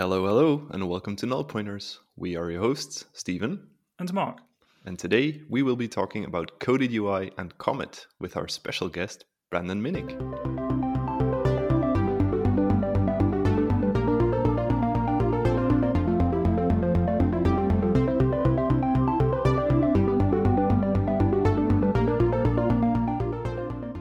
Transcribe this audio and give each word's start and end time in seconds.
Hello, 0.00 0.24
hello, 0.24 0.66
and 0.70 0.88
welcome 0.88 1.14
to 1.16 1.26
Null 1.26 1.44
Pointers. 1.44 2.00
We 2.16 2.34
are 2.34 2.50
your 2.50 2.62
hosts, 2.62 3.04
Stephen 3.12 3.68
and 3.98 4.10
Mark. 4.14 4.38
And 4.86 4.98
today 4.98 5.42
we 5.50 5.62
will 5.62 5.76
be 5.76 5.88
talking 5.88 6.24
about 6.24 6.58
Coded 6.58 6.90
UI 6.90 7.32
and 7.36 7.58
Comet 7.58 8.06
with 8.18 8.34
our 8.34 8.48
special 8.48 8.88
guest, 8.88 9.26
Brandon 9.50 9.82
Minnick. 9.82 10.08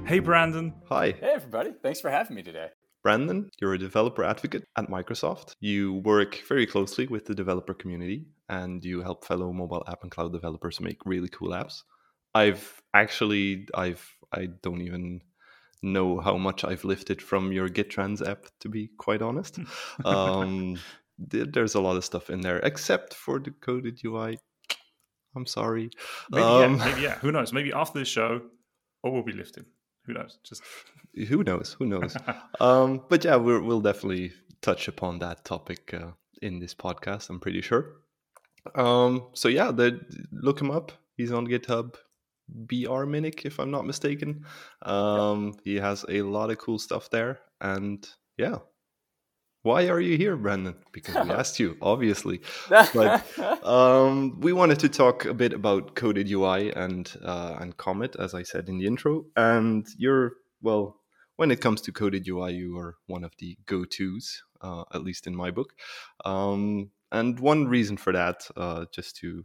Hey, 0.07 0.19
Brandon. 0.19 0.73
Hi. 0.87 1.11
Hey, 1.11 1.33
everybody. 1.33 1.73
Thanks 1.83 1.99
for 1.99 2.09
having 2.09 2.37
me 2.37 2.43
today. 2.43 2.69
Brandon, 3.01 3.49
you're 3.59 3.73
a 3.73 3.77
developer 3.77 4.23
advocate 4.23 4.65
at 4.75 4.89
Microsoft. 4.89 5.55
You 5.59 5.95
work 5.95 6.41
very 6.47 6.65
closely 6.65 7.07
with 7.07 7.25
the 7.25 7.35
developer 7.35 7.73
community 7.73 8.25
and 8.49 8.83
you 8.83 9.01
help 9.01 9.25
fellow 9.25 9.53
mobile 9.53 9.85
app 9.87 10.03
and 10.03 10.11
cloud 10.11 10.33
developers 10.33 10.81
make 10.81 11.05
really 11.05 11.29
cool 11.29 11.49
apps. 11.49 11.83
I've 12.35 12.81
actually 12.93 13.67
I've 13.73 14.05
I 14.33 14.47
don't 14.61 14.81
even 14.81 15.21
know 15.81 16.19
how 16.19 16.37
much 16.37 16.65
I've 16.65 16.83
lifted 16.83 17.21
from 17.21 17.53
your 17.53 17.69
Git 17.69 17.89
Trends 17.89 18.21
app 18.21 18.45
to 18.59 18.69
be 18.69 18.89
quite 18.97 19.21
honest. 19.21 19.59
um, 20.05 20.77
there's 21.17 21.75
a 21.75 21.81
lot 21.81 21.95
of 21.95 22.03
stuff 22.03 22.29
in 22.29 22.41
there 22.41 22.59
except 22.59 23.13
for 23.13 23.39
the 23.39 23.51
coded 23.51 23.99
UI. 24.03 24.39
I'm 25.35 25.45
sorry. 25.45 25.89
Maybe, 26.31 26.43
um, 26.43 26.77
yeah, 26.77 26.85
maybe 26.85 27.01
yeah. 27.01 27.15
Who 27.19 27.31
knows? 27.31 27.53
Maybe 27.53 27.71
after 27.71 27.99
the 27.99 28.05
show, 28.05 28.41
all 29.03 29.13
will 29.13 29.23
be 29.23 29.31
lifted 29.31 29.65
who 30.09 30.15
knows? 30.15 30.39
Just 30.43 30.63
who 31.27 31.43
knows? 31.43 31.75
Who 31.77 31.85
knows? 31.85 32.17
um, 32.59 33.03
but 33.09 33.23
yeah, 33.23 33.37
we 33.37 33.59
will 33.59 33.81
definitely 33.81 34.33
touch 34.61 34.87
upon 34.87 35.19
that 35.19 35.45
topic 35.45 35.93
uh, 35.93 36.11
in 36.41 36.59
this 36.59 36.73
podcast. 36.73 37.29
I'm 37.29 37.39
pretty 37.39 37.61
sure. 37.61 37.97
Um, 38.73 39.27
so 39.33 39.47
yeah, 39.49 39.71
the, 39.71 39.99
look 40.31 40.59
him 40.59 40.71
up. 40.71 40.91
He's 41.15 41.31
on 41.31 41.47
GitHub. 41.47 41.95
BR 42.51 43.05
Minnick, 43.05 43.45
if 43.45 43.59
I'm 43.59 43.69
not 43.69 43.85
mistaken. 43.85 44.43
Um, 44.81 45.53
He 45.63 45.75
has 45.75 46.03
a 46.09 46.23
lot 46.23 46.49
of 46.49 46.57
cool 46.57 46.79
stuff 46.79 47.11
there, 47.11 47.41
and 47.61 48.03
yeah, 48.37 48.57
why 49.63 49.87
are 49.89 49.99
you 49.99 50.17
here, 50.17 50.37
Brandon? 50.37 50.75
Because 50.91 51.15
we 51.15 51.31
asked 51.33 51.59
you, 51.59 51.77
obviously. 51.81 52.41
But 52.69 53.25
um, 53.65 54.39
we 54.39 54.53
wanted 54.53 54.79
to 54.79 54.89
talk 54.89 55.25
a 55.25 55.33
bit 55.33 55.53
about 55.53 55.95
coded 55.95 56.29
UI 56.31 56.71
and 56.71 57.11
uh, 57.23 57.57
and 57.59 57.75
Comet, 57.75 58.15
as 58.17 58.33
I 58.33 58.43
said 58.43 58.69
in 58.69 58.77
the 58.77 58.87
intro. 58.87 59.25
And 59.35 59.85
you're 59.97 60.33
well, 60.61 60.99
when 61.35 61.51
it 61.51 61.61
comes 61.61 61.81
to 61.81 61.91
coded 61.91 62.27
UI, 62.27 62.53
you 62.53 62.77
are 62.77 62.97
one 63.07 63.23
of 63.23 63.33
the 63.39 63.57
go-tos, 63.65 64.43
uh, 64.61 64.83
at 64.93 65.03
least 65.03 65.27
in 65.27 65.35
my 65.35 65.51
book. 65.51 65.73
Um, 66.25 66.91
and 67.11 67.39
one 67.39 67.67
reason 67.67 67.97
for 67.97 68.13
that, 68.13 68.47
uh, 68.55 68.85
just 68.93 69.15
to 69.17 69.43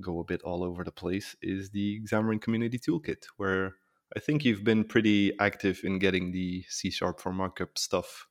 go 0.00 0.20
a 0.20 0.24
bit 0.24 0.42
all 0.42 0.62
over 0.64 0.84
the 0.84 0.92
place, 0.92 1.36
is 1.42 1.70
the 1.70 2.00
Xamarin 2.08 2.40
Community 2.40 2.78
Toolkit, 2.78 3.26
where 3.36 3.74
I 4.16 4.20
think 4.20 4.44
you've 4.44 4.64
been 4.64 4.84
pretty 4.84 5.36
active 5.38 5.80
in 5.84 5.98
getting 5.98 6.32
the 6.32 6.64
C 6.68 6.90
Sharp 6.90 7.20
for 7.20 7.32
markup 7.32 7.78
stuff 7.78 8.26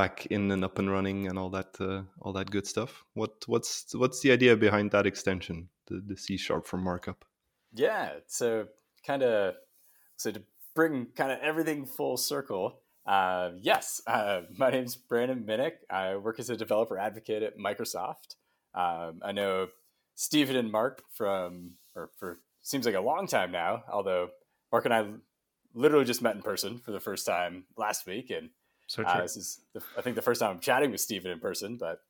back 0.00 0.26
in 0.26 0.50
and 0.50 0.64
up 0.64 0.78
and 0.78 0.90
running 0.90 1.26
and 1.28 1.38
all 1.38 1.50
that 1.50 1.76
uh, 1.80 2.02
all 2.22 2.32
that 2.32 2.50
good 2.50 2.66
stuff. 2.66 3.04
What 3.14 3.32
what's 3.46 3.94
what's 3.94 4.20
the 4.20 4.32
idea 4.32 4.56
behind 4.56 4.90
that 4.92 5.06
extension, 5.06 5.68
the, 5.88 6.02
the 6.06 6.16
C 6.16 6.36
sharp 6.36 6.66
for 6.66 6.78
markup? 6.78 7.24
Yeah, 7.74 8.06
so 8.26 8.66
kind 9.06 9.22
of 9.22 9.54
so 10.16 10.30
to 10.30 10.42
bring 10.74 11.06
kind 11.16 11.32
of 11.32 11.38
everything 11.40 11.86
full 11.86 12.16
circle. 12.16 12.80
Uh, 13.06 13.50
yes, 13.60 14.00
uh, 14.06 14.42
my 14.56 14.70
name's 14.70 14.96
Brandon 14.96 15.44
Minnick. 15.48 15.76
I 15.90 16.16
work 16.16 16.38
as 16.40 16.50
a 16.50 16.56
developer 16.56 16.98
advocate 16.98 17.42
at 17.42 17.58
Microsoft. 17.58 18.36
Um, 18.74 19.20
I 19.22 19.32
know 19.32 19.68
Stephen 20.14 20.56
and 20.56 20.70
Mark 20.70 21.02
from, 21.12 21.72
or 21.94 22.10
for 22.18 22.38
seems 22.62 22.86
like 22.86 22.94
a 22.94 23.00
long 23.00 23.26
time 23.26 23.52
now. 23.52 23.82
Although 23.92 24.30
Mark 24.72 24.84
and 24.84 24.94
I 24.94 25.06
literally 25.74 26.04
just 26.04 26.22
met 26.22 26.36
in 26.36 26.42
person 26.42 26.78
for 26.78 26.92
the 26.92 27.00
first 27.00 27.26
time 27.26 27.64
last 27.76 28.06
week, 28.06 28.30
and 28.30 28.50
so 28.90 29.04
uh, 29.04 29.22
this 29.22 29.36
is, 29.36 29.60
the, 29.72 29.80
I 29.96 30.00
think, 30.00 30.16
the 30.16 30.22
first 30.22 30.40
time 30.40 30.50
I'm 30.50 30.58
chatting 30.58 30.90
with 30.90 31.00
Stephen 31.00 31.30
in 31.30 31.38
person, 31.38 31.76
but 31.76 32.00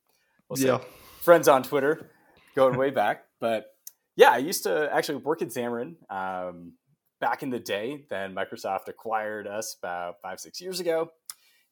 we'll 0.49 0.59
yeah. 0.59 0.79
friends 1.19 1.47
on 1.47 1.61
Twitter, 1.61 2.09
going 2.55 2.75
way 2.75 2.89
back. 2.89 3.25
But 3.39 3.67
yeah, 4.15 4.31
I 4.31 4.37
used 4.39 4.63
to 4.63 4.89
actually 4.91 5.17
work 5.17 5.43
at 5.43 5.49
Xamarin 5.49 5.93
um, 6.09 6.73
back 7.19 7.43
in 7.43 7.51
the 7.51 7.59
day. 7.59 8.05
Then 8.09 8.33
Microsoft 8.33 8.87
acquired 8.87 9.45
us 9.45 9.75
about 9.77 10.21
five, 10.23 10.39
six 10.39 10.59
years 10.59 10.79
ago. 10.79 11.11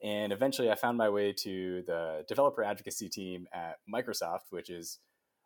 And 0.03 0.31
eventually 0.31 0.69
I 0.69 0.75
found 0.75 0.95
my 0.95 1.09
way 1.09 1.33
to 1.33 1.81
the 1.87 2.23
developer 2.27 2.63
advocacy 2.63 3.09
team 3.09 3.47
at 3.51 3.77
Microsoft, 3.91 4.51
which 4.51 4.69
is 4.69 4.99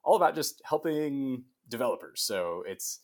all 0.04 0.18
about 0.18 0.36
just 0.36 0.62
helping 0.66 1.46
developers. 1.70 2.22
So 2.22 2.66
it's 2.68 3.00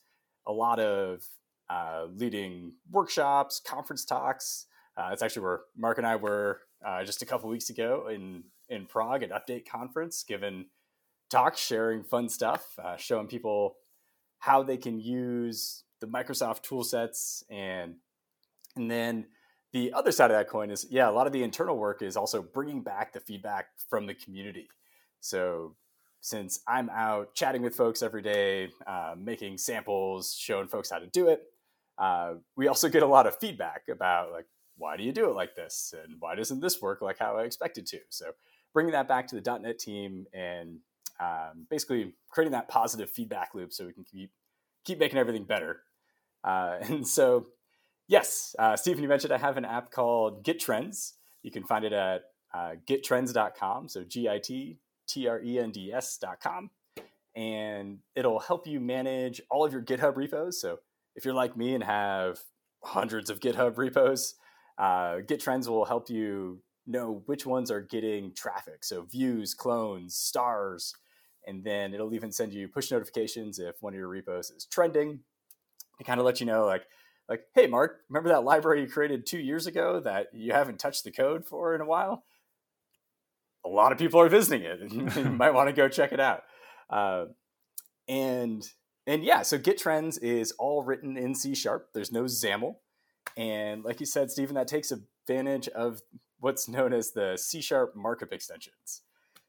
a 0.45 0.51
lot 0.51 0.81
of 0.81 1.25
uh, 1.69 2.07
leading 2.13 2.73
workshops, 2.91 3.61
conference 3.65 4.03
talks, 4.03 4.65
uh, 4.99 5.09
it's 5.11 5.21
actually 5.21 5.43
where 5.43 5.61
Mark 5.77 5.97
and 5.97 6.05
I 6.05 6.17
were 6.17 6.59
uh, 6.85 7.03
just 7.03 7.21
a 7.21 7.25
couple 7.25 7.49
weeks 7.49 7.69
ago 7.69 8.09
in 8.11 8.43
in 8.67 8.85
Prague 8.85 9.23
at 9.23 9.31
Update 9.31 9.67
Conference, 9.67 10.23
giving 10.27 10.65
talks, 11.29 11.59
sharing 11.59 12.03
fun 12.03 12.29
stuff, 12.29 12.77
uh, 12.83 12.97
showing 12.97 13.27
people 13.27 13.75
how 14.39 14.63
they 14.63 14.77
can 14.77 14.99
use 14.99 15.83
the 16.01 16.07
Microsoft 16.07 16.63
tool 16.63 16.83
sets, 16.83 17.43
and 17.49 17.95
and 18.75 18.91
then 18.91 19.27
the 19.71 19.93
other 19.93 20.11
side 20.11 20.31
of 20.31 20.37
that 20.37 20.49
coin 20.49 20.69
is 20.69 20.85
yeah, 20.89 21.09
a 21.09 21.11
lot 21.11 21.27
of 21.27 21.33
the 21.33 21.43
internal 21.43 21.77
work 21.77 22.01
is 22.01 22.17
also 22.17 22.41
bringing 22.41 22.81
back 22.81 23.13
the 23.13 23.19
feedback 23.19 23.67
from 23.89 24.05
the 24.05 24.13
community. 24.13 24.67
So 25.21 25.75
since 26.21 26.59
I'm 26.67 26.89
out 26.89 27.33
chatting 27.35 27.61
with 27.61 27.75
folks 27.75 28.01
every 28.01 28.21
day, 28.21 28.69
uh, 28.85 29.15
making 29.17 29.57
samples, 29.57 30.35
showing 30.37 30.67
folks 30.67 30.89
how 30.89 30.99
to 30.99 31.07
do 31.07 31.29
it, 31.29 31.43
uh, 31.97 32.33
we 32.55 32.67
also 32.67 32.89
get 32.89 33.03
a 33.03 33.07
lot 33.07 33.27
of 33.27 33.37
feedback 33.37 33.83
about 33.89 34.31
like 34.31 34.45
why 34.79 34.97
do 34.97 35.03
you 35.03 35.11
do 35.11 35.29
it 35.29 35.35
like 35.35 35.55
this? 35.55 35.93
And 36.03 36.15
why 36.19 36.35
doesn't 36.35 36.61
this 36.61 36.81
work 36.81 37.01
like 37.01 37.19
how 37.19 37.37
I 37.37 37.43
expected 37.43 37.85
to? 37.87 37.99
So 38.09 38.31
bringing 38.73 38.93
that 38.93 39.07
back 39.07 39.27
to 39.27 39.39
the 39.39 39.59
.NET 39.59 39.77
team 39.77 40.25
and 40.33 40.79
um, 41.19 41.67
basically 41.69 42.15
creating 42.29 42.53
that 42.53 42.69
positive 42.69 43.09
feedback 43.09 43.53
loop 43.53 43.73
so 43.73 43.85
we 43.85 43.93
can 43.93 44.05
keep 44.05 44.31
keep 44.85 44.99
making 44.99 45.19
everything 45.19 45.43
better. 45.43 45.81
Uh, 46.43 46.77
and 46.81 47.07
so, 47.07 47.47
yes, 48.07 48.55
uh, 48.57 48.75
Stephen, 48.75 49.03
you 49.03 49.09
mentioned 49.09 49.33
I 49.33 49.37
have 49.37 49.57
an 49.57 49.65
app 49.65 49.91
called 49.91 50.43
Git 50.43 50.59
Trends. 50.59 51.15
You 51.43 51.51
can 51.51 51.63
find 51.63 51.85
it 51.85 51.93
at 51.93 52.23
uh, 52.53 52.71
gittrends.com. 52.87 53.89
So 53.89 54.03
G 54.03 54.27
I 54.29 54.39
T 54.39 54.79
T 55.07 55.27
R 55.27 55.41
E 55.41 55.59
N 55.59 55.71
D 55.71 55.91
S.com. 55.93 56.71
And 57.35 57.99
it'll 58.15 58.39
help 58.39 58.67
you 58.67 58.79
manage 58.79 59.41
all 59.49 59.63
of 59.63 59.71
your 59.71 59.81
GitHub 59.81 60.15
repos. 60.15 60.59
So 60.59 60.79
if 61.15 61.25
you're 61.25 61.33
like 61.33 61.55
me 61.55 61.75
and 61.75 61.83
have 61.83 62.39
hundreds 62.83 63.29
of 63.29 63.39
GitHub 63.39 63.77
repos, 63.77 64.35
uh, 64.79 65.17
Git 65.27 65.41
Trends 65.41 65.69
will 65.69 65.85
help 65.85 66.09
you 66.09 66.61
know 66.87 67.21
which 67.25 67.45
ones 67.45 67.69
are 67.69 67.81
getting 67.81 68.33
traffic. 68.33 68.83
So 68.83 69.03
views, 69.03 69.53
clones, 69.53 70.15
stars, 70.15 70.93
and 71.45 71.63
then 71.63 71.93
it'll 71.93 72.13
even 72.13 72.31
send 72.31 72.53
you 72.53 72.67
push 72.67 72.89
notifications 72.89 73.59
if 73.59 73.75
one 73.81 73.93
of 73.93 73.99
your 73.99 74.07
repos 74.07 74.49
is 74.49 74.65
trending. 74.65 75.19
To 75.97 76.05
kind 76.05 76.19
of 76.19 76.25
let 76.25 76.39
you 76.39 76.45
know, 76.45 76.65
like, 76.65 76.83
like, 77.27 77.41
hey, 77.53 77.67
Mark, 77.67 77.97
remember 78.09 78.29
that 78.29 78.45
library 78.45 78.81
you 78.81 78.87
created 78.87 79.25
two 79.25 79.37
years 79.37 79.67
ago 79.67 79.99
that 79.99 80.27
you 80.33 80.53
haven't 80.53 80.79
touched 80.79 81.03
the 81.03 81.11
code 81.11 81.45
for 81.45 81.75
in 81.75 81.81
a 81.81 81.85
while? 81.85 82.23
A 83.65 83.69
lot 83.69 83.91
of 83.91 83.97
people 83.97 84.21
are 84.21 84.29
visiting 84.29 84.63
it, 84.63 84.79
and 84.79 84.93
you 85.15 85.23
might 85.31 85.53
want 85.53 85.67
to 85.67 85.73
go 85.73 85.89
check 85.89 86.13
it 86.13 86.21
out. 86.21 86.43
Uh, 86.89 87.25
and 88.07 88.63
and 89.05 89.25
yeah, 89.25 89.41
so 89.41 89.57
Git 89.57 89.77
Trends 89.77 90.17
is 90.19 90.53
all 90.53 90.83
written 90.83 91.17
in 91.17 91.35
C 91.35 91.53
sharp. 91.53 91.89
There's 91.93 92.13
no 92.13 92.23
XAML. 92.23 92.75
And 93.37 93.83
like 93.83 93.99
you 93.99 94.05
said, 94.05 94.31
Stephen, 94.31 94.55
that 94.55 94.67
takes 94.67 94.91
advantage 94.91 95.67
of 95.69 96.01
what's 96.39 96.67
known 96.67 96.93
as 96.93 97.11
the 97.11 97.37
C 97.37 97.61
sharp 97.61 97.95
markup 97.95 98.31
extensions. 98.31 99.01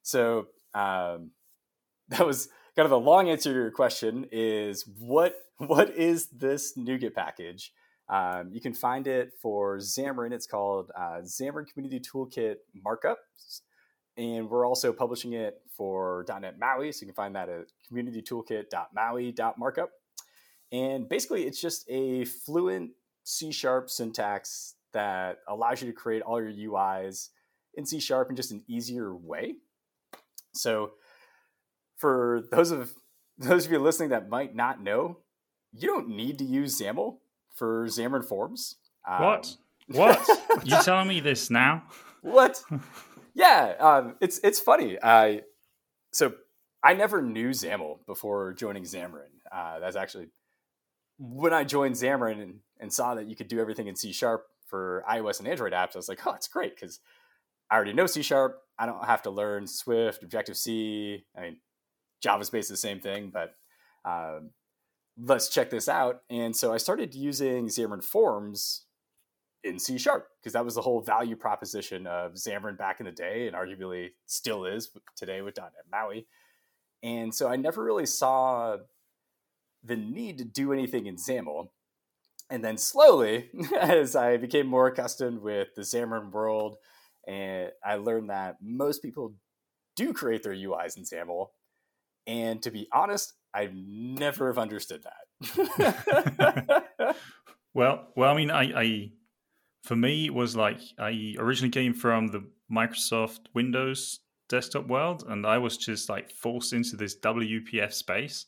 So 0.02 0.48
um, 0.74 1.30
that 2.08 2.26
was 2.26 2.48
kind 2.76 2.86
of 2.86 2.90
the 2.90 3.00
long 3.00 3.28
answer 3.28 3.52
to 3.52 3.56
your 3.56 3.70
question 3.70 4.26
is 4.32 4.84
what 4.98 5.36
what 5.58 5.90
is 5.90 6.28
this 6.28 6.76
NuGet 6.76 7.14
package? 7.14 7.72
Um, 8.08 8.50
you 8.52 8.60
can 8.60 8.74
find 8.74 9.06
it 9.06 9.34
for 9.40 9.78
Xamarin. 9.78 10.32
It's 10.32 10.46
called 10.46 10.90
uh, 10.96 11.20
Xamarin 11.22 11.72
Community 11.72 12.00
Toolkit 12.00 12.56
Markup. 12.74 13.18
And 14.16 14.50
we're 14.50 14.66
also 14.66 14.92
publishing 14.92 15.34
it 15.34 15.62
for 15.76 16.24
.NET 16.28 16.58
MAUI. 16.58 16.92
So 16.92 17.02
you 17.02 17.06
can 17.06 17.14
find 17.14 17.36
that 17.36 17.48
at 17.48 17.66
communitytoolkit.maui.markup. 17.90 19.90
And 20.72 21.08
basically, 21.08 21.44
it's 21.44 21.60
just 21.60 21.88
a 21.88 22.24
fluent 22.24 22.90
C 23.30 23.52
sharp 23.52 23.88
syntax 23.88 24.74
that 24.92 25.38
allows 25.48 25.80
you 25.80 25.88
to 25.88 25.94
create 25.94 26.22
all 26.22 26.40
your 26.42 26.72
UIs 26.72 27.28
in 27.74 27.86
C 27.86 28.00
sharp 28.00 28.30
in 28.30 28.36
just 28.36 28.50
an 28.50 28.62
easier 28.66 29.14
way. 29.14 29.54
So, 30.52 30.92
for 31.96 32.42
those 32.50 32.70
of 32.70 32.92
those 33.38 33.66
of 33.66 33.72
you 33.72 33.78
listening 33.78 34.10
that 34.10 34.28
might 34.28 34.54
not 34.54 34.82
know, 34.82 35.18
you 35.72 35.88
don't 35.88 36.08
need 36.08 36.38
to 36.38 36.44
use 36.44 36.78
XAML 36.80 37.18
for 37.54 37.86
Xamarin 37.86 38.24
Forms. 38.24 38.76
Um, 39.08 39.22
what? 39.22 39.56
What? 39.88 40.28
you 40.64 40.76
telling 40.82 41.08
me 41.08 41.20
this 41.20 41.50
now? 41.50 41.84
What? 42.22 42.62
Yeah, 43.32 43.74
um, 43.78 44.16
it's 44.20 44.40
it's 44.42 44.58
funny. 44.58 44.98
I 45.00 45.42
so 46.12 46.34
I 46.82 46.94
never 46.94 47.22
knew 47.22 47.50
XAML 47.50 48.04
before 48.04 48.52
joining 48.54 48.82
Xamarin. 48.82 49.30
Uh, 49.50 49.78
that's 49.78 49.96
actually 49.96 50.26
when 51.16 51.52
I 51.54 51.64
joined 51.64 51.94
Xamarin 51.94 52.56
and, 52.80 52.92
saw 52.92 53.14
that 53.14 53.28
you 53.28 53.36
could 53.36 53.48
do 53.48 53.60
everything 53.60 53.86
in 53.86 53.96
C 53.96 54.12
sharp 54.12 54.46
for 54.66 55.04
iOS 55.10 55.38
and 55.38 55.48
Android 55.48 55.72
apps. 55.72 55.94
I 55.94 55.98
was 55.98 56.08
like, 56.08 56.26
oh, 56.26 56.34
it's 56.34 56.48
great 56.48 56.74
because 56.74 57.00
I 57.70 57.76
already 57.76 57.92
know 57.92 58.06
C 58.06 58.22
sharp. 58.22 58.62
I 58.78 58.86
don't 58.86 59.04
have 59.04 59.22
to 59.22 59.30
learn 59.30 59.66
Swift, 59.66 60.22
Objective 60.22 60.56
C. 60.56 61.24
I 61.36 61.40
mean, 61.40 61.56
JavaSpace 62.24 62.60
is 62.60 62.68
the 62.68 62.76
same 62.76 63.00
thing, 63.00 63.30
but 63.32 63.54
um, 64.04 64.50
let's 65.18 65.48
check 65.48 65.70
this 65.70 65.88
out. 65.88 66.22
And 66.30 66.54
so 66.54 66.72
I 66.72 66.78
started 66.78 67.14
using 67.14 67.66
Xamarin 67.66 68.02
Forms 68.02 68.84
in 69.62 69.78
C 69.78 69.98
sharp 69.98 70.28
because 70.40 70.54
that 70.54 70.64
was 70.64 70.74
the 70.74 70.82
whole 70.82 71.02
value 71.02 71.36
proposition 71.36 72.06
of 72.06 72.32
Xamarin 72.32 72.78
back 72.78 73.00
in 73.00 73.06
the 73.06 73.12
day 73.12 73.46
and 73.46 73.56
arguably 73.56 74.10
still 74.26 74.64
is 74.64 74.90
today 75.16 75.42
with 75.42 75.58
.NET 75.58 75.72
MAUI. 75.90 76.24
And 77.02 77.34
so 77.34 77.48
I 77.48 77.56
never 77.56 77.82
really 77.82 78.06
saw 78.06 78.78
the 79.82 79.96
need 79.96 80.38
to 80.38 80.44
do 80.44 80.72
anything 80.72 81.06
in 81.06 81.16
XAML. 81.16 81.68
And 82.50 82.64
then 82.64 82.76
slowly, 82.76 83.50
as 83.80 84.16
I 84.16 84.36
became 84.36 84.66
more 84.66 84.88
accustomed 84.88 85.40
with 85.40 85.68
the 85.76 85.82
Xamarin 85.82 86.32
world, 86.32 86.76
and 87.26 87.70
I 87.84 87.96
learned 87.96 88.30
that 88.30 88.56
most 88.60 89.02
people 89.02 89.34
do 89.96 90.12
create 90.12 90.42
their 90.42 90.54
UIs 90.54 90.96
in 90.96 91.04
XAML. 91.04 91.48
And 92.26 92.62
to 92.62 92.70
be 92.70 92.88
honest, 92.92 93.34
I 93.54 93.70
never 93.72 94.48
have 94.48 94.58
understood 94.58 95.04
that. 95.04 95.16
well, 97.74 98.08
well, 98.16 98.30
I 98.30 98.36
mean, 98.36 98.50
I, 98.50 98.80
I 98.80 99.10
for 99.84 99.96
me 99.96 100.26
it 100.26 100.34
was 100.34 100.54
like 100.54 100.80
I 100.98 101.34
originally 101.38 101.70
came 101.70 101.94
from 101.94 102.28
the 102.28 102.44
Microsoft 102.70 103.40
Windows 103.54 104.20
desktop 104.48 104.86
world, 104.86 105.24
and 105.28 105.46
I 105.46 105.58
was 105.58 105.76
just 105.76 106.08
like 106.08 106.30
forced 106.30 106.72
into 106.72 106.96
this 106.96 107.18
WPF 107.20 107.92
space. 107.92 108.46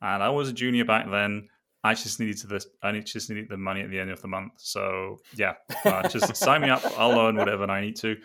And 0.00 0.22
I 0.22 0.30
was 0.30 0.48
a 0.48 0.52
junior 0.52 0.84
back 0.84 1.08
then. 1.10 1.48
I 1.84 1.94
just 1.94 2.20
needed 2.20 2.38
to 2.38 2.46
this. 2.46 2.66
I 2.82 2.98
just 3.00 3.28
needed 3.28 3.48
the 3.48 3.56
money 3.56 3.80
at 3.80 3.90
the 3.90 3.98
end 3.98 4.10
of 4.10 4.22
the 4.22 4.28
month. 4.28 4.52
So 4.58 5.18
yeah, 5.34 5.54
uh, 5.84 6.08
just 6.08 6.36
sign 6.44 6.60
me 6.62 6.70
up. 6.70 6.82
I'll 6.96 7.10
learn 7.10 7.36
whatever 7.36 7.68
I 7.68 7.80
need 7.80 7.96
to. 7.96 8.16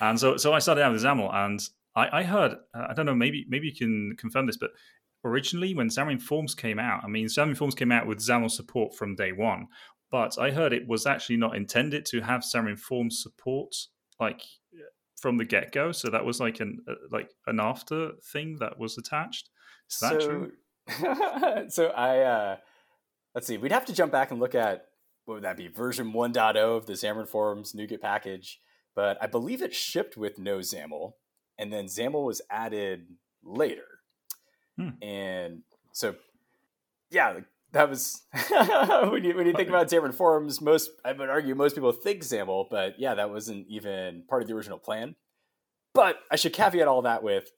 And 0.00 0.18
so, 0.18 0.36
so 0.36 0.52
I 0.52 0.58
started 0.58 0.82
out 0.82 0.92
with 0.92 1.02
XAML, 1.02 1.32
and 1.32 1.60
I, 1.94 2.20
I 2.20 2.22
heard. 2.24 2.56
I 2.74 2.92
don't 2.92 3.06
know. 3.06 3.14
Maybe, 3.14 3.44
maybe 3.48 3.68
you 3.68 3.74
can 3.74 4.16
confirm 4.18 4.46
this, 4.46 4.56
but 4.56 4.70
originally 5.24 5.74
when 5.74 5.88
Xamarin 5.88 6.20
Forms 6.20 6.54
came 6.54 6.78
out, 6.78 7.04
I 7.04 7.08
mean, 7.08 7.26
Xamarin 7.26 7.56
Forms 7.56 7.74
came 7.74 7.92
out 7.92 8.06
with 8.06 8.18
XAML 8.18 8.50
support 8.50 8.96
from 8.96 9.14
day 9.14 9.30
one, 9.32 9.68
but 10.10 10.38
I 10.38 10.50
heard 10.50 10.72
it 10.72 10.88
was 10.88 11.06
actually 11.06 11.36
not 11.36 11.56
intended 11.56 12.04
to 12.06 12.20
have 12.20 12.42
Xamarin 12.42 12.78
Forms 12.78 13.22
support 13.22 13.74
like 14.20 14.42
from 15.20 15.38
the 15.38 15.44
get 15.44 15.72
go. 15.72 15.92
So 15.92 16.10
that 16.10 16.24
was 16.24 16.40
like 16.40 16.60
an 16.60 16.78
uh, 16.88 16.94
like 17.10 17.30
an 17.46 17.60
after 17.60 18.12
thing 18.32 18.56
that 18.60 18.78
was 18.78 18.98
attached. 18.98 19.50
Is 19.90 19.98
that 20.00 20.20
so, 20.20 20.28
true? 20.28 20.52
so 21.68 21.86
I 21.88 22.20
uh, 22.20 22.56
let's 23.34 23.46
see. 23.46 23.56
We'd 23.56 23.72
have 23.72 23.86
to 23.86 23.92
jump 23.92 24.12
back 24.12 24.30
and 24.30 24.40
look 24.40 24.54
at 24.54 24.86
what 25.24 25.34
would 25.34 25.44
that 25.44 25.56
be 25.56 25.68
version 25.68 26.12
1.0 26.12 26.56
of 26.56 26.86
the 26.86 26.92
Xamarin 26.94 27.28
Forms 27.28 27.72
NuGet 27.72 28.00
package. 28.00 28.60
But 28.94 29.18
I 29.20 29.26
believe 29.26 29.62
it 29.62 29.74
shipped 29.74 30.16
with 30.16 30.38
no 30.38 30.58
XAML, 30.58 31.14
and 31.58 31.72
then 31.72 31.86
XAML 31.86 32.24
was 32.24 32.40
added 32.48 33.06
later. 33.42 33.86
Hmm. 34.78 34.90
And 35.02 35.62
so, 35.92 36.14
yeah, 37.10 37.40
that 37.72 37.90
was 37.90 38.22
when 39.10 39.24
you 39.24 39.34
when 39.34 39.46
you 39.46 39.52
think 39.52 39.68
about 39.68 39.88
Xamarin 39.88 40.14
Forms, 40.14 40.60
most 40.60 40.90
I 41.04 41.12
would 41.12 41.28
argue 41.28 41.54
most 41.54 41.74
people 41.74 41.92
think 41.92 42.22
XAML, 42.22 42.66
but 42.70 42.94
yeah, 42.98 43.14
that 43.14 43.30
wasn't 43.30 43.66
even 43.68 44.24
part 44.28 44.42
of 44.42 44.48
the 44.48 44.54
original 44.54 44.78
plan. 44.78 45.16
But 45.92 46.18
I 46.30 46.36
should 46.36 46.52
caveat 46.52 46.88
all 46.88 47.02
that 47.02 47.22
with 47.22 47.50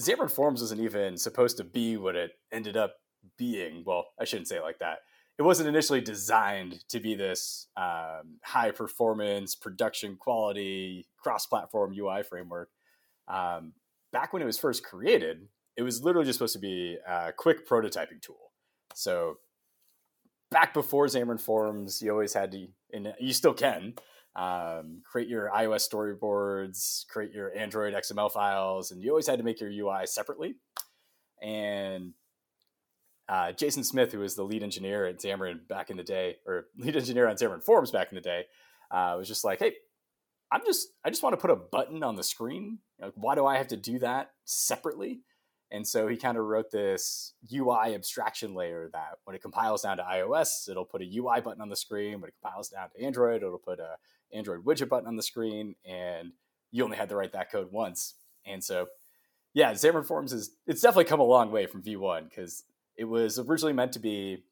Xamarin 0.00 0.30
Forms 0.30 0.60
wasn't 0.60 0.80
even 0.80 1.16
supposed 1.16 1.56
to 1.56 1.64
be 1.64 1.96
what 1.96 2.14
it 2.14 2.32
ended 2.52 2.76
up 2.76 2.96
being. 3.36 3.82
Well, 3.86 4.06
I 4.20 4.24
shouldn't 4.24 4.48
say 4.48 4.56
it 4.56 4.62
like 4.62 4.78
that. 4.80 4.98
It 5.38 5.42
wasn't 5.42 5.68
initially 5.68 6.00
designed 6.00 6.84
to 6.88 6.98
be 6.98 7.14
this 7.14 7.68
um, 7.76 8.38
high 8.42 8.72
performance, 8.72 9.54
production 9.54 10.16
quality, 10.16 11.06
cross 11.16 11.46
platform 11.46 11.94
UI 11.96 12.24
framework. 12.24 12.70
Um, 13.28 13.74
back 14.12 14.32
when 14.32 14.42
it 14.42 14.46
was 14.46 14.58
first 14.58 14.82
created, 14.82 15.46
it 15.76 15.82
was 15.82 16.02
literally 16.02 16.26
just 16.26 16.38
supposed 16.38 16.54
to 16.54 16.58
be 16.58 16.98
a 17.06 17.32
quick 17.32 17.68
prototyping 17.68 18.20
tool. 18.20 18.52
So 18.94 19.38
back 20.50 20.74
before 20.74 21.06
Xamarin 21.06 21.40
Forms, 21.40 22.02
you 22.02 22.10
always 22.10 22.34
had 22.34 22.50
to, 22.52 22.66
and 22.92 23.14
you 23.20 23.32
still 23.32 23.54
can, 23.54 23.94
um, 24.34 25.02
create 25.04 25.28
your 25.28 25.50
iOS 25.54 25.88
storyboards, 25.88 27.06
create 27.08 27.32
your 27.32 27.56
Android 27.56 27.94
XML 27.94 28.30
files, 28.30 28.90
and 28.90 29.02
you 29.02 29.10
always 29.10 29.26
had 29.26 29.38
to 29.38 29.44
make 29.44 29.60
your 29.60 29.70
UI 29.70 30.06
separately. 30.06 30.56
And 31.42 32.12
uh, 33.28 33.52
Jason 33.52 33.84
Smith, 33.84 34.12
who 34.12 34.20
was 34.20 34.34
the 34.34 34.42
lead 34.42 34.62
engineer 34.62 35.06
at 35.06 35.18
Xamarin 35.18 35.66
back 35.68 35.90
in 35.90 35.96
the 35.96 36.02
day, 36.02 36.36
or 36.46 36.66
lead 36.78 36.96
engineer 36.96 37.28
on 37.28 37.36
Xamarin 37.36 37.62
Forms 37.62 37.90
back 37.90 38.10
in 38.10 38.14
the 38.14 38.22
day, 38.22 38.46
uh, 38.90 39.14
was 39.18 39.28
just 39.28 39.44
like, 39.44 39.58
"Hey, 39.58 39.74
I'm 40.50 40.62
just 40.64 40.88
I 41.04 41.10
just 41.10 41.22
want 41.22 41.34
to 41.34 41.40
put 41.40 41.50
a 41.50 41.56
button 41.56 42.02
on 42.02 42.16
the 42.16 42.24
screen. 42.24 42.78
Like, 43.00 43.12
why 43.16 43.34
do 43.34 43.46
I 43.46 43.58
have 43.58 43.68
to 43.68 43.76
do 43.76 43.98
that 43.98 44.32
separately?" 44.44 45.20
And 45.70 45.86
so 45.86 46.08
he 46.08 46.16
kind 46.16 46.38
of 46.38 46.44
wrote 46.44 46.70
this 46.70 47.34
UI 47.52 47.94
abstraction 47.94 48.54
layer 48.54 48.88
that 48.92 49.18
when 49.24 49.36
it 49.36 49.42
compiles 49.42 49.82
down 49.82 49.98
to 49.98 50.02
iOS, 50.02 50.68
it'll 50.68 50.86
put 50.86 51.02
a 51.02 51.16
UI 51.16 51.40
button 51.42 51.60
on 51.60 51.68
the 51.68 51.76
screen. 51.76 52.20
When 52.20 52.28
it 52.28 52.34
compiles 52.40 52.70
down 52.70 52.88
to 52.90 53.04
Android, 53.04 53.42
it'll 53.42 53.58
put 53.58 53.78
a 53.78 53.96
Android 54.32 54.64
widget 54.64 54.88
button 54.88 55.06
on 55.06 55.16
the 55.16 55.22
screen. 55.22 55.74
And 55.84 56.32
you 56.70 56.84
only 56.84 56.96
had 56.96 57.10
to 57.10 57.16
write 57.16 57.32
that 57.32 57.52
code 57.52 57.70
once. 57.70 58.14
And 58.46 58.64
so, 58.64 58.86
yeah, 59.52 59.72
Xamarin 59.72 60.06
Forms 60.06 60.32
is 60.32 60.52
it's 60.66 60.80
definitely 60.80 61.04
come 61.04 61.20
a 61.20 61.24
long 61.24 61.50
way 61.50 61.66
from 61.66 61.82
V1 61.82 62.30
because 62.30 62.64
it 62.98 63.04
was 63.04 63.38
originally 63.38 63.72
meant 63.72 63.92
to 63.92 64.00
be 64.00 64.44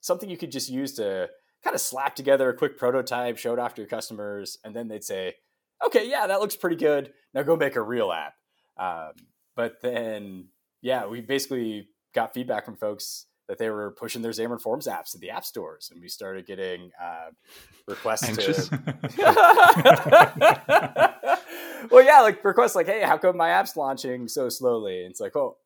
something 0.00 0.30
you 0.30 0.38
could 0.38 0.52
just 0.52 0.70
use 0.70 0.94
to 0.94 1.28
kind 1.62 1.74
of 1.74 1.80
slap 1.80 2.14
together 2.14 2.48
a 2.48 2.56
quick 2.56 2.78
prototype, 2.78 3.36
show 3.36 3.52
it 3.52 3.58
off 3.58 3.74
to 3.74 3.82
your 3.82 3.88
customers, 3.88 4.56
and 4.64 4.74
then 4.74 4.88
they'd 4.88 5.04
say, 5.04 5.34
"Okay, 5.84 6.08
yeah, 6.08 6.26
that 6.28 6.40
looks 6.40 6.56
pretty 6.56 6.76
good. 6.76 7.12
Now 7.34 7.42
go 7.42 7.56
make 7.56 7.76
a 7.76 7.82
real 7.82 8.12
app." 8.12 8.34
Um, 8.78 9.12
but 9.56 9.82
then 9.82 10.48
yeah, 10.80 11.06
we 11.06 11.20
basically 11.20 11.88
got 12.14 12.32
feedback 12.32 12.64
from 12.64 12.76
folks 12.76 13.26
that 13.48 13.58
they 13.58 13.70
were 13.70 13.90
pushing 13.90 14.22
their 14.22 14.30
Xamarin 14.30 14.60
Forms 14.60 14.86
apps 14.86 15.10
to 15.12 15.18
the 15.18 15.30
app 15.30 15.44
stores, 15.44 15.90
and 15.92 16.00
we 16.00 16.08
started 16.08 16.46
getting 16.46 16.92
uh, 17.02 17.30
requests 17.88 18.28
Anxious. 18.28 18.68
to. 18.68 18.78
well, 21.90 22.04
yeah, 22.04 22.20
like 22.20 22.44
requests 22.44 22.76
like, 22.76 22.86
"Hey, 22.86 23.02
how 23.02 23.18
come 23.18 23.36
my 23.36 23.50
app's 23.50 23.76
launching 23.76 24.28
so 24.28 24.48
slowly?" 24.48 25.02
And 25.02 25.10
it's 25.10 25.20
like, 25.20 25.34
"Oh, 25.34 25.56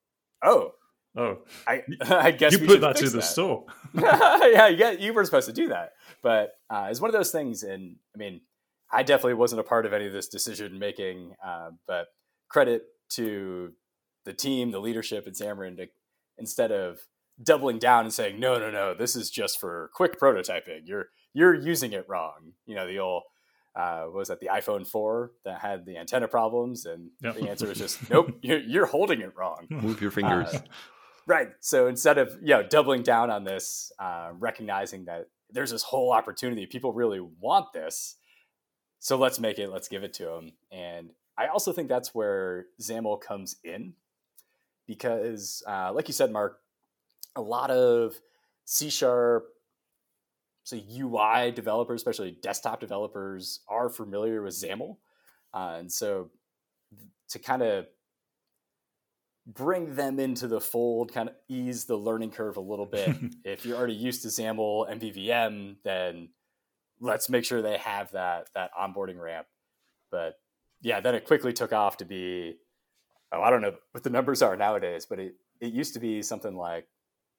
oh, 0.42 0.72
oh, 1.16 1.38
I, 1.66 1.82
I 2.00 2.30
guess 2.30 2.52
you 2.52 2.60
we 2.60 2.66
put 2.66 2.80
that 2.80 2.96
to 2.96 3.04
that. 3.04 3.16
the 3.16 3.22
store." 3.22 3.64
yeah, 3.94 4.68
yeah, 4.68 4.90
you 4.90 5.12
were 5.12 5.24
supposed 5.24 5.48
to 5.48 5.52
do 5.52 5.68
that, 5.68 5.92
but 6.22 6.54
uh, 6.70 6.88
it's 6.90 7.00
one 7.00 7.08
of 7.08 7.14
those 7.14 7.30
things. 7.30 7.62
And 7.62 7.96
I 8.14 8.18
mean, 8.18 8.40
I 8.90 9.02
definitely 9.02 9.34
wasn't 9.34 9.60
a 9.60 9.64
part 9.64 9.86
of 9.86 9.92
any 9.92 10.06
of 10.06 10.12
this 10.12 10.28
decision 10.28 10.78
making, 10.78 11.34
uh, 11.44 11.70
but 11.86 12.06
credit 12.48 12.84
to 13.10 13.72
the 14.24 14.32
team, 14.32 14.70
the 14.70 14.80
leadership 14.80 15.26
at 15.26 15.34
Xamarin 15.34 15.76
to 15.76 15.86
instead 16.38 16.72
of 16.72 17.00
doubling 17.42 17.78
down 17.78 18.04
and 18.04 18.12
saying, 18.12 18.38
no, 18.38 18.58
no, 18.58 18.70
no, 18.70 18.94
this 18.94 19.16
is 19.16 19.30
just 19.30 19.58
for 19.60 19.90
quick 19.94 20.18
prototyping. 20.20 20.82
You're 20.84 21.06
you're 21.34 21.54
using 21.54 21.92
it 21.92 22.04
wrong. 22.08 22.52
You 22.66 22.74
know, 22.74 22.86
the 22.86 22.98
old 22.98 23.22
uh, 23.74 24.06
was 24.12 24.28
that 24.28 24.40
the 24.40 24.48
iPhone 24.48 24.86
4 24.86 25.32
that 25.44 25.60
had 25.60 25.86
the 25.86 25.96
antenna 25.96 26.28
problems, 26.28 26.84
and 26.84 27.10
yep. 27.22 27.36
the 27.36 27.48
answer 27.48 27.66
was 27.66 27.78
just 27.78 28.10
nope, 28.10 28.38
you're, 28.42 28.60
you're 28.60 28.86
holding 28.86 29.20
it 29.20 29.32
wrong. 29.36 29.66
Move 29.70 30.00
your 30.00 30.10
fingers. 30.10 30.54
Right. 31.26 31.50
So 31.60 31.86
instead 31.86 32.18
of 32.18 32.36
you 32.42 32.48
know 32.48 32.62
doubling 32.62 33.02
down 33.02 33.30
on 33.30 33.44
this, 33.44 33.92
uh, 33.98 34.30
recognizing 34.38 35.04
that 35.04 35.28
there's 35.50 35.70
this 35.70 35.82
whole 35.82 36.12
opportunity, 36.12 36.66
people 36.66 36.92
really 36.92 37.20
want 37.20 37.72
this, 37.72 38.16
so 38.98 39.16
let's 39.16 39.40
make 39.40 39.58
it, 39.58 39.68
let's 39.68 39.88
give 39.88 40.04
it 40.04 40.12
to 40.14 40.24
them. 40.24 40.52
And 40.70 41.10
I 41.36 41.48
also 41.48 41.72
think 41.72 41.88
that's 41.88 42.14
where 42.14 42.66
XAML 42.80 43.20
comes 43.20 43.56
in 43.64 43.94
because, 44.86 45.62
uh, 45.66 45.92
like 45.92 46.08
you 46.08 46.14
said, 46.14 46.30
Mark, 46.30 46.60
a 47.34 47.42
lot 47.42 47.70
of 47.70 48.14
C 48.64 48.90
sharp, 48.90 49.46
so 50.64 50.76
UI 50.76 51.50
developers, 51.50 52.00
especially 52.00 52.38
desktop 52.42 52.78
developers, 52.78 53.60
are 53.68 53.88
familiar 53.88 54.42
with 54.42 54.54
XAML, 54.54 54.96
uh, 55.52 55.76
and 55.78 55.90
so 55.90 56.30
to 57.28 57.38
kind 57.38 57.62
of 57.62 57.86
bring 59.46 59.94
them 59.94 60.18
into 60.18 60.46
the 60.46 60.60
fold, 60.60 61.12
kind 61.12 61.28
of 61.28 61.34
ease 61.48 61.84
the 61.84 61.96
learning 61.96 62.30
curve 62.30 62.56
a 62.56 62.60
little 62.60 62.86
bit. 62.86 63.16
if 63.44 63.64
you're 63.66 63.76
already 63.76 63.94
used 63.94 64.22
to 64.22 64.28
XAML 64.28 64.90
MVVM, 64.90 65.76
then 65.84 66.28
let's 67.00 67.28
make 67.28 67.44
sure 67.44 67.62
they 67.62 67.78
have 67.78 68.12
that 68.12 68.48
that 68.54 68.70
onboarding 68.78 69.20
ramp. 69.20 69.46
But 70.10 70.34
yeah, 70.80 71.00
then 71.00 71.14
it 71.14 71.26
quickly 71.26 71.52
took 71.52 71.72
off 71.72 71.96
to 71.98 72.04
be 72.04 72.56
oh, 73.32 73.42
I 73.42 73.50
don't 73.50 73.62
know 73.62 73.74
what 73.92 74.04
the 74.04 74.10
numbers 74.10 74.42
are 74.42 74.56
nowadays, 74.56 75.06
but 75.06 75.18
it, 75.18 75.34
it 75.60 75.72
used 75.72 75.94
to 75.94 76.00
be 76.00 76.22
something 76.22 76.56
like 76.56 76.86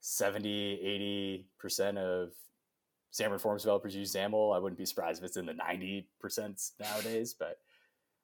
70, 0.02 1.46
80% 1.70 1.98
of 1.98 2.32
Xamarin 3.14 3.40
Forms 3.40 3.64
developers 3.64 3.96
use 3.96 4.14
XAML. 4.14 4.56
I 4.56 4.60
wouldn't 4.60 4.78
be 4.78 4.86
surprised 4.86 5.22
if 5.22 5.28
it's 5.28 5.38
in 5.38 5.46
the 5.46 5.54
90% 5.54 6.72
nowadays, 6.80 7.36
but 7.38 7.58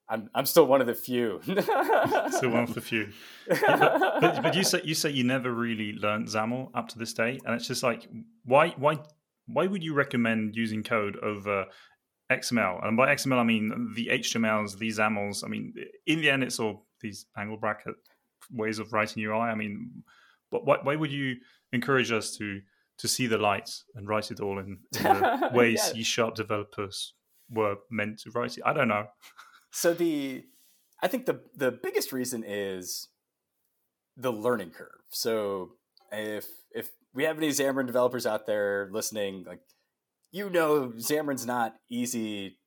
I'm 0.10 0.30
I'm 0.34 0.46
still 0.46 0.66
one 0.66 0.82
of 0.82 0.88
the 0.88 0.96
few. 0.96 1.40
still 1.44 2.50
one 2.50 2.64
of 2.64 2.74
the 2.74 2.82
few. 2.82 3.10
Yeah, 3.48 3.78
but, 3.78 4.22
but, 4.22 4.44
but, 4.44 4.56
you 4.56 4.64
say 4.64 4.82
you 4.84 4.96
say 4.96 5.12
you 5.12 5.24
never 5.24 5.52
really 5.52 5.94
learned 5.94 6.28
XAML 6.28 6.72
up 6.74 6.88
to 6.90 7.00
this 7.00 7.14
day, 7.14 7.40
and 7.46 7.56
it's 7.56 7.68
just 7.68 7.84
like 7.84 8.08
why 8.44 8.70
why 8.78 9.00
why 9.48 9.68
would 9.68 9.84
you 9.84 9.94
recommend 9.94 10.56
using 10.56 10.84
code 10.84 11.18
over 11.18 11.62
uh, 11.62 11.66
XML? 12.32 12.86
And 12.86 12.98
by 12.98 13.14
XML 13.14 13.38
I 13.38 13.44
mean 13.44 13.94
the 13.96 14.08
HTMLs, 14.08 14.78
these 14.80 14.98
XAMLs. 14.98 15.44
I 15.46 15.48
mean 15.48 15.74
in 16.08 16.22
the 16.22 16.30
end 16.30 16.44
it's 16.44 16.60
all 16.60 16.88
these 17.02 17.28
angle 17.38 17.58
bracket 17.58 17.96
ways 18.52 18.80
of 18.80 18.92
writing 18.94 19.24
UI. 19.24 19.34
I 19.34 19.56
mean, 19.56 20.04
but 20.52 20.66
why, 20.66 20.78
why 20.82 20.96
would 20.96 21.12
you 21.12 21.36
encourage 21.72 22.12
us 22.12 22.36
to 22.38 22.62
to 22.98 23.08
see 23.08 23.28
the 23.28 23.38
light 23.38 23.70
and 23.96 24.08
write 24.08 24.30
it 24.30 24.42
all 24.42 24.60
in, 24.60 24.80
in 24.98 25.04
the 25.04 25.50
way 25.54 25.72
yeah. 25.72 25.82
C 25.82 26.04
sharp 26.04 26.36
developers 26.36 27.14
were 27.50 27.76
meant 27.92 28.20
to 28.22 28.32
write 28.32 28.58
it? 28.58 28.64
I 28.66 28.74
don't 28.74 28.88
know. 28.88 29.06
So 29.72 29.94
the 29.94 30.44
I 31.02 31.08
think 31.08 31.26
the 31.26 31.42
the 31.56 31.72
biggest 31.72 32.12
reason 32.12 32.44
is 32.46 33.08
the 34.18 34.32
learning 34.32 34.72
curve. 34.72 35.02
So 35.10 35.72
if 36.12 36.46
if 36.72 36.90
we 37.14 37.24
have 37.24 37.38
any 37.38 37.50
Xamarin 37.50 37.88
developers 37.88 38.26
out 38.26 38.46
there 38.46 38.90
listening, 38.92 39.46
like 39.48 39.62
you 40.32 40.50
know 40.50 40.90
Xamarin's 40.98 41.46
not 41.46 41.76
easy 41.90 42.58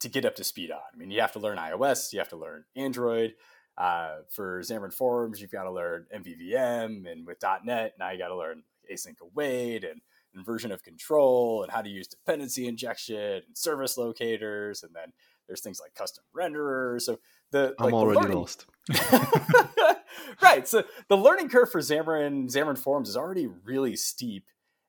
to 0.00 0.08
get 0.08 0.24
up 0.24 0.36
to 0.36 0.44
speed 0.44 0.70
on. 0.70 0.80
I 0.92 0.96
mean, 0.96 1.10
you 1.10 1.20
have 1.20 1.32
to 1.32 1.38
learn 1.38 1.58
iOS, 1.58 2.12
you 2.12 2.18
have 2.18 2.28
to 2.30 2.36
learn 2.36 2.64
Android. 2.76 3.34
Uh, 3.76 4.18
for 4.30 4.60
Xamarin 4.60 4.92
Forms, 4.92 5.40
you've 5.40 5.50
got 5.50 5.64
to 5.64 5.72
learn 5.72 6.06
MVVM, 6.14 7.10
and 7.10 7.26
with 7.26 7.38
.NET, 7.64 7.94
now 7.98 8.10
you 8.10 8.18
got 8.18 8.28
to 8.28 8.36
learn 8.36 8.62
async 8.92 9.20
await 9.20 9.82
and 9.82 10.00
inversion 10.32 10.70
of 10.70 10.84
control 10.84 11.62
and 11.62 11.72
how 11.72 11.82
to 11.82 11.88
use 11.88 12.06
dependency 12.06 12.68
injection 12.68 13.42
and 13.46 13.58
service 13.58 13.96
locators, 13.98 14.84
and 14.84 14.94
then 14.94 15.12
there's 15.46 15.60
things 15.60 15.80
like 15.80 15.94
custom 15.94 16.24
renderers. 16.36 17.02
So 17.02 17.18
the 17.50 17.74
I'm 17.78 17.86
like, 17.86 17.94
already 17.94 18.20
learning... 18.20 18.38
lost. 18.38 18.66
right. 20.42 20.66
So 20.66 20.84
the 21.08 21.16
learning 21.16 21.48
curve 21.48 21.70
for 21.70 21.80
Xamarin 21.80 22.46
Xamarin 22.46 22.78
Forms 22.78 23.08
is 23.08 23.16
already 23.16 23.46
really 23.46 23.96
steep, 23.96 24.46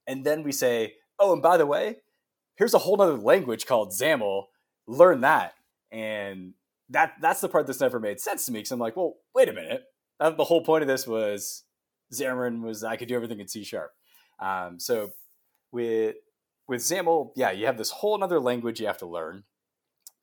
and 0.08 0.26
then 0.26 0.44
we 0.44 0.52
say, 0.52 0.96
oh, 1.20 1.34
and 1.34 1.42
by 1.42 1.58
the 1.58 1.66
way, 1.66 1.98
here's 2.56 2.74
a 2.74 2.80
whole 2.80 3.02
other 3.02 3.18
language 3.18 3.66
called 3.66 3.92
XAML. 3.92 4.46
Learn 4.88 5.22
that, 5.22 5.54
and 5.92 6.54
that 6.90 7.14
that's 7.22 7.42
the 7.42 7.50
part 7.50 7.68
that's 7.68 7.82
never 7.82 8.00
made 8.00 8.20
sense 8.20 8.46
to 8.46 8.52
me. 8.52 8.60
Because 8.60 8.72
I'm 8.72 8.80
like, 8.80 8.96
well, 8.96 9.16
wait 9.34 9.50
a 9.50 9.54
minute. 9.54 9.84
The 10.20 10.46
whole 10.46 10.64
point 10.64 10.82
of 10.82 10.88
this 10.88 11.06
was 11.06 11.64
Xamarin 12.14 12.62
was 12.62 12.84
I 12.84 12.96
could 12.96 13.08
do 13.08 13.16
everything 13.16 13.40
in 13.40 13.48
C 13.48 13.64
sharp. 13.64 13.92
Um, 14.40 14.80
so 14.80 15.10
with 15.72 16.16
with 16.68 16.82
XAML, 16.82 17.32
yeah, 17.36 17.52
you 17.52 17.66
have 17.66 17.78
this 17.78 17.92
whole 17.92 18.22
other 18.24 18.40
language 18.40 18.80
you 18.80 18.88
have 18.88 18.98
to 19.00 19.06
learn 19.06 19.44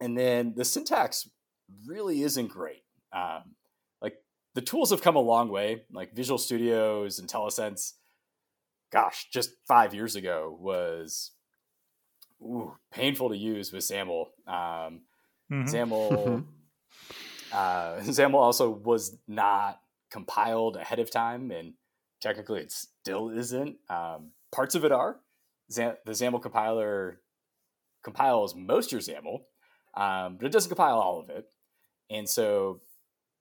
and 0.03 0.19
then 0.19 0.55
the 0.57 0.65
syntax 0.65 1.31
really 1.87 2.23
isn't 2.23 2.49
great. 2.49 2.83
Um, 3.13 3.55
like 4.01 4.17
the 4.55 4.61
tools 4.61 4.91
have 4.91 5.01
come 5.01 5.15
a 5.15 5.21
long 5.21 5.49
way, 5.49 5.85
like 5.93 6.13
Visual 6.13 6.39
Studios 6.39 7.21
IntelliSense. 7.21 7.93
Gosh, 8.93 9.29
just 9.33 9.51
five 9.69 9.95
years 9.95 10.17
ago 10.17 10.57
was 10.61 11.31
ooh, 12.43 12.77
painful 12.91 13.29
to 13.29 13.37
use 13.37 13.73
with 13.73 13.85
XAML. 13.85 14.27
Um, 14.49 15.03
mm-hmm. 15.51 15.65
XAML, 15.67 16.45
uh, 17.53 17.97
XAML 18.01 18.35
also 18.35 18.71
was 18.71 19.17
not 19.29 19.79
compiled 20.11 20.77
ahead 20.77 20.99
of 20.99 21.13
time, 21.13 21.53
and 21.53 21.75
technically 22.21 22.61
it 22.61 22.73
still 22.73 23.31
isn't. 23.31 23.77
Um, 23.89 24.33
parts 24.51 24.75
of 24.75 24.85
it 24.85 24.91
are. 24.91 25.21
the 25.69 25.97
XAML 26.09 26.43
compiler 26.43 27.21
compiles 28.03 28.57
most 28.57 28.91
your 28.91 29.01
XAML, 29.01 29.43
um, 29.95 30.37
but 30.37 30.47
it 30.47 30.53
doesn't 30.53 30.69
compile 30.69 30.99
all 30.99 31.21
of 31.21 31.31
it. 31.31 31.47
And 32.11 32.29
so 32.29 32.81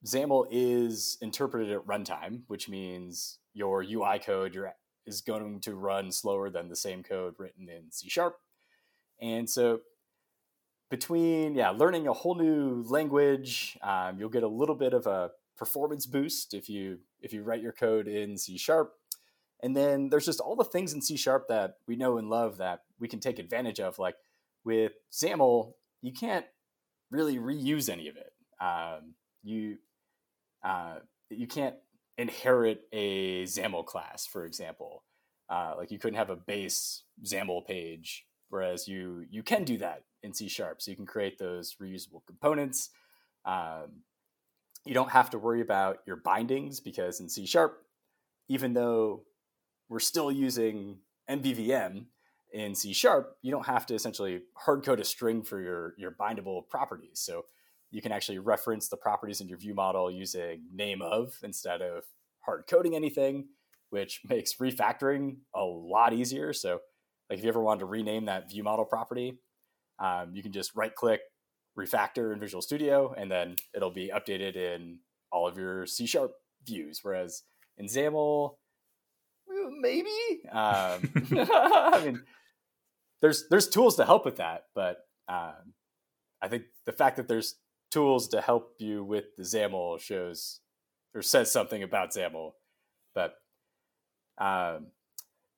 XAML 0.06 0.48
is 0.52 1.18
interpreted 1.22 1.72
at 1.72 1.86
runtime, 1.86 2.42
which 2.48 2.70
means 2.70 3.38
your 3.54 3.84
UI 3.84 4.20
code 4.20 4.56
your, 4.56 4.74
is 5.06 5.22
going 5.22 5.60
to 5.62 5.76
run 5.76 6.12
slower 6.12 6.50
than 6.50 6.70
the 6.70 6.76
same 6.76 7.04
code 7.04 7.36
written 7.38 7.70
in 7.70 7.92
C 7.92 8.10
sharp. 8.10 8.38
And 9.22 9.50
so 9.50 9.82
between 10.90 11.56
yeah 11.56 11.70
learning 11.70 12.08
a 12.08 12.14
whole 12.14 12.36
new 12.36 12.84
language, 12.88 13.78
um, 13.82 14.20
you'll 14.20 14.30
get 14.30 14.44
a 14.44 14.48
little 14.48 14.76
bit 14.76 14.94
of 14.94 15.08
a 15.08 15.32
performance 15.58 16.06
boost 16.06 16.54
if 16.54 16.70
you 16.70 17.00
if 17.22 17.34
you 17.34 17.44
write 17.44 17.62
your 17.62 17.72
code 17.72 18.08
in 18.08 18.38
C 18.38 18.58
sharp. 18.58 18.94
And 19.64 19.76
then 19.78 20.10
there's 20.10 20.26
just 20.26 20.40
all 20.40 20.56
the 20.56 20.64
things 20.64 20.94
in 20.94 21.02
C 21.02 21.16
sharp 21.16 21.48
that 21.50 21.78
we 21.88 21.96
know 21.96 22.18
and 22.18 22.30
love 22.30 22.58
that 22.58 22.82
we 23.00 23.08
can 23.08 23.20
take 23.20 23.38
advantage 23.38 23.80
of. 23.80 24.00
Like 24.00 24.16
with 24.64 24.94
XAML, 25.12 25.74
you 26.02 26.12
can't 26.12 26.46
really 27.10 27.38
reuse 27.38 27.90
any 27.90 28.08
of 28.08 28.16
it. 28.18 28.34
Um, 28.60 29.14
you 29.44 29.78
uh, 30.64 30.96
you 31.30 31.48
can't 31.48 31.76
inherit 32.18 32.82
a 32.92 33.44
XAML 33.44 33.86
class, 33.86 34.28
for 34.28 34.46
example. 34.46 35.04
Uh, 35.50 35.74
like 35.78 35.92
you 35.92 36.00
couldn't 36.00 36.18
have 36.18 36.30
a 36.30 36.36
base 36.36 37.04
XAML 37.26 37.66
page, 37.66 38.26
whereas 38.50 38.88
you 38.88 39.26
you 39.30 39.44
can 39.44 39.64
do 39.64 39.78
that 39.78 40.04
in 40.24 40.34
C 40.34 40.48
sharp. 40.48 40.82
So 40.82 40.92
you 40.92 40.98
can 40.98 41.06
create 41.06 41.38
those 41.38 41.76
reusable 41.82 42.26
components. 42.26 42.90
Um, 43.46 44.04
you 44.86 44.94
don't 44.94 45.12
have 45.12 45.30
to 45.32 45.40
worry 45.40 45.62
about 45.62 46.00
your 46.08 46.16
bindings 46.16 46.80
because 46.80 47.20
in 47.20 47.30
C 47.30 47.46
sharp, 47.46 47.84
even 48.48 48.74
though 48.74 49.24
we're 49.90 50.00
still 50.00 50.32
using 50.32 51.00
MVVM, 51.30 52.06
in 52.52 52.76
C 52.76 52.94
sharp, 52.94 53.38
you 53.42 53.52
don't 53.52 53.66
have 53.66 53.86
to 53.88 53.96
essentially 53.96 54.42
hard 54.56 54.84
code 54.84 55.00
a 55.00 55.04
string 55.04 55.44
for 55.44 55.62
your, 55.62 55.94
your 55.98 56.12
bindable 56.12 56.68
properties. 56.68 57.20
So 57.20 57.46
you 57.92 58.02
can 58.02 58.12
actually 58.12 58.40
reference 58.40 58.88
the 58.88 58.98
properties 58.98 59.42
in 59.42 59.48
your 59.48 59.58
view 59.58 59.74
model 59.74 60.12
using 60.12 60.64
name 60.74 61.02
of 61.02 61.34
instead 61.44 61.82
of 61.82 62.04
hard 62.40 62.64
coding 62.68 62.96
anything, 62.96 63.48
which 63.90 64.22
makes 64.30 64.56
refactoring 64.56 65.38
a 65.56 65.64
lot 65.64 66.14
easier. 66.14 66.54
So 66.54 66.80
like 67.30 67.40
if 67.40 67.44
you 67.44 67.50
ever 67.50 67.62
wanted 67.62 67.82
to 67.82 67.86
rename 67.86 68.26
that 68.26 68.50
view 68.50 68.64
model 68.64 68.86
property, 68.86 69.38
um, 70.00 70.32
you 70.34 70.42
can 70.42 70.52
just 70.52 70.76
right 70.76 70.94
click 70.94 71.22
refactor 71.78 72.34
in 72.34 72.40
Visual 72.40 72.62
Studio, 72.62 73.14
and 73.18 73.32
then 73.32 73.56
it'll 73.74 73.92
be 73.92 74.12
updated 74.14 74.56
in 74.56 75.00
all 75.32 75.48
of 75.48 75.58
your 75.58 75.86
C 75.86 76.06
sharp 76.06 76.34
views. 76.66 77.00
Whereas 77.04 77.44
in 77.78 77.86
XAML, 77.86 78.56
maybe. 79.80 80.10
Um, 80.52 81.10
I 81.50 82.02
mean, 82.04 82.24
there's 83.22 83.48
there's 83.50 83.68
tools 83.68 83.96
to 83.98 84.06
help 84.06 84.26
with 84.26 84.38
that, 84.38 84.66
but 84.76 85.06
um, 85.28 85.74
I 86.42 86.48
think 86.48 86.64
the 86.86 86.92
fact 86.92 87.18
that 87.18 87.28
there's 87.28 87.56
tools 87.92 88.28
to 88.30 88.42
help 88.42 88.76
you 88.80 89.04
with 89.04 89.26
the 89.38 89.44
XAML 89.44 90.00
shows 90.00 90.62
or 91.14 91.22
says 91.22 91.52
something 91.52 91.84
about 91.84 92.12
XAML. 92.12 92.52
But 93.14 93.36
um, 94.38 94.88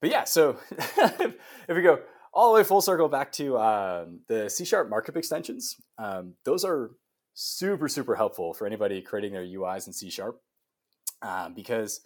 but 0.02 0.10
yeah, 0.10 0.26
so 0.26 0.58
if 0.72 1.36
we 1.70 1.82
go 1.82 2.00
all 2.34 2.52
the 2.52 2.60
way 2.60 2.64
full 2.64 2.82
circle 2.82 3.08
back 3.08 3.32
to 3.34 3.58
um, 3.58 4.20
the 4.28 4.50
C 4.50 4.66
sharp 4.66 4.90
markup 4.90 5.16
extensions, 5.16 5.78
um, 5.98 6.34
those 6.44 6.66
are 6.66 6.92
super 7.34 7.88
super 7.88 8.16
helpful 8.16 8.54
for 8.54 8.68
anybody 8.68 9.02
creating 9.02 9.34
their 9.34 9.46
UIs 9.46 9.88
in 9.88 9.94
C 9.94 10.10
sharp 10.10 10.42
um, 11.22 11.54
because 11.54 12.02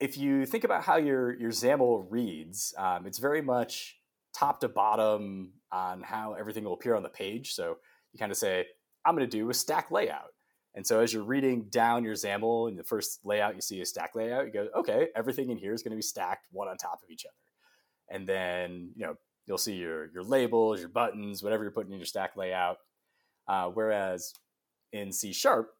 if 0.00 0.18
you 0.18 0.44
think 0.46 0.64
about 0.64 0.82
how 0.82 0.96
your 0.96 1.34
your 1.38 1.50
XAML 1.50 2.06
reads, 2.10 2.74
um, 2.76 3.06
it's 3.06 3.18
very 3.18 3.42
much 3.42 3.98
top 4.34 4.60
to 4.60 4.68
bottom 4.68 5.52
on 5.72 6.02
how 6.02 6.34
everything 6.34 6.64
will 6.64 6.74
appear 6.74 6.94
on 6.94 7.02
the 7.02 7.08
page. 7.08 7.54
So 7.54 7.78
you 8.12 8.18
kind 8.18 8.30
of 8.30 8.38
say, 8.38 8.66
I'm 9.04 9.14
going 9.16 9.28
to 9.28 9.36
do 9.36 9.48
a 9.50 9.54
stack 9.54 9.90
layout. 9.90 10.32
And 10.74 10.86
so 10.86 11.00
as 11.00 11.12
you're 11.12 11.22
reading 11.22 11.68
down 11.70 12.04
your 12.04 12.14
XAML 12.14 12.68
in 12.68 12.76
the 12.76 12.84
first 12.84 13.20
layout, 13.24 13.54
you 13.54 13.62
see 13.62 13.80
a 13.80 13.86
stack 13.86 14.14
layout. 14.14 14.46
You 14.46 14.52
go, 14.52 14.68
okay, 14.76 15.08
everything 15.16 15.50
in 15.50 15.56
here 15.56 15.72
is 15.72 15.82
going 15.82 15.92
to 15.92 15.96
be 15.96 16.02
stacked 16.02 16.46
one 16.50 16.68
on 16.68 16.76
top 16.76 17.00
of 17.02 17.10
each 17.10 17.24
other. 17.24 17.34
And 18.14 18.28
then 18.28 18.90
you 18.94 19.06
know 19.06 19.14
you'll 19.46 19.58
see 19.58 19.74
your 19.74 20.10
your 20.12 20.22
labels, 20.22 20.80
your 20.80 20.90
buttons, 20.90 21.42
whatever 21.42 21.62
you're 21.62 21.72
putting 21.72 21.92
in 21.92 21.98
your 21.98 22.06
stack 22.06 22.36
layout. 22.36 22.78
Uh, 23.48 23.68
whereas 23.68 24.34
in 24.92 25.12
C 25.12 25.32
sharp, 25.32 25.70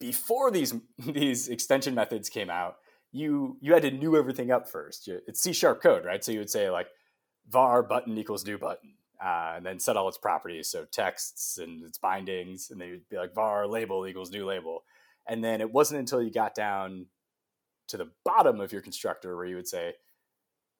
before 0.00 0.50
these 0.50 0.74
these 0.98 1.48
extension 1.48 1.94
methods 1.94 2.28
came 2.28 2.50
out, 2.50 2.76
you 3.14 3.56
you 3.60 3.72
had 3.72 3.82
to 3.82 3.92
new 3.92 4.16
everything 4.16 4.50
up 4.50 4.68
first. 4.68 5.08
It's 5.08 5.40
C 5.40 5.52
sharp 5.52 5.80
code, 5.80 6.04
right? 6.04 6.22
So 6.22 6.32
you 6.32 6.40
would 6.40 6.50
say 6.50 6.68
like 6.68 6.88
var 7.48 7.82
button 7.82 8.18
equals 8.18 8.44
new 8.44 8.58
button, 8.58 8.94
uh, 9.24 9.52
and 9.56 9.64
then 9.64 9.78
set 9.78 9.96
all 9.96 10.08
its 10.08 10.18
properties, 10.18 10.68
so 10.68 10.84
texts 10.84 11.58
and 11.58 11.84
its 11.84 11.96
bindings, 11.96 12.70
and 12.70 12.80
then 12.80 12.88
you'd 12.88 13.08
be 13.08 13.16
like 13.16 13.32
var 13.32 13.68
label 13.68 14.04
equals 14.06 14.32
new 14.32 14.44
label, 14.44 14.82
and 15.28 15.44
then 15.44 15.60
it 15.60 15.72
wasn't 15.72 16.00
until 16.00 16.20
you 16.20 16.30
got 16.32 16.56
down 16.56 17.06
to 17.86 17.96
the 17.96 18.10
bottom 18.24 18.60
of 18.60 18.72
your 18.72 18.82
constructor 18.82 19.36
where 19.36 19.46
you 19.46 19.54
would 19.54 19.68
say 19.68 19.94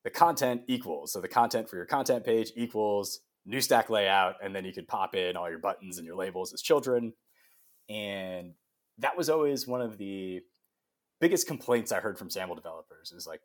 the 0.02 0.10
content 0.10 0.62
equals. 0.66 1.12
So 1.12 1.20
the 1.20 1.28
content 1.28 1.68
for 1.68 1.76
your 1.76 1.86
content 1.86 2.24
page 2.24 2.50
equals 2.56 3.20
new 3.46 3.60
stack 3.60 3.90
layout, 3.90 4.36
and 4.42 4.56
then 4.56 4.64
you 4.64 4.72
could 4.72 4.88
pop 4.88 5.14
in 5.14 5.36
all 5.36 5.48
your 5.48 5.60
buttons 5.60 5.98
and 5.98 6.06
your 6.06 6.16
labels 6.16 6.52
as 6.52 6.62
children, 6.62 7.12
and 7.88 8.54
that 8.98 9.16
was 9.16 9.30
always 9.30 9.68
one 9.68 9.82
of 9.82 9.98
the 9.98 10.40
biggest 11.20 11.46
complaints 11.46 11.92
I 11.92 12.00
heard 12.00 12.18
from 12.18 12.28
XAML 12.28 12.56
developers 12.56 13.12
is 13.12 13.26
like, 13.26 13.40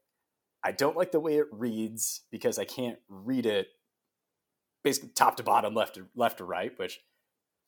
I 0.64 0.72
don't 0.72 0.98
like 0.98 1.12
the 1.12 1.20
way 1.20 1.38
it 1.38 1.48
reads 1.52 2.22
because 2.32 2.60
I 2.60 2.66
can't 2.66 3.00
read 3.08 3.46
it 3.46 3.68
basically 4.84 5.10
top 5.16 5.38
to 5.38 5.44
bottom, 5.44 5.74
left 5.74 5.96
to 5.96 6.06
left 6.16 6.40
to 6.40 6.44
right, 6.44 6.78
which 6.78 7.00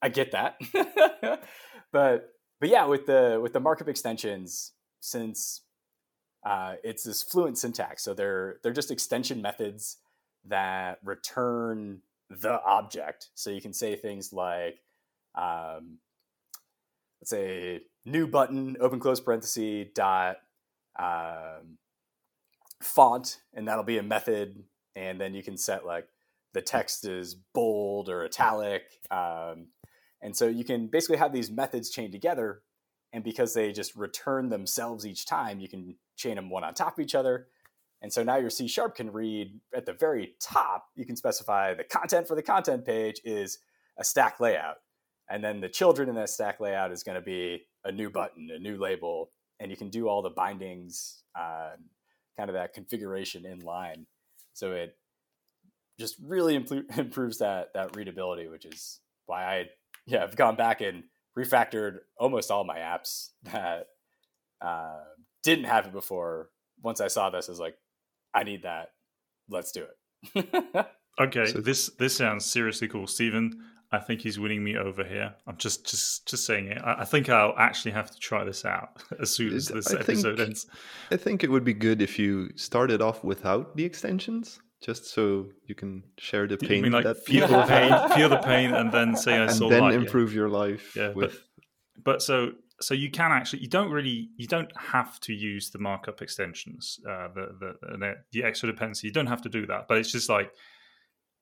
I 0.01 0.09
get 0.09 0.31
that. 0.31 0.59
but 1.91 2.33
but 2.59 2.69
yeah, 2.69 2.85
with 2.85 3.05
the 3.05 3.39
with 3.41 3.53
the 3.53 3.59
markup 3.59 3.87
extensions, 3.87 4.73
since 4.99 5.61
uh, 6.45 6.75
it's 6.83 7.03
this 7.03 7.23
fluent 7.23 7.57
syntax, 7.57 8.03
so 8.03 8.13
they're 8.13 8.57
they're 8.63 8.73
just 8.73 8.91
extension 8.91 9.41
methods 9.41 9.97
that 10.45 10.99
return 11.03 12.01
the 12.29 12.61
object. 12.63 13.29
So 13.35 13.49
you 13.49 13.61
can 13.61 13.73
say 13.73 13.95
things 13.95 14.33
like, 14.33 14.79
um, 15.35 15.99
let's 17.21 17.29
say 17.29 17.81
new 18.05 18.27
button, 18.27 18.77
open 18.79 18.99
close 18.99 19.19
parenthesis, 19.19 19.87
dot 19.93 20.37
um, 20.97 21.77
font, 22.81 23.41
and 23.53 23.67
that'll 23.67 23.83
be 23.83 23.97
a 23.97 24.03
method. 24.03 24.63
And 24.95 25.19
then 25.19 25.33
you 25.33 25.43
can 25.43 25.57
set 25.57 25.85
like 25.85 26.07
the 26.53 26.61
text 26.61 27.05
is 27.05 27.35
bold 27.53 28.09
or 28.09 28.23
italic. 28.23 28.83
Um, 29.09 29.67
and 30.21 30.35
so 30.35 30.47
you 30.47 30.63
can 30.63 30.87
basically 30.87 31.17
have 31.17 31.33
these 31.33 31.49
methods 31.49 31.89
chained 31.89 32.11
together. 32.11 32.61
And 33.13 33.23
because 33.23 33.53
they 33.53 33.71
just 33.71 33.95
return 33.95 34.49
themselves 34.49 35.05
each 35.05 35.25
time, 35.25 35.59
you 35.59 35.67
can 35.67 35.95
chain 36.15 36.35
them 36.35 36.49
one 36.49 36.63
on 36.63 36.73
top 36.73 36.97
of 36.97 37.03
each 37.03 37.15
other. 37.15 37.47
And 38.01 38.11
so 38.11 38.23
now 38.23 38.37
your 38.37 38.49
C 38.49 38.67
sharp 38.67 38.95
can 38.95 39.11
read 39.11 39.59
at 39.75 39.85
the 39.85 39.93
very 39.93 40.33
top, 40.39 40.87
you 40.95 41.05
can 41.05 41.15
specify 41.15 41.73
the 41.73 41.83
content 41.83 42.27
for 42.27 42.35
the 42.35 42.41
content 42.41 42.85
page 42.85 43.21
is 43.23 43.59
a 43.97 44.03
stack 44.03 44.39
layout. 44.39 44.77
And 45.29 45.43
then 45.43 45.61
the 45.61 45.69
children 45.69 46.09
in 46.09 46.15
that 46.15 46.29
stack 46.29 46.59
layout 46.59 46.91
is 46.91 47.03
going 47.03 47.15
to 47.15 47.21
be 47.21 47.63
a 47.83 47.91
new 47.91 48.09
button, 48.09 48.49
a 48.53 48.59
new 48.59 48.77
label, 48.77 49.29
and 49.59 49.71
you 49.71 49.77
can 49.77 49.89
do 49.89 50.07
all 50.07 50.21
the 50.21 50.29
bindings, 50.29 51.23
uh, 51.39 51.71
kind 52.37 52.49
of 52.49 52.55
that 52.55 52.73
configuration 52.73 53.45
in 53.45 53.59
line. 53.59 54.05
So 54.53 54.73
it 54.73 54.95
just 55.99 56.15
really 56.23 56.59
impl- 56.59 56.85
improves 56.97 57.39
that 57.39 57.73
that 57.73 57.95
readability, 57.95 58.47
which 58.47 58.65
is 58.65 58.99
why 59.25 59.45
I 59.45 59.65
yeah 60.05 60.23
I've 60.23 60.35
gone 60.35 60.55
back 60.55 60.81
and 60.81 61.03
refactored 61.37 61.97
almost 62.17 62.51
all 62.51 62.63
my 62.63 62.79
apps 62.79 63.29
that 63.43 63.87
uh, 64.61 64.99
didn't 65.43 65.65
have 65.65 65.85
it 65.87 65.93
before. 65.93 66.49
Once 66.83 66.99
I 66.99 67.07
saw 67.07 67.29
this, 67.29 67.47
I 67.47 67.51
was 67.51 67.59
like, 67.59 67.75
I 68.33 68.43
need 68.43 68.63
that. 68.63 68.89
Let's 69.49 69.71
do 69.71 69.83
it. 69.83 70.87
okay, 71.19 71.45
so 71.45 71.59
this 71.59 71.89
this 71.99 72.15
sounds 72.15 72.45
seriously 72.45 72.87
cool, 72.87 73.07
Stephen. 73.07 73.63
I 73.93 73.99
think 73.99 74.21
he's 74.21 74.39
winning 74.39 74.63
me 74.63 74.77
over 74.77 75.03
here. 75.03 75.33
I'm 75.45 75.57
just 75.57 75.85
just 75.85 76.27
just 76.27 76.45
saying 76.45 76.67
it. 76.67 76.77
I, 76.83 77.01
I 77.01 77.05
think 77.05 77.29
I'll 77.29 77.53
actually 77.57 77.91
have 77.91 78.09
to 78.11 78.19
try 78.19 78.43
this 78.45 78.63
out 78.63 79.03
as 79.19 79.31
soon 79.31 79.53
as 79.53 79.67
this 79.67 79.91
I 79.91 79.99
episode 79.99 80.37
think, 80.37 80.47
ends. 80.47 80.65
I 81.11 81.17
think 81.17 81.43
it 81.43 81.51
would 81.51 81.65
be 81.65 81.73
good 81.73 82.01
if 82.01 82.17
you 82.17 82.51
started 82.55 83.01
off 83.01 83.23
without 83.23 83.75
the 83.75 83.83
extensions, 83.83 84.61
just 84.81 85.07
so 85.07 85.49
you 85.65 85.75
can 85.75 86.03
share 86.17 86.47
the 86.47 86.57
pain. 86.57 86.77
You 86.77 86.83
mean 86.83 86.91
like 86.93 87.03
that 87.03 87.25
feel 87.25 87.47
the 87.47 87.63
pain, 87.63 87.91
feel 88.15 88.29
the 88.29 88.37
pain, 88.37 88.73
and 88.73 88.91
then 88.93 89.15
say 89.17 89.33
I 89.33 89.43
and 89.43 89.51
saw 89.51 89.67
then 89.67 89.81
light, 89.81 89.95
improve 89.95 90.33
your 90.33 90.47
life. 90.47 90.95
Yeah, 90.95 91.11
with... 91.11 91.43
but 91.95 92.03
but 92.03 92.21
so 92.21 92.51
so 92.79 92.93
you 92.93 93.11
can 93.11 93.33
actually 93.33 93.61
you 93.61 93.67
don't 93.67 93.91
really 93.91 94.29
you 94.37 94.47
don't 94.47 94.71
have 94.77 95.19
to 95.21 95.33
use 95.33 95.69
the 95.69 95.79
markup 95.79 96.21
extensions, 96.21 96.97
uh, 97.05 97.27
the, 97.35 97.47
the 97.59 97.97
the 97.97 98.15
the 98.31 98.43
extra 98.45 98.71
dependency. 98.71 99.07
You 99.07 99.13
don't 99.13 99.27
have 99.27 99.41
to 99.41 99.49
do 99.49 99.65
that, 99.67 99.87
but 99.89 99.97
it's 99.97 100.13
just 100.13 100.29
like 100.29 100.51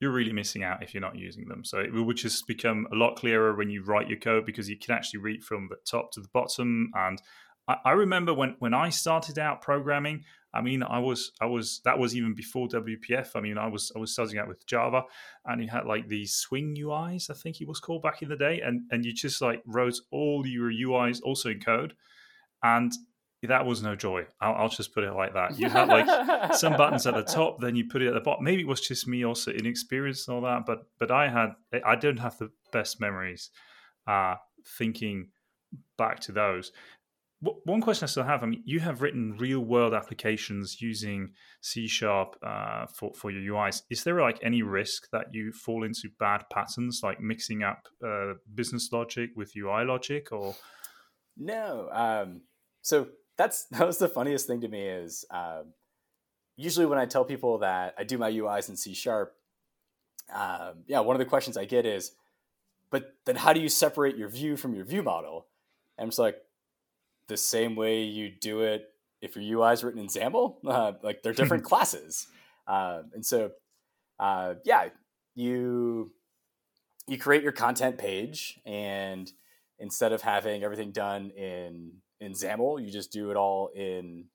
you're 0.00 0.10
really 0.10 0.32
missing 0.32 0.64
out 0.64 0.82
if 0.82 0.94
you're 0.94 1.00
not 1.02 1.16
using 1.16 1.46
them. 1.46 1.64
So 1.64 1.78
it 1.78 1.92
will 1.92 2.10
just 2.12 2.46
become 2.46 2.86
a 2.90 2.96
lot 2.96 3.16
clearer 3.16 3.54
when 3.54 3.68
you 3.68 3.84
write 3.84 4.08
your 4.08 4.18
code 4.18 4.46
because 4.46 4.68
you 4.68 4.78
can 4.78 4.94
actually 4.94 5.20
read 5.20 5.44
from 5.44 5.68
the 5.68 5.76
top 5.84 6.10
to 6.12 6.20
the 6.20 6.28
bottom. 6.32 6.90
And 6.94 7.20
I, 7.68 7.76
I 7.84 7.90
remember 7.92 8.32
when 8.32 8.56
when 8.58 8.72
I 8.72 8.88
started 8.88 9.38
out 9.38 9.60
programming, 9.60 10.24
I 10.54 10.62
mean, 10.62 10.82
I 10.82 10.98
was 10.98 11.32
I 11.40 11.46
was 11.46 11.82
that 11.84 11.98
was 11.98 12.16
even 12.16 12.34
before 12.34 12.66
WPF. 12.68 13.36
I 13.36 13.40
mean, 13.40 13.58
I 13.58 13.66
was 13.66 13.92
I 13.94 13.98
was 13.98 14.12
starting 14.12 14.38
out 14.38 14.48
with 14.48 14.66
Java, 14.66 15.02
and 15.44 15.62
you 15.62 15.68
had 15.68 15.84
like 15.84 16.08
these 16.08 16.32
Swing 16.32 16.74
UIs, 16.80 17.30
I 17.30 17.34
think 17.34 17.60
it 17.60 17.68
was 17.68 17.78
called 17.78 18.02
back 18.02 18.22
in 18.22 18.30
the 18.30 18.36
day, 18.36 18.60
and 18.64 18.82
and 18.90 19.04
you 19.04 19.12
just 19.12 19.42
like 19.42 19.62
wrote 19.66 19.98
all 20.10 20.46
your 20.46 20.72
UIs 20.72 21.20
also 21.22 21.50
in 21.50 21.60
code, 21.60 21.94
and 22.62 22.92
that 23.48 23.64
was 23.64 23.82
no 23.82 23.96
joy. 23.96 24.26
I'll, 24.40 24.54
I'll, 24.54 24.68
just 24.68 24.92
put 24.92 25.04
it 25.04 25.12
like 25.12 25.32
that. 25.34 25.58
You 25.58 25.70
had 25.70 25.88
like 25.88 26.54
some 26.54 26.76
buttons 26.76 27.06
at 27.06 27.14
the 27.14 27.22
top, 27.22 27.60
then 27.60 27.74
you 27.74 27.86
put 27.88 28.02
it 28.02 28.08
at 28.08 28.14
the 28.14 28.20
bottom. 28.20 28.44
Maybe 28.44 28.62
it 28.62 28.68
was 28.68 28.80
just 28.80 29.08
me 29.08 29.24
also 29.24 29.50
inexperienced 29.50 30.28
and 30.28 30.34
all 30.34 30.42
that, 30.42 30.66
but 30.66 30.80
but 30.98 31.10
I 31.10 31.28
had 31.28 31.50
I 31.84 31.96
don't 31.96 32.18
have 32.18 32.36
the 32.38 32.50
best 32.72 33.00
memories 33.00 33.50
uh, 34.06 34.34
thinking 34.78 35.28
back 35.96 36.20
to 36.20 36.32
those. 36.32 36.72
One 37.42 37.80
question 37.80 38.04
I 38.04 38.08
still 38.08 38.24
have, 38.24 38.42
I 38.42 38.46
mean, 38.46 38.62
you 38.66 38.80
have 38.80 39.00
written 39.00 39.34
real 39.38 39.60
world 39.60 39.94
applications 39.94 40.82
using 40.82 41.30
C 41.62 41.88
sharp 41.88 42.36
uh, 42.42 42.84
for, 42.94 43.14
for 43.14 43.30
your 43.30 43.54
UIs. 43.54 43.80
Is 43.88 44.04
there 44.04 44.20
like 44.20 44.38
any 44.42 44.60
risk 44.60 45.08
that 45.12 45.28
you 45.32 45.50
fall 45.50 45.84
into 45.84 46.10
bad 46.18 46.44
patterns, 46.52 47.00
like 47.02 47.18
mixing 47.18 47.62
up 47.62 47.88
uh, 48.06 48.34
business 48.54 48.90
logic 48.92 49.30
with 49.36 49.56
UI 49.56 49.86
logic 49.86 50.32
or? 50.32 50.54
No. 51.38 51.88
Um, 51.92 52.42
so 52.82 53.08
that's 53.40 53.64
that 53.70 53.86
was 53.86 53.98
the 53.98 54.08
funniest 54.08 54.46
thing 54.46 54.60
to 54.60 54.68
me 54.68 54.86
is 54.86 55.24
um, 55.30 55.72
usually 56.56 56.86
when 56.86 56.98
I 56.98 57.06
tell 57.06 57.24
people 57.24 57.58
that 57.58 57.94
I 57.98 58.04
do 58.04 58.18
my 58.18 58.30
UIs 58.30 58.68
in 58.68 58.76
C 58.76 58.94
sharp, 58.94 59.34
um, 60.32 60.84
yeah, 60.86 61.00
one 61.00 61.16
of 61.16 61.20
the 61.20 61.26
questions 61.26 61.56
I 61.56 61.64
get 61.64 61.86
is, 61.86 62.12
but 62.90 63.14
then 63.24 63.36
how 63.36 63.52
do 63.52 63.60
you 63.60 63.68
separate 63.68 64.16
your 64.16 64.28
view 64.28 64.56
from 64.56 64.74
your 64.74 64.84
view 64.84 65.02
model? 65.02 65.46
And 65.96 66.04
I'm 66.04 66.08
just 66.10 66.18
like, 66.18 66.36
the 67.28 67.36
same 67.36 67.76
way 67.76 68.02
you 68.02 68.28
do 68.28 68.62
it 68.62 68.88
if 69.22 69.36
your 69.36 69.60
UI 69.60 69.72
is 69.72 69.84
written 69.84 70.00
in 70.00 70.08
XAML, 70.08 70.56
uh, 70.66 70.92
like 71.02 71.22
they're 71.22 71.32
different 71.32 71.64
classes, 71.70 72.26
uh, 72.66 73.02
and 73.14 73.24
so 73.24 73.52
uh, 74.18 74.54
yeah, 74.64 74.88
you 75.34 76.12
you 77.06 77.18
create 77.18 77.42
your 77.42 77.52
content 77.52 77.98
page, 77.98 78.60
and 78.66 79.32
instead 79.78 80.12
of 80.12 80.22
having 80.22 80.62
everything 80.62 80.90
done 80.90 81.30
in 81.30 81.92
in 82.20 82.32
XAML. 82.32 82.84
You 82.84 82.92
just 82.92 83.12
do 83.12 83.30
it 83.30 83.36
all 83.36 83.70
in 83.74 84.26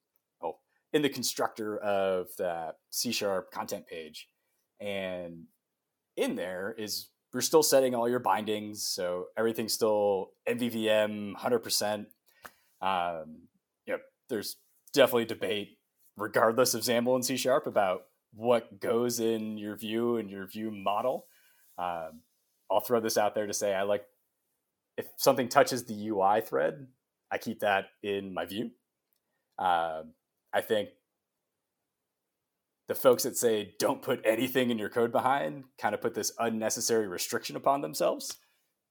oh 0.41 0.57
in 0.93 1.01
the 1.01 1.09
constructor 1.09 1.77
of 1.77 2.27
the 2.37 2.73
C 2.89 3.11
sharp 3.11 3.51
content 3.51 3.87
page, 3.87 4.27
and 4.79 5.45
in 6.17 6.35
there 6.35 6.75
is 6.77 7.09
you're 7.35 7.41
still 7.41 7.63
setting 7.63 7.93
all 7.93 8.07
your 8.07 8.19
bindings, 8.19 8.87
so 8.87 9.25
everything's 9.37 9.73
still 9.73 10.29
MVVM 10.47 11.35
100%. 11.35 12.05
Um, 12.79 13.41
you 13.85 13.91
know, 13.93 13.99
there's 14.29 14.55
definitely 14.93 15.25
debate, 15.25 15.77
regardless 16.15 16.73
of 16.73 16.83
XAML 16.83 17.15
and 17.15 17.25
C 17.25 17.35
sharp, 17.35 17.67
about 17.67 18.03
what 18.33 18.79
goes 18.79 19.19
in 19.19 19.57
your 19.57 19.75
view 19.75 20.15
and 20.15 20.29
your 20.29 20.47
view 20.47 20.71
model. 20.71 21.25
Um, 21.77 22.21
I'll 22.71 22.79
throw 22.79 23.01
this 23.01 23.17
out 23.17 23.35
there 23.35 23.47
to 23.47 23.53
say 23.53 23.73
I 23.73 23.83
like 23.83 24.05
if 24.97 25.07
something 25.17 25.49
touches 25.49 25.83
the 25.83 26.07
UI 26.07 26.39
thread, 26.39 26.87
I 27.31 27.37
keep 27.37 27.59
that 27.61 27.85
in 28.03 28.33
my 28.33 28.45
view. 28.45 28.71
Uh, 29.57 30.03
I 30.53 30.61
think 30.61 30.89
the 32.87 32.95
folks 32.95 33.23
that 33.23 33.35
say 33.35 33.73
don't 33.79 34.01
put 34.01 34.21
anything 34.23 34.69
in 34.69 34.77
your 34.77 34.89
code 34.89 35.11
behind 35.11 35.63
kind 35.79 35.95
of 35.95 36.01
put 36.01 36.13
this 36.13 36.31
unnecessary 36.39 37.07
restriction 37.07 37.55
upon 37.55 37.81
themselves. 37.81 38.37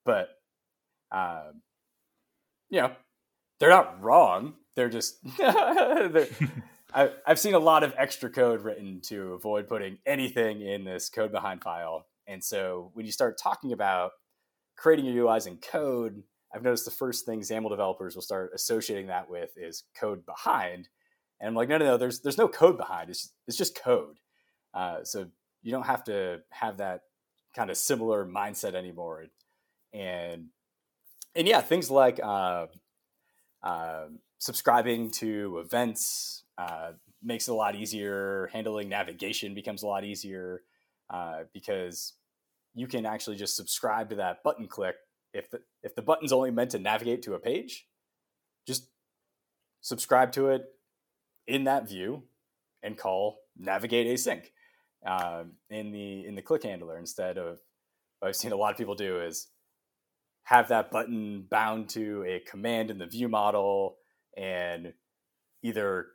But, 0.05 0.29
uh, 1.13 1.53
you 2.71 2.81
know, 2.81 2.93
they're 3.61 3.71
not 3.71 4.03
wrong. 4.03 4.55
They're 4.75 4.89
just, 4.89 5.19
they're, 5.39 6.29
I, 6.95 7.11
I've 7.27 7.39
seen 7.39 7.55
a 7.55 7.59
lot 7.59 7.83
of 7.83 7.95
extra 7.97 8.31
code 8.31 8.63
written 8.63 9.01
to 9.07 9.33
avoid 9.33 9.69
putting 9.69 9.99
anything 10.07 10.61
in 10.61 10.85
this 10.85 11.09
code 11.09 11.33
behind 11.33 11.63
file. 11.63 12.07
And 12.27 12.43
so 12.43 12.91
when 12.95 13.07
you 13.07 13.13
start 13.13 13.39
talking 13.41 13.73
about 13.73 14.13
creating 14.77 15.05
your 15.07 15.27
UIs 15.27 15.47
in 15.47 15.57
code, 15.57 16.23
I've 16.55 16.63
noticed 16.63 16.85
the 16.85 16.91
first 16.93 17.27
thing 17.27 17.41
XAML 17.41 17.69
developers 17.69 18.15
will 18.15 18.23
start 18.23 18.53
associating 18.55 19.09
that 19.09 19.29
with 19.29 19.51
is 19.57 19.85
code 19.99 20.25
behind. 20.25 20.89
And 21.41 21.49
I'm 21.49 21.55
like, 21.55 21.69
no, 21.69 21.79
no, 21.79 21.85
no, 21.85 21.97
there's 21.97 22.21
there's 22.21 22.39
no 22.39 22.49
code 22.49 22.77
behind. 22.77 23.11
It's 23.11 23.33
it's 23.49 23.57
just 23.57 23.81
code. 23.81 24.19
Uh, 24.73 25.03
so 25.03 25.27
you 25.63 25.73
don't 25.73 25.87
have 25.87 26.05
to 26.05 26.43
have 26.51 26.77
that 26.79 27.03
kind 27.57 27.71
of 27.71 27.77
similar 27.77 28.25
mindset 28.25 28.75
anymore. 28.75 29.25
And 29.93 30.47
and 31.35 31.49
yeah, 31.49 31.61
things 31.61 31.91
like 31.91 32.21
uh, 32.23 32.67
uh, 33.63 34.05
subscribing 34.39 35.11
to 35.13 35.59
events 35.59 36.45
uh, 36.57 36.93
makes 37.21 37.49
it 37.49 37.51
a 37.51 37.55
lot 37.55 37.75
easier. 37.75 38.49
Handling 38.53 38.89
navigation 38.89 39.55
becomes 39.55 39.83
a 39.83 39.89
lot 39.89 40.05
easier 40.05 40.63
uh, 41.11 41.41
because 41.53 42.13
you 42.75 42.87
can 42.87 43.07
actually 43.07 43.37
just 43.37 43.57
subscribe 43.57 44.11
to 44.11 44.17
that 44.17 44.45
button 44.45 44.69
click 44.69 44.97
if 45.35 45.51
the 45.51 45.61
if 45.83 45.95
the 45.95 46.03
button's 46.03 46.33
only 46.33 46.51
meant 46.51 46.71
to 46.71 46.79
navigate 46.79 47.23
to 47.23 47.35
a 47.35 47.39
page, 47.39 47.87
just 48.67 48.89
subscribe 49.81 50.33
to 50.33 50.49
it 50.49 50.63
in 51.47 51.65
that 51.65 51.89
view 51.89 52.23
and 52.83 52.97
call 52.97 53.41
navigate 53.59 54.07
async 54.07 54.45
uh, 55.07 55.45
in 55.69 55.93
the 55.93 56.25
in 56.25 56.37
the 56.37 56.43
click 56.43 56.63
handler 56.63 56.97
instead 56.97 57.37
of 57.37 57.59
what 58.21 58.29
I've 58.29 58.37
seen 58.37 58.53
a 58.53 58.57
lot 58.57 58.71
of 58.71 58.79
people 58.79 58.95
do 58.95 59.21
is 59.21 59.49
have 60.45 60.69
that 60.69 60.91
button 60.91 61.47
bound 61.51 61.89
to 61.91 62.25
a 62.27 62.41
command 62.41 62.91
in 62.91 62.99
the 62.99 63.07
view 63.07 63.29
model 63.29 63.97
and 64.37 64.93
either 65.63 66.07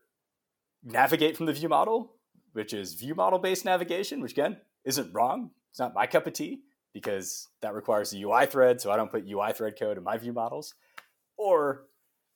navigate 0.84 1.36
from 1.36 1.48
the 1.48 1.54
view 1.54 1.68
model, 1.68 2.14
which 2.54 2.74
is 2.74 2.94
view 2.94 3.16
model 3.16 3.40
based 3.40 3.66
navigation, 3.66 4.22
which 4.22 4.32
again 4.32 4.58
isn't 4.86 5.14
wrong. 5.14 5.52
It's 5.72 5.80
not 5.80 5.94
my 5.94 6.08
cup 6.08 6.26
of 6.26 6.34
tea 6.34 6.62
because 7.02 7.48
that 7.62 7.74
requires 7.74 8.14
a 8.14 8.22
UI 8.22 8.46
thread, 8.46 8.82
so 8.82 8.92
I 8.92 8.98
don't 8.98 9.12
put 9.12 9.28
UI 9.28 9.54
thread 9.54 9.74
code 9.80 9.98
in 9.98 10.04
my 10.04 10.18
view 10.18 10.34
models. 10.34 10.74
Or 11.38 11.86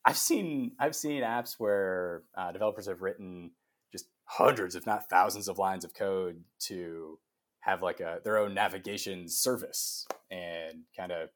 I've 0.05 0.17
seen 0.17 0.71
I've 0.79 0.95
seen 0.95 1.23
apps 1.23 1.55
where 1.57 2.23
uh, 2.37 2.51
developers 2.51 2.87
have 2.87 3.01
written 3.01 3.51
just 3.91 4.05
hundreds, 4.25 4.75
if 4.75 4.85
not 4.85 5.09
thousands, 5.09 5.47
of 5.47 5.57
lines 5.57 5.83
of 5.83 5.93
code 5.93 6.43
to 6.67 7.19
have 7.61 7.81
like 7.81 7.99
a 7.99 8.19
their 8.23 8.37
own 8.37 8.53
navigation 8.53 9.27
service 9.29 10.05
and 10.31 10.83
kind 10.97 11.11
of 11.11 11.29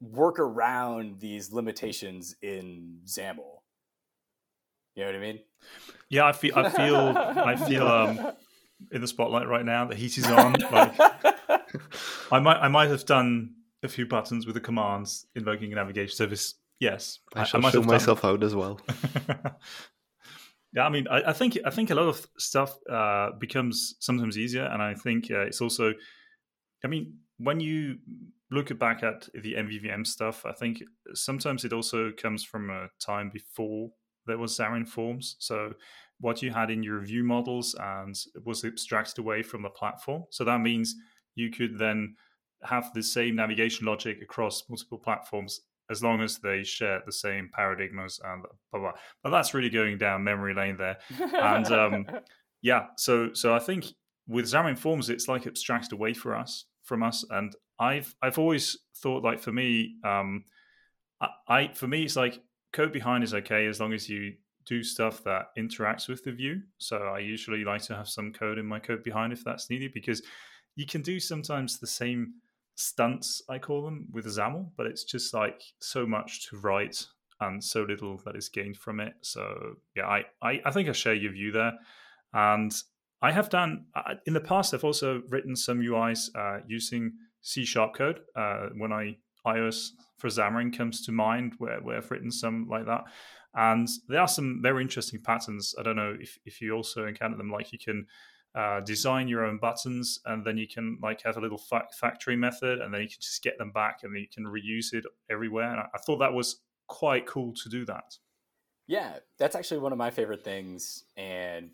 work 0.00 0.38
around 0.38 1.20
these 1.20 1.52
limitations 1.52 2.34
in 2.42 2.98
XAML. 3.06 3.60
You 4.94 5.04
know 5.04 5.06
what 5.06 5.16
I 5.16 5.20
mean? 5.20 5.40
Yeah, 6.08 6.26
I 6.26 6.32
feel 6.32 6.52
I 6.56 6.70
feel 6.70 6.96
I 7.16 7.56
feel 7.56 7.86
um 7.86 8.32
in 8.90 9.00
the 9.00 9.08
spotlight 9.08 9.48
right 9.48 9.64
now. 9.64 9.84
The 9.86 9.94
heat 9.94 10.16
is 10.18 10.26
on. 10.26 10.54
Like, 10.70 10.94
I 12.30 12.40
might 12.40 12.58
I 12.58 12.68
might 12.68 12.90
have 12.90 13.04
done 13.04 13.54
a 13.82 13.88
few 13.88 14.06
buttons 14.06 14.46
with 14.46 14.54
the 14.54 14.60
commands 14.60 15.26
invoking 15.34 15.72
a 15.72 15.76
navigation 15.76 16.14
service. 16.14 16.54
Yes, 16.80 17.20
I, 17.34 17.42
I 17.42 17.44
shall 17.44 17.64
I 17.64 17.70
show 17.70 17.82
myself 17.82 18.24
out 18.24 18.42
as 18.42 18.54
well. 18.54 18.80
yeah, 20.72 20.84
I 20.84 20.90
mean, 20.90 21.08
I, 21.08 21.30
I, 21.30 21.32
think 21.32 21.58
I 21.64 21.70
think 21.70 21.90
a 21.90 21.94
lot 21.94 22.08
of 22.08 22.26
stuff 22.38 22.76
uh, 22.90 23.30
becomes 23.38 23.94
sometimes 24.00 24.36
easier, 24.36 24.64
and 24.64 24.82
I 24.82 24.92
think 24.92 25.30
uh, 25.30 25.40
it's 25.40 25.62
also, 25.62 25.94
I 26.84 26.88
mean, 26.88 27.14
when 27.38 27.60
you 27.60 27.96
look 28.50 28.76
back 28.78 29.02
at 29.02 29.26
the 29.32 29.54
MVVM 29.54 30.06
stuff, 30.06 30.44
I 30.44 30.52
think 30.52 30.82
sometimes 31.14 31.64
it 31.64 31.72
also 31.72 32.12
comes 32.12 32.44
from 32.44 32.68
a 32.68 32.88
time 33.00 33.30
before 33.32 33.90
there 34.26 34.38
was 34.38 34.56
Xamarin 34.56 34.86
Forms. 34.86 35.36
So 35.38 35.72
what 36.20 36.42
you 36.42 36.50
had 36.50 36.70
in 36.70 36.82
your 36.82 37.00
view 37.00 37.24
models 37.24 37.74
and 37.78 38.14
was 38.44 38.64
abstracted 38.64 39.18
away 39.18 39.42
from 39.42 39.62
the 39.62 39.70
platform. 39.70 40.24
So 40.30 40.44
that 40.44 40.60
means 40.60 40.94
you 41.36 41.50
could 41.50 41.78
then 41.78 42.16
have 42.64 42.90
the 42.94 43.02
same 43.02 43.36
navigation 43.36 43.86
logic 43.86 44.20
across 44.22 44.64
multiple 44.68 44.98
platforms 44.98 45.60
as 45.90 46.02
long 46.02 46.20
as 46.20 46.38
they 46.38 46.64
share 46.64 47.00
the 47.06 47.12
same 47.12 47.48
paradigmas 47.56 48.18
and 48.24 48.44
blah 48.72 48.80
blah. 48.80 48.92
But 49.22 49.30
that's 49.30 49.54
really 49.54 49.70
going 49.70 49.98
down 49.98 50.24
memory 50.24 50.54
lane 50.54 50.76
there. 50.76 50.98
And 51.34 51.66
um, 51.70 52.06
yeah, 52.62 52.86
so 52.96 53.32
so 53.32 53.54
I 53.54 53.60
think 53.60 53.86
with 54.26 54.46
Xamarin 54.46 54.78
Forms, 54.78 55.10
it's 55.10 55.28
like 55.28 55.46
abstracted 55.46 55.92
away 55.92 56.12
for 56.12 56.34
us 56.34 56.64
from 56.82 57.02
us. 57.02 57.24
And 57.30 57.54
I've 57.78 58.14
I've 58.20 58.38
always 58.38 58.76
thought 58.96 59.22
like 59.22 59.38
for 59.38 59.52
me, 59.52 59.96
um, 60.04 60.44
I, 61.20 61.28
I 61.48 61.70
for 61.74 61.86
me 61.86 62.04
it's 62.04 62.16
like 62.16 62.40
code 62.72 62.92
behind 62.92 63.22
is 63.22 63.34
okay 63.34 63.66
as 63.66 63.80
long 63.80 63.92
as 63.92 64.08
you 64.08 64.34
do 64.66 64.82
stuff 64.82 65.22
that 65.24 65.46
interacts 65.56 66.08
with 66.08 66.24
the 66.24 66.32
view. 66.32 66.62
So 66.78 66.96
I 66.96 67.20
usually 67.20 67.64
like 67.64 67.82
to 67.82 67.94
have 67.94 68.08
some 68.08 68.32
code 68.32 68.58
in 68.58 68.66
my 68.66 68.80
code 68.80 69.04
behind 69.04 69.32
if 69.32 69.44
that's 69.44 69.70
needed 69.70 69.92
because 69.94 70.22
you 70.76 70.86
can 70.86 71.02
do 71.02 71.18
sometimes 71.18 71.78
the 71.78 71.86
same 71.86 72.34
stunts 72.76 73.42
I 73.48 73.58
call 73.58 73.82
them 73.82 74.06
with 74.12 74.26
XAML, 74.26 74.70
but 74.76 74.86
it's 74.86 75.04
just 75.04 75.34
like 75.34 75.62
so 75.80 76.06
much 76.06 76.48
to 76.48 76.58
write 76.58 77.06
and 77.40 77.62
so 77.62 77.82
little 77.82 78.20
that 78.24 78.36
is 78.36 78.48
gained 78.48 78.76
from 78.76 79.00
it. 79.00 79.14
So 79.22 79.76
yeah, 79.96 80.06
I 80.06 80.24
I, 80.40 80.60
I 80.64 80.70
think 80.70 80.88
I 80.88 80.92
share 80.92 81.14
your 81.14 81.32
view 81.32 81.52
there, 81.52 81.72
and 82.32 82.72
I 83.22 83.32
have 83.32 83.48
done 83.48 83.86
in 84.26 84.34
the 84.34 84.40
past. 84.40 84.74
I've 84.74 84.84
also 84.84 85.22
written 85.28 85.56
some 85.56 85.80
UIs 85.80 86.28
uh, 86.34 86.62
using 86.66 87.12
C 87.40 87.64
sharp 87.64 87.94
code 87.94 88.20
uh, 88.36 88.68
when 88.76 88.92
I 88.92 89.16
iOS 89.46 89.90
for 90.18 90.28
Xamarin 90.28 90.76
comes 90.76 91.04
to 91.06 91.12
mind, 91.12 91.54
where, 91.58 91.80
where 91.80 91.96
I've 91.96 92.10
written 92.10 92.30
some 92.30 92.66
like 92.68 92.86
that. 92.86 93.04
And 93.54 93.88
there 94.08 94.20
are 94.20 94.28
some 94.28 94.60
very 94.62 94.82
interesting 94.82 95.22
patterns. 95.22 95.74
I 95.78 95.82
don't 95.82 95.96
know 95.96 96.14
if, 96.20 96.38
if 96.44 96.60
you 96.60 96.72
also 96.72 97.06
encounter 97.06 97.36
them. 97.36 97.50
Like 97.50 97.72
you 97.72 97.78
can 97.78 98.06
uh, 98.56 98.80
design 98.80 99.28
your 99.28 99.44
own 99.44 99.58
buttons, 99.58 100.18
and 100.24 100.44
then 100.44 100.56
you 100.56 100.66
can 100.66 100.98
like 101.02 101.22
have 101.22 101.36
a 101.36 101.40
little 101.40 101.58
fa- 101.58 101.88
factory 101.92 102.36
method, 102.36 102.80
and 102.80 102.92
then 102.92 103.02
you 103.02 103.08
can 103.08 103.20
just 103.20 103.42
get 103.42 103.58
them 103.58 103.70
back, 103.70 104.00
and 104.02 104.14
then 104.14 104.22
you 104.22 104.28
can 104.28 104.44
reuse 104.44 104.94
it 104.94 105.04
everywhere. 105.30 105.70
And 105.70 105.80
I, 105.80 105.86
I 105.94 105.98
thought 105.98 106.18
that 106.18 106.32
was 106.32 106.62
quite 106.88 107.26
cool 107.26 107.52
to 107.62 107.68
do 107.68 107.84
that. 107.84 108.16
Yeah, 108.88 109.18
that's 109.38 109.54
actually 109.54 109.80
one 109.80 109.92
of 109.92 109.98
my 109.98 110.10
favorite 110.10 110.42
things, 110.42 111.04
and 111.18 111.70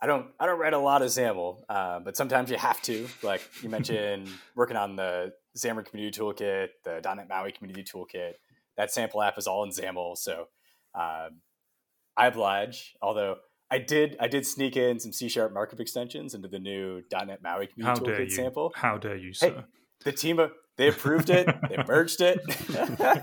I 0.00 0.06
don't 0.06 0.26
I 0.40 0.46
don't 0.46 0.58
write 0.58 0.72
a 0.72 0.78
lot 0.78 1.02
of 1.02 1.08
XAML, 1.08 1.62
uh, 1.68 2.00
but 2.00 2.16
sometimes 2.16 2.50
you 2.50 2.56
have 2.56 2.82
to. 2.82 3.06
Like 3.22 3.42
you 3.62 3.68
mentioned, 3.76 4.28
working 4.56 4.76
on 4.76 4.96
the 4.96 5.32
Xamarin 5.56 5.86
Community 5.86 6.18
Toolkit, 6.18 6.68
the 6.84 7.00
.NET 7.04 7.28
MAUI 7.28 7.52
Community 7.52 7.84
Toolkit. 7.84 8.32
That 8.76 8.90
sample 8.90 9.22
app 9.22 9.38
is 9.38 9.46
all 9.46 9.62
in 9.62 9.70
XAML, 9.70 10.16
so 10.16 10.48
um, 10.94 11.40
I 12.16 12.26
oblige. 12.26 12.94
Although 13.00 13.36
I 13.70 13.78
did, 13.78 14.16
I 14.18 14.26
did 14.26 14.46
sneak 14.46 14.76
in 14.76 14.98
some 14.98 15.12
C 15.12 15.28
sharp 15.28 15.52
markup 15.52 15.80
extensions 15.80 16.34
into 16.34 16.48
the 16.48 16.58
new 16.58 17.02
.NET 17.12 17.40
MAUI 17.42 17.68
Community 17.68 17.82
How 17.82 17.94
Toolkit 17.94 18.32
sample. 18.32 18.72
How 18.74 18.98
dare 18.98 19.16
you, 19.16 19.32
sir? 19.32 19.50
Hey, 19.50 19.64
the 20.04 20.12
team, 20.12 20.40
they 20.76 20.88
approved 20.88 21.30
it. 21.30 21.46
they 21.68 21.76
merged 21.88 22.20
it. 22.20 22.40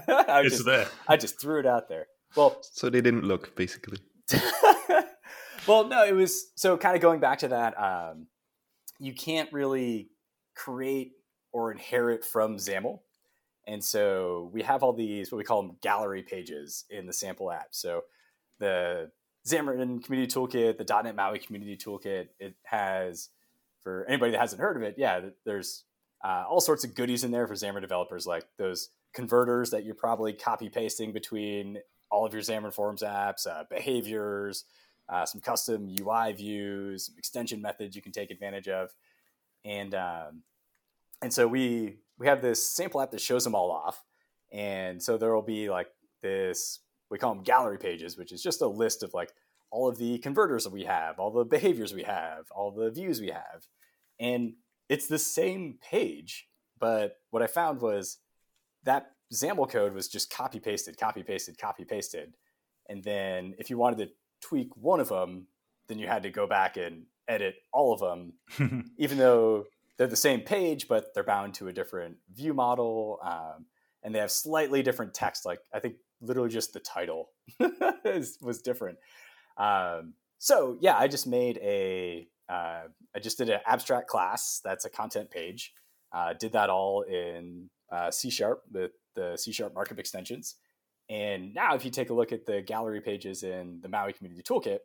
I 0.07 0.41
it's 0.41 0.55
just, 0.55 0.65
there. 0.65 0.87
I 1.07 1.17
just 1.17 1.39
threw 1.41 1.59
it 1.59 1.65
out 1.65 1.89
there. 1.89 2.07
Well, 2.35 2.57
so 2.61 2.89
they 2.89 3.01
didn't 3.01 3.23
look 3.23 3.55
basically. 3.55 3.97
well, 5.67 5.87
no, 5.87 6.05
it 6.05 6.13
was 6.13 6.51
so 6.55 6.77
kind 6.77 6.95
of 6.95 7.01
going 7.01 7.19
back 7.19 7.39
to 7.39 7.49
that. 7.49 7.73
Um, 7.81 8.27
you 8.99 9.13
can't 9.13 9.51
really 9.51 10.09
create 10.55 11.13
or 11.51 11.71
inherit 11.71 12.23
from 12.23 12.57
XAML. 12.57 12.99
And 13.65 13.83
so 13.83 14.49
we 14.53 14.61
have 14.61 14.81
all 14.81 14.93
these, 14.93 15.31
what 15.31 15.37
we 15.37 15.43
call 15.43 15.61
them 15.61 15.77
gallery 15.81 16.23
pages 16.23 16.85
in 16.89 17.05
the 17.05 17.13
sample 17.13 17.51
app. 17.51 17.67
So 17.71 18.01
the 18.59 19.11
Xamarin 19.47 20.03
Community 20.03 20.31
Toolkit, 20.33 20.77
the 20.77 21.01
.NET 21.03 21.15
MAUI 21.15 21.39
Community 21.39 21.77
Toolkit, 21.77 22.29
it 22.39 22.55
has, 22.63 23.29
for 23.81 24.05
anybody 24.07 24.31
that 24.31 24.41
hasn't 24.41 24.61
heard 24.61 24.77
of 24.77 24.83
it, 24.83 24.95
yeah, 24.97 25.21
there's 25.45 25.83
uh, 26.23 26.43
all 26.49 26.59
sorts 26.59 26.83
of 26.83 26.95
goodies 26.95 27.23
in 27.23 27.31
there 27.31 27.47
for 27.47 27.53
Xamarin 27.53 27.81
developers, 27.81 28.25
like 28.25 28.45
those 28.57 28.89
converters 29.13 29.69
that 29.71 29.85
you're 29.85 29.95
probably 29.95 30.33
copy 30.33 30.69
pasting 30.69 31.11
between 31.11 31.77
all 32.09 32.25
of 32.25 32.33
your 32.33 32.41
Xamarin 32.41 32.73
Forms 32.73 33.01
apps, 33.01 33.47
uh, 33.47 33.63
behaviors, 33.69 34.65
uh, 35.09 35.25
some 35.25 35.41
custom 35.41 35.89
UI 35.99 36.33
views, 36.33 37.05
some 37.05 37.15
extension 37.17 37.61
methods 37.61 37.95
you 37.95 38.01
can 38.01 38.11
take 38.11 38.31
advantage 38.31 38.67
of, 38.67 38.93
and 39.63 39.95
um, 39.95 40.43
and 41.21 41.33
so 41.33 41.47
we 41.47 41.95
we 42.17 42.27
have 42.27 42.41
this 42.41 42.65
sample 42.65 43.01
app 43.01 43.11
that 43.11 43.21
shows 43.21 43.43
them 43.43 43.55
all 43.55 43.71
off. 43.71 44.03
And 44.51 45.01
so 45.01 45.17
there 45.17 45.33
will 45.33 45.41
be 45.41 45.69
like 45.69 45.87
this, 46.21 46.79
we 47.09 47.17
call 47.17 47.33
them 47.33 47.43
gallery 47.43 47.77
pages, 47.77 48.17
which 48.17 48.31
is 48.31 48.41
just 48.41 48.61
a 48.61 48.67
list 48.67 49.03
of 49.03 49.13
like 49.13 49.31
all 49.71 49.87
of 49.87 49.97
the 49.97 50.17
converters 50.19 50.63
that 50.63 50.73
we 50.73 50.83
have, 50.83 51.19
all 51.19 51.31
the 51.31 51.45
behaviors 51.45 51.93
we 51.93 52.03
have, 52.03 52.45
all 52.51 52.71
the 52.71 52.91
views 52.91 53.19
we 53.19 53.29
have. 53.29 53.67
And 54.19 54.53
it's 54.89 55.07
the 55.07 55.19
same 55.19 55.77
page. 55.81 56.47
But 56.79 57.17
what 57.31 57.41
I 57.41 57.47
found 57.47 57.81
was 57.81 58.19
that 58.83 59.11
XAML 59.33 59.69
code 59.69 59.93
was 59.93 60.07
just 60.07 60.31
copy 60.31 60.59
pasted, 60.59 60.97
copy 60.97 61.23
pasted, 61.23 61.57
copy 61.57 61.83
pasted. 61.83 62.33
And 62.87 63.03
then 63.03 63.55
if 63.57 63.69
you 63.69 63.77
wanted 63.77 63.97
to 64.05 64.13
tweak 64.41 64.69
one 64.75 64.99
of 64.99 65.09
them, 65.09 65.47
then 65.87 65.99
you 65.99 66.07
had 66.07 66.23
to 66.23 66.29
go 66.29 66.47
back 66.47 66.77
and 66.77 67.03
edit 67.27 67.55
all 67.73 67.93
of 67.93 67.99
them, 67.99 68.85
even 68.97 69.17
though 69.17 69.65
they're 69.97 70.07
the 70.07 70.15
same 70.15 70.41
page, 70.41 70.87
but 70.87 71.13
they're 71.13 71.23
bound 71.23 71.53
to 71.55 71.67
a 71.67 71.73
different 71.73 72.17
view 72.33 72.53
model, 72.53 73.19
um, 73.23 73.65
and 74.03 74.13
they 74.13 74.19
have 74.19 74.31
slightly 74.31 74.83
different 74.83 75.13
text. 75.13 75.45
Like 75.45 75.59
I 75.73 75.79
think 75.79 75.95
literally 76.21 76.49
just 76.49 76.73
the 76.73 76.79
title 76.79 77.29
was 78.41 78.61
different. 78.63 78.97
Um, 79.57 80.13
so 80.37 80.77
yeah, 80.81 80.97
I 80.97 81.07
just 81.07 81.27
made 81.27 81.57
a. 81.57 82.27
Uh, 82.49 82.87
I 83.13 83.19
just 83.19 83.37
did 83.37 83.49
an 83.49 83.59
abstract 83.65 84.07
class 84.07 84.61
that's 84.63 84.85
a 84.85 84.89
content 84.89 85.29
page. 85.29 85.73
Uh, 86.13 86.33
did 86.33 86.53
that 86.53 86.69
all 86.69 87.01
in 87.01 87.69
uh, 87.91 88.11
C 88.11 88.29
sharp 88.29 88.63
with 88.71 88.91
the 89.15 89.35
C 89.37 89.51
sharp 89.51 89.73
markup 89.73 89.99
extensions. 89.99 90.55
And 91.09 91.53
now, 91.53 91.75
if 91.75 91.85
you 91.85 91.91
take 91.91 92.09
a 92.09 92.13
look 92.13 92.31
at 92.31 92.45
the 92.45 92.61
gallery 92.61 93.01
pages 93.01 93.43
in 93.43 93.79
the 93.81 93.89
Maui 93.89 94.13
Community 94.13 94.43
Toolkit, 94.43 94.79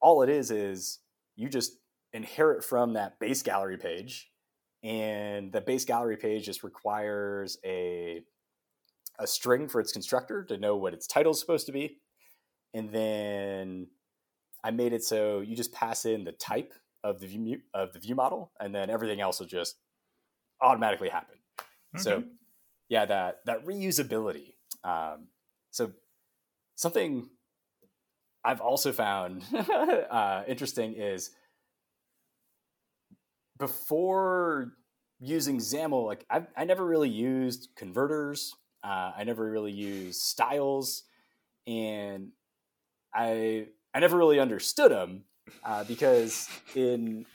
all 0.00 0.22
it 0.22 0.28
is 0.28 0.50
is 0.50 1.00
you 1.36 1.48
just 1.48 1.78
inherit 2.12 2.64
from 2.64 2.94
that 2.94 3.18
base 3.18 3.42
gallery 3.42 3.78
page. 3.78 4.30
And 4.82 5.52
the 5.52 5.60
base 5.60 5.84
gallery 5.84 6.16
page 6.16 6.44
just 6.44 6.62
requires 6.62 7.56
a, 7.64 8.22
a 9.22 9.26
string 9.26 9.68
for 9.68 9.80
its 9.80 9.92
constructor 9.92 10.44
to 10.44 10.58
know 10.58 10.76
what 10.76 10.94
its 10.94 11.06
title 11.06 11.32
is 11.32 11.40
supposed 11.40 11.66
to 11.66 11.72
be. 11.72 11.98
And 12.74 12.90
then 12.90 13.86
I 14.64 14.70
made 14.70 14.92
it 14.92 15.04
so 15.04 15.40
you 15.40 15.56
just 15.56 15.72
pass 15.72 16.04
in 16.04 16.24
the 16.24 16.32
type 16.32 16.72
of 17.04 17.20
the 17.20 17.26
view 17.26 17.60
of 17.74 17.92
the 17.92 17.98
view 17.98 18.14
model, 18.14 18.52
and 18.60 18.74
then 18.74 18.90
everything 18.90 19.20
else 19.20 19.40
will 19.40 19.46
just 19.46 19.76
automatically 20.60 21.08
happen. 21.08 21.36
Okay. 21.94 22.02
So, 22.02 22.24
yeah, 22.88 23.04
that 23.06 23.38
that 23.46 23.66
reusability. 23.66 24.54
Um, 24.84 25.28
so, 25.70 25.92
something 26.76 27.28
I've 28.44 28.60
also 28.60 28.92
found 28.92 29.44
uh, 30.10 30.44
interesting 30.46 30.94
is 30.94 31.30
before 33.58 34.72
using 35.20 35.58
XAML, 35.58 36.06
like 36.06 36.26
I, 36.30 36.42
I 36.56 36.64
never 36.64 36.84
really 36.84 37.08
used 37.08 37.68
converters. 37.76 38.54
Uh, 38.82 39.12
I 39.16 39.24
never 39.24 39.48
really 39.50 39.72
used 39.72 40.20
styles, 40.20 41.04
and 41.66 42.30
I 43.14 43.68
I 43.94 44.00
never 44.00 44.16
really 44.16 44.40
understood 44.40 44.90
them 44.90 45.24
uh, 45.64 45.84
because 45.84 46.48
in 46.74 47.26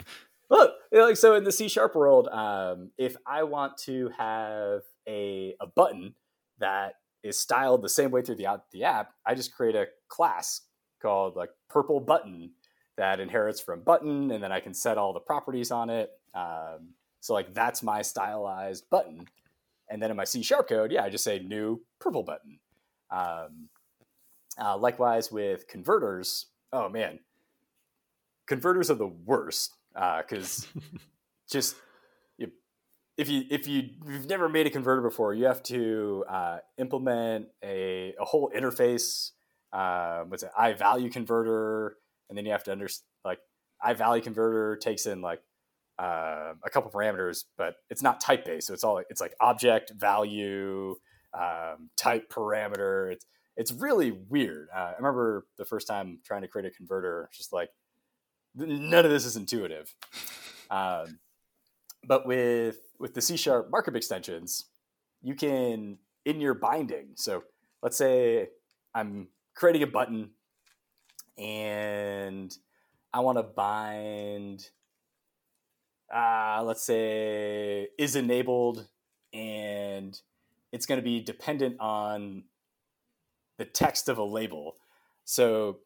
look 0.50 0.74
like 0.92 1.18
so 1.18 1.36
in 1.36 1.44
the 1.44 1.52
C 1.52 1.68
sharp 1.68 1.96
world, 1.96 2.28
um, 2.30 2.92
if 2.98 3.16
I 3.26 3.44
want 3.44 3.78
to 3.80 4.10
have 4.18 4.82
a 5.08 5.56
a 5.62 5.68
button 5.68 6.16
that 6.60 6.96
is 7.24 7.40
styled 7.40 7.82
the 7.82 7.90
same 7.90 8.12
way 8.12 8.22
through 8.22 8.36
the 8.36 8.62
the 8.72 8.84
app, 8.84 9.12
I 9.26 9.36
just 9.36 9.54
create 9.54 9.76
a 9.76 9.88
class 10.08 10.62
called 11.02 11.36
like 11.36 11.50
purple 11.70 12.00
button 12.00 12.52
that 12.98 13.20
inherits 13.20 13.62
from 13.62 13.82
button, 13.82 14.32
and 14.32 14.44
then 14.44 14.52
I 14.52 14.60
can 14.60 14.74
set 14.74 14.98
all 14.98 15.14
the 15.14 15.20
properties 15.20 15.72
on 15.72 15.90
it. 15.90 16.12
Um, 16.34 16.94
so 17.20 17.34
like 17.34 17.54
that's 17.54 17.84
my 17.84 18.02
stylized 18.02 18.90
button, 18.90 19.28
and 19.90 20.02
then 20.02 20.12
in 20.12 20.18
my 20.18 20.24
C 20.24 20.44
sharp 20.44 20.70
code, 20.70 20.92
yeah, 20.92 21.04
I 21.04 21.10
just 21.10 21.24
say 21.24 21.40
new 21.40 21.82
purple 22.00 22.24
button. 22.24 22.60
Um, 23.10 23.70
uh, 24.60 24.78
likewise 24.78 25.32
with 25.32 25.68
converters, 25.68 26.48
oh 26.74 26.90
man, 26.90 27.20
converters 28.48 28.90
are 28.90 28.96
the 28.96 29.08
worst 29.08 29.76
because 29.94 30.68
uh, 30.76 30.80
just 31.50 31.76
you, 32.38 32.52
if 33.18 33.30
you 33.30 33.44
if 33.50 33.68
you 33.68 33.90
you've 34.06 34.28
never 34.28 34.50
made 34.50 34.68
a 34.68 34.70
converter 34.70 35.02
before, 35.02 35.34
you 35.34 35.46
have 35.46 35.64
to 35.64 36.26
uh, 36.30 36.58
implement 36.78 37.48
a, 37.64 38.14
a 38.20 38.26
whole 38.26 38.52
interface. 38.56 39.32
Uh, 39.72 40.24
what's 40.28 40.44
it? 40.44 40.52
I 40.58 40.74
value 40.74 41.10
converter, 41.10 41.98
and 42.30 42.38
then 42.38 42.46
you 42.46 42.52
have 42.52 42.64
to 42.66 42.72
understand 42.72 43.06
like 43.24 43.40
I 43.82 43.94
value 43.94 44.24
converter 44.24 44.76
takes 44.78 45.06
in 45.06 45.22
like 45.22 45.42
uh, 46.00 46.54
a 46.64 46.70
couple 46.70 46.92
parameters, 46.92 47.46
but 47.58 47.76
it's 47.90 48.02
not 48.02 48.20
type 48.20 48.46
based. 48.46 48.68
So 48.68 48.74
it's 48.74 48.84
all 48.84 49.02
it's 49.10 49.22
like 49.22 49.34
object 49.40 49.92
value 49.96 50.96
um, 51.34 51.90
type 51.96 52.30
parameter. 52.32 53.12
It's 53.12 53.26
it's 53.56 53.72
really 53.72 54.12
weird. 54.12 54.68
Uh, 54.76 54.92
I 54.92 54.96
remember 54.98 55.48
the 55.58 55.66
first 55.66 55.88
time 55.88 56.20
trying 56.24 56.42
to 56.42 56.48
create 56.48 56.68
a 56.68 56.72
converter, 56.72 57.30
just 57.34 57.52
like 57.52 57.70
none 58.56 59.06
of 59.06 59.12
this 59.12 59.26
is 59.26 59.36
intuitive. 59.36 59.94
Um, 60.70 61.20
but 62.06 62.26
with 62.26 62.78
with 63.00 63.14
the 63.14 63.22
C 63.22 63.38
sharp 63.38 63.70
markup 63.72 63.96
extensions, 63.96 64.66
you 65.22 65.36
can 65.36 65.98
in 66.26 66.42
your 66.42 66.54
binding. 66.54 67.10
So 67.16 67.44
let's 67.82 67.98
say 67.98 68.50
I'm 68.94 69.30
creating 69.56 69.84
a 69.84 69.88
button 69.88 70.32
and 71.38 72.56
I 73.14 73.20
want 73.22 73.38
to 73.38 73.44
bind 73.44 74.70
uh, 76.14 76.62
let's 76.64 76.84
say 76.84 77.88
is 77.98 78.16
enabled 78.16 78.88
and 79.34 80.20
it's 80.72 80.86
going 80.86 81.00
to 81.00 81.04
be 81.04 81.20
dependent 81.20 81.80
on 81.80 82.44
the 83.58 83.66
text 83.66 84.10
of 84.10 84.18
a 84.18 84.24
label. 84.24 84.78
So 85.26 85.80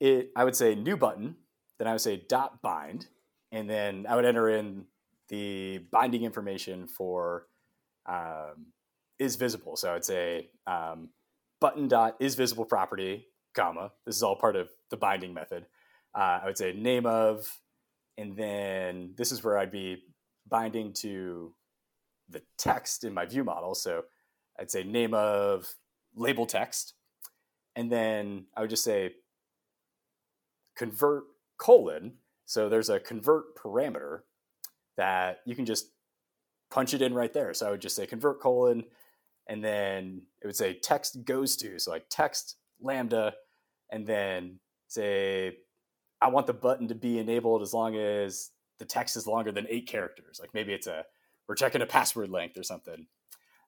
it 0.00 0.30
I 0.36 0.44
would 0.44 0.56
say 0.56 0.74
new 0.74 0.96
button 0.96 1.36
then 1.82 1.88
I 1.88 1.94
would 1.94 2.00
say 2.00 2.22
dot 2.28 2.62
bind, 2.62 3.08
and 3.50 3.68
then 3.68 4.06
I 4.08 4.14
would 4.14 4.24
enter 4.24 4.48
in 4.48 4.84
the 5.30 5.78
binding 5.90 6.22
information 6.22 6.86
for 6.86 7.48
um, 8.06 8.66
is 9.18 9.34
visible. 9.34 9.74
So 9.76 9.90
I 9.90 9.94
would 9.94 10.04
say 10.04 10.50
um, 10.68 11.08
button 11.60 11.88
dot 11.88 12.18
is 12.20 12.36
visible 12.36 12.64
property, 12.64 13.26
comma. 13.52 13.90
This 14.06 14.14
is 14.14 14.22
all 14.22 14.36
part 14.36 14.54
of 14.54 14.68
the 14.90 14.96
binding 14.96 15.34
method. 15.34 15.66
Uh, 16.14 16.38
I 16.40 16.46
would 16.46 16.56
say 16.56 16.72
name 16.72 17.04
of, 17.04 17.58
and 18.18 18.36
then 18.36 19.14
this 19.16 19.32
is 19.32 19.42
where 19.42 19.58
I'd 19.58 19.72
be 19.72 20.02
binding 20.48 20.92
to 20.94 21.54
the 22.28 22.42
text 22.58 23.04
in 23.04 23.14
my 23.14 23.26
view 23.26 23.44
model. 23.44 23.74
So 23.74 24.02
I'd 24.58 24.70
say 24.70 24.82
name 24.82 25.14
of 25.14 25.74
label 26.14 26.46
text, 26.46 26.94
and 27.74 27.90
then 27.90 28.46
I 28.56 28.60
would 28.60 28.70
just 28.70 28.84
say 28.84 29.14
convert 30.76 31.24
colon. 31.58 32.14
So 32.44 32.68
there's 32.68 32.90
a 32.90 33.00
convert 33.00 33.56
parameter 33.56 34.20
that 34.96 35.40
you 35.46 35.54
can 35.54 35.64
just 35.64 35.86
punch 36.70 36.92
it 36.94 37.02
in 37.02 37.14
right 37.14 37.32
there. 37.32 37.54
So 37.54 37.68
I 37.68 37.70
would 37.70 37.80
just 37.80 37.96
say 37.96 38.06
convert 38.06 38.40
colon, 38.40 38.84
and 39.48 39.64
then 39.64 40.22
it 40.42 40.46
would 40.46 40.56
say 40.56 40.74
text 40.74 41.24
goes 41.24 41.56
to. 41.56 41.78
So 41.78 41.90
like 41.90 42.06
text 42.10 42.56
lambda, 42.80 43.34
and 43.90 44.06
then 44.06 44.58
say 44.88 45.56
I 46.22 46.28
want 46.28 46.46
the 46.46 46.54
button 46.54 46.88
to 46.88 46.94
be 46.94 47.18
enabled 47.18 47.62
as 47.62 47.74
long 47.74 47.96
as 47.96 48.50
the 48.78 48.84
text 48.84 49.16
is 49.16 49.26
longer 49.26 49.50
than 49.50 49.66
eight 49.68 49.88
characters. 49.88 50.38
Like 50.40 50.54
maybe 50.54 50.72
it's 50.72 50.86
a 50.86 51.04
we're 51.48 51.56
checking 51.56 51.82
a 51.82 51.86
password 51.86 52.30
length 52.30 52.56
or 52.56 52.62
something. 52.62 53.06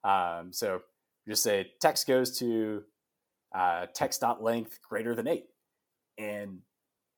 Um, 0.05 0.53
so 0.53 0.83
just 1.29 1.43
say 1.43 1.73
text 1.81 2.07
goes 2.07 2.39
to 2.39 2.85
uh, 3.55 3.87
text 3.95 4.21
dot 4.21 4.43
length 4.43 4.79
greater 4.89 5.15
than 5.15 5.27
eight, 5.27 5.47
and 6.17 6.61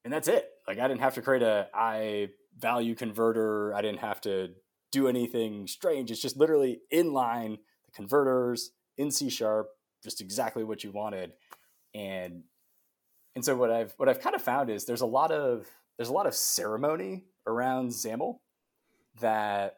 and 0.05 0.12
that's 0.12 0.29
it. 0.29 0.49
Like 0.66 0.79
I 0.79 0.88
didn't 0.88 1.01
have 1.01 1.14
to 1.14 1.22
create 1.22 1.42
a 1.42 1.68
I 1.75 2.29
value 2.59 2.94
converter. 2.94 3.75
I 3.75 3.83
didn't 3.83 4.01
have 4.01 4.20
to 4.22 4.51
do 4.92 5.09
anything 5.09 5.66
strange. 5.66 6.11
It's 6.11 6.22
just 6.22 6.37
literally 6.37 6.81
inline 6.92 7.59
the 7.85 7.92
converters 7.92 8.70
in 8.96 9.11
C 9.11 9.29
sharp, 9.29 9.68
just 10.03 10.20
exactly 10.20 10.64
what 10.64 10.83
you 10.83 10.90
wanted. 10.90 11.33
And 11.94 12.44
and 13.37 13.44
so 13.44 13.55
what 13.55 13.70
I've 13.70 13.92
what 13.99 14.09
I've 14.09 14.20
kind 14.20 14.35
of 14.35 14.40
found 14.40 14.70
is 14.70 14.87
there's 14.87 15.03
a 15.03 15.07
lot 15.07 15.31
of 15.31 15.66
there's 15.99 16.09
a 16.09 16.12
lot 16.12 16.27
of 16.27 16.35
ceremony 16.35 17.25
around 17.46 17.90
XAML 17.90 18.38
that 19.20 19.77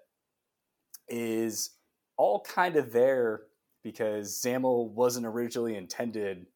is 1.09 1.71
all 2.16 2.40
kind 2.40 2.77
of 2.77 2.92
there 2.92 3.42
because 3.83 4.40
XAML 4.40 4.90
wasn't 4.90 5.27
originally 5.27 5.77
intended 5.77 6.47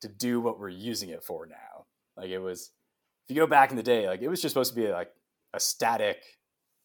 to 0.00 0.08
do 0.08 0.40
what 0.40 0.58
we're 0.58 0.68
using 0.68 1.10
it 1.10 1.22
for 1.22 1.46
now. 1.46 1.86
Like 2.16 2.30
it 2.30 2.40
was 2.40 2.72
if 3.28 3.36
you 3.36 3.40
go 3.40 3.46
back 3.46 3.70
in 3.70 3.76
the 3.76 3.82
day, 3.84 4.08
like 4.08 4.20
it 4.20 4.28
was 4.28 4.42
just 4.42 4.54
supposed 4.54 4.74
to 4.74 4.80
be 4.80 4.88
like 4.88 5.12
a 5.54 5.60
static 5.60 6.20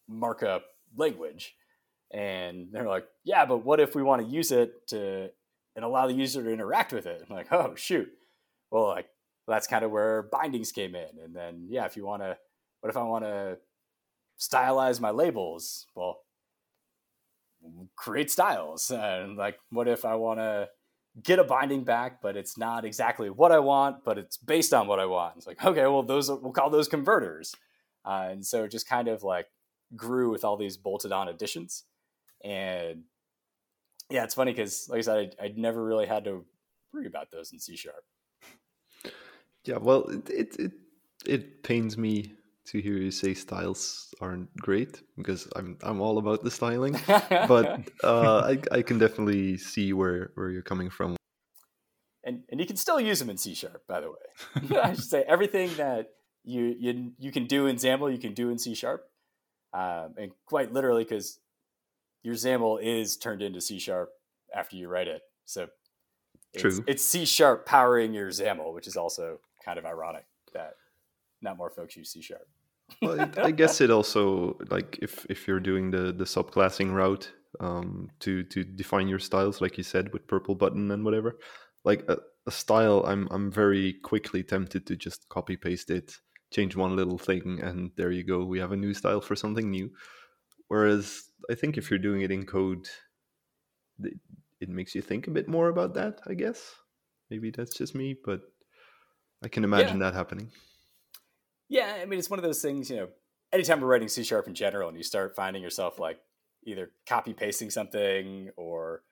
markup 0.08 0.64
language. 0.96 1.56
And 2.12 2.68
they're 2.70 2.86
like, 2.86 3.06
yeah, 3.24 3.46
but 3.46 3.64
what 3.64 3.80
if 3.80 3.96
we 3.96 4.02
want 4.04 4.22
to 4.22 4.32
use 4.32 4.52
it 4.52 4.86
to 4.88 5.30
and 5.74 5.84
allow 5.84 6.06
the 6.06 6.14
user 6.14 6.44
to 6.44 6.52
interact 6.52 6.92
with 6.92 7.06
it? 7.06 7.24
I'm 7.28 7.34
like, 7.34 7.52
oh 7.52 7.74
shoot. 7.74 8.08
Well, 8.70 8.86
like 8.86 9.06
that's 9.52 9.66
kind 9.66 9.84
of 9.84 9.90
where 9.90 10.22
bindings 10.22 10.72
came 10.72 10.94
in. 10.94 11.18
And 11.22 11.34
then 11.34 11.66
yeah, 11.68 11.84
if 11.84 11.96
you 11.96 12.04
want 12.04 12.22
to, 12.22 12.36
what 12.80 12.90
if 12.90 12.96
I 12.96 13.02
want 13.02 13.24
to 13.24 13.58
stylize 14.40 15.00
my 15.00 15.10
labels? 15.10 15.86
Well, 15.94 16.20
create 17.96 18.30
styles. 18.30 18.90
And 18.90 19.36
like, 19.36 19.58
what 19.70 19.88
if 19.88 20.04
I 20.04 20.14
want 20.14 20.40
to 20.40 20.68
get 21.22 21.38
a 21.38 21.44
binding 21.44 21.84
back, 21.84 22.20
but 22.20 22.36
it's 22.36 22.58
not 22.58 22.84
exactly 22.84 23.30
what 23.30 23.52
I 23.52 23.60
want, 23.60 24.04
but 24.04 24.18
it's 24.18 24.36
based 24.36 24.74
on 24.74 24.86
what 24.86 24.98
I 24.98 25.06
want. 25.06 25.34
It's 25.36 25.46
like, 25.46 25.64
okay, 25.64 25.82
well, 25.82 26.02
those 26.02 26.28
we'll 26.28 26.52
call 26.52 26.70
those 26.70 26.88
converters. 26.88 27.54
Uh, 28.04 28.28
and 28.30 28.44
so 28.44 28.64
it 28.64 28.70
just 28.70 28.88
kind 28.88 29.08
of 29.08 29.22
like 29.22 29.46
grew 29.96 30.30
with 30.30 30.44
all 30.44 30.56
these 30.56 30.76
bolted 30.76 31.12
on 31.12 31.28
additions. 31.28 31.84
And 32.42 33.04
yeah, 34.10 34.24
it's 34.24 34.34
funny 34.34 34.52
because, 34.52 34.88
like 34.88 34.98
I 34.98 35.02
said, 35.02 35.36
I, 35.40 35.44
would 35.44 35.58
never 35.58 35.82
really 35.82 36.06
had 36.06 36.24
to 36.24 36.44
worry 36.92 37.06
about 37.06 37.30
those 37.30 37.52
in 37.52 37.58
C 37.58 37.76
sharp. 37.76 38.04
Yeah, 39.64 39.78
well, 39.78 40.04
it, 40.08 40.30
it 40.30 40.56
it 40.58 40.72
it 41.26 41.62
pains 41.62 41.96
me 41.96 42.34
to 42.66 42.80
hear 42.80 42.96
you 42.96 43.10
say 43.10 43.34
styles 43.34 44.14
aren't 44.20 44.54
great 44.56 45.02
because 45.16 45.48
I'm 45.56 45.78
I'm 45.82 46.00
all 46.00 46.18
about 46.18 46.42
the 46.42 46.50
styling, 46.50 46.98
but 47.06 47.88
uh, 48.02 48.40
I 48.40 48.58
I 48.72 48.82
can 48.82 48.98
definitely 48.98 49.56
see 49.58 49.92
where 49.92 50.30
where 50.34 50.50
you're 50.50 50.62
coming 50.62 50.90
from. 50.90 51.16
And 52.24 52.42
and 52.50 52.60
you 52.60 52.66
can 52.66 52.76
still 52.76 53.00
use 53.00 53.18
them 53.18 53.30
in 53.30 53.36
C 53.36 53.54
sharp, 53.54 53.86
by 53.86 54.00
the 54.00 54.10
way. 54.10 54.76
I 54.82 54.94
should 54.94 55.04
say 55.04 55.24
everything 55.26 55.74
that 55.76 56.10
you 56.44 56.74
you 56.78 57.12
you 57.18 57.32
can 57.32 57.46
do 57.46 57.66
in 57.66 57.76
XAML, 57.76 58.12
you 58.12 58.18
can 58.18 58.34
do 58.34 58.50
in 58.50 58.58
C 58.58 58.74
sharp, 58.74 59.04
um, 59.72 60.14
and 60.18 60.32
quite 60.46 60.72
literally 60.72 61.04
because 61.04 61.38
your 62.22 62.34
XAML 62.34 62.82
is 62.82 63.16
turned 63.16 63.42
into 63.42 63.60
C 63.60 63.78
sharp 63.78 64.10
after 64.54 64.76
you 64.76 64.88
write 64.88 65.08
it. 65.08 65.22
So 65.44 65.68
it's, 66.54 66.62
True. 66.62 66.84
it's 66.86 67.04
C 67.04 67.26
sharp 67.26 67.66
powering 67.66 68.14
your 68.14 68.30
XAML, 68.30 68.72
which 68.72 68.86
is 68.86 68.96
also 68.96 69.40
kind 69.64 69.78
of 69.78 69.84
ironic 69.84 70.26
that 70.52 70.74
not 71.42 71.56
more 71.56 71.70
folks 71.70 71.96
use 71.96 72.10
C 72.10 72.22
sharp. 72.22 72.46
well, 73.02 73.20
it, 73.20 73.38
I 73.38 73.50
guess 73.50 73.80
it 73.80 73.90
also 73.90 74.58
like 74.70 74.98
if 75.00 75.26
if 75.30 75.48
you're 75.48 75.60
doing 75.60 75.90
the 75.90 76.12
the 76.12 76.24
subclassing 76.24 76.92
route 76.92 77.32
um, 77.60 78.10
to 78.20 78.42
to 78.44 78.64
define 78.64 79.08
your 79.08 79.18
styles, 79.18 79.60
like 79.60 79.78
you 79.78 79.84
said, 79.84 80.12
with 80.12 80.26
purple 80.26 80.54
button 80.54 80.90
and 80.90 81.04
whatever, 81.04 81.38
like 81.84 82.04
a, 82.08 82.18
a 82.46 82.50
style, 82.50 83.04
I'm 83.06 83.28
I'm 83.30 83.50
very 83.50 83.94
quickly 84.02 84.42
tempted 84.42 84.86
to 84.86 84.96
just 84.96 85.28
copy 85.28 85.56
paste 85.56 85.90
it, 85.90 86.16
change 86.52 86.76
one 86.76 86.96
little 86.96 87.18
thing, 87.18 87.60
and 87.62 87.90
there 87.96 88.10
you 88.10 88.24
go. 88.24 88.44
We 88.44 88.58
have 88.58 88.72
a 88.72 88.76
new 88.76 88.94
style 88.94 89.20
for 89.20 89.36
something 89.36 89.70
new. 89.70 89.90
Whereas 90.68 91.24
I 91.50 91.54
think 91.54 91.76
if 91.76 91.90
you're 91.90 91.98
doing 91.98 92.22
it 92.22 92.30
in 92.30 92.46
code, 92.46 92.88
it, 94.00 94.14
it 94.60 94.68
makes 94.68 94.94
you 94.94 95.02
think 95.02 95.26
a 95.26 95.30
bit 95.30 95.48
more 95.48 95.68
about 95.68 95.94
that. 95.94 96.20
I 96.26 96.34
guess 96.34 96.74
maybe 97.30 97.50
that's 97.50 97.76
just 97.76 97.94
me, 97.94 98.16
but 98.24 98.40
I 99.44 99.48
can 99.48 99.62
imagine 99.62 99.98
yeah. 99.98 100.10
that 100.10 100.14
happening. 100.14 100.50
Yeah, 101.68 101.98
I 102.00 102.06
mean, 102.06 102.18
it's 102.18 102.30
one 102.30 102.38
of 102.38 102.42
those 102.44 102.62
things, 102.62 102.90
you 102.90 102.96
know, 102.96 103.08
anytime 103.52 103.80
we're 103.80 103.88
writing 103.88 104.08
C 104.08 104.24
sharp 104.24 104.48
in 104.48 104.54
general 104.54 104.88
and 104.88 104.96
you 104.96 105.04
start 105.04 105.36
finding 105.36 105.62
yourself 105.62 105.98
like 105.98 106.18
either 106.64 106.90
copy 107.06 107.34
pasting 107.34 107.70
something 107.70 108.50
or 108.56 109.02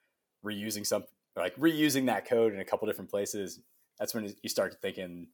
reusing 0.44 0.86
some, 0.86 1.04
like 1.36 1.54
reusing 1.56 2.06
that 2.06 2.26
code 2.26 2.54
in 2.54 2.60
a 2.60 2.64
couple 2.64 2.88
different 2.88 3.10
places, 3.10 3.60
that's 3.98 4.14
when 4.14 4.34
you 4.42 4.48
start 4.48 4.76
thinking 4.80 5.28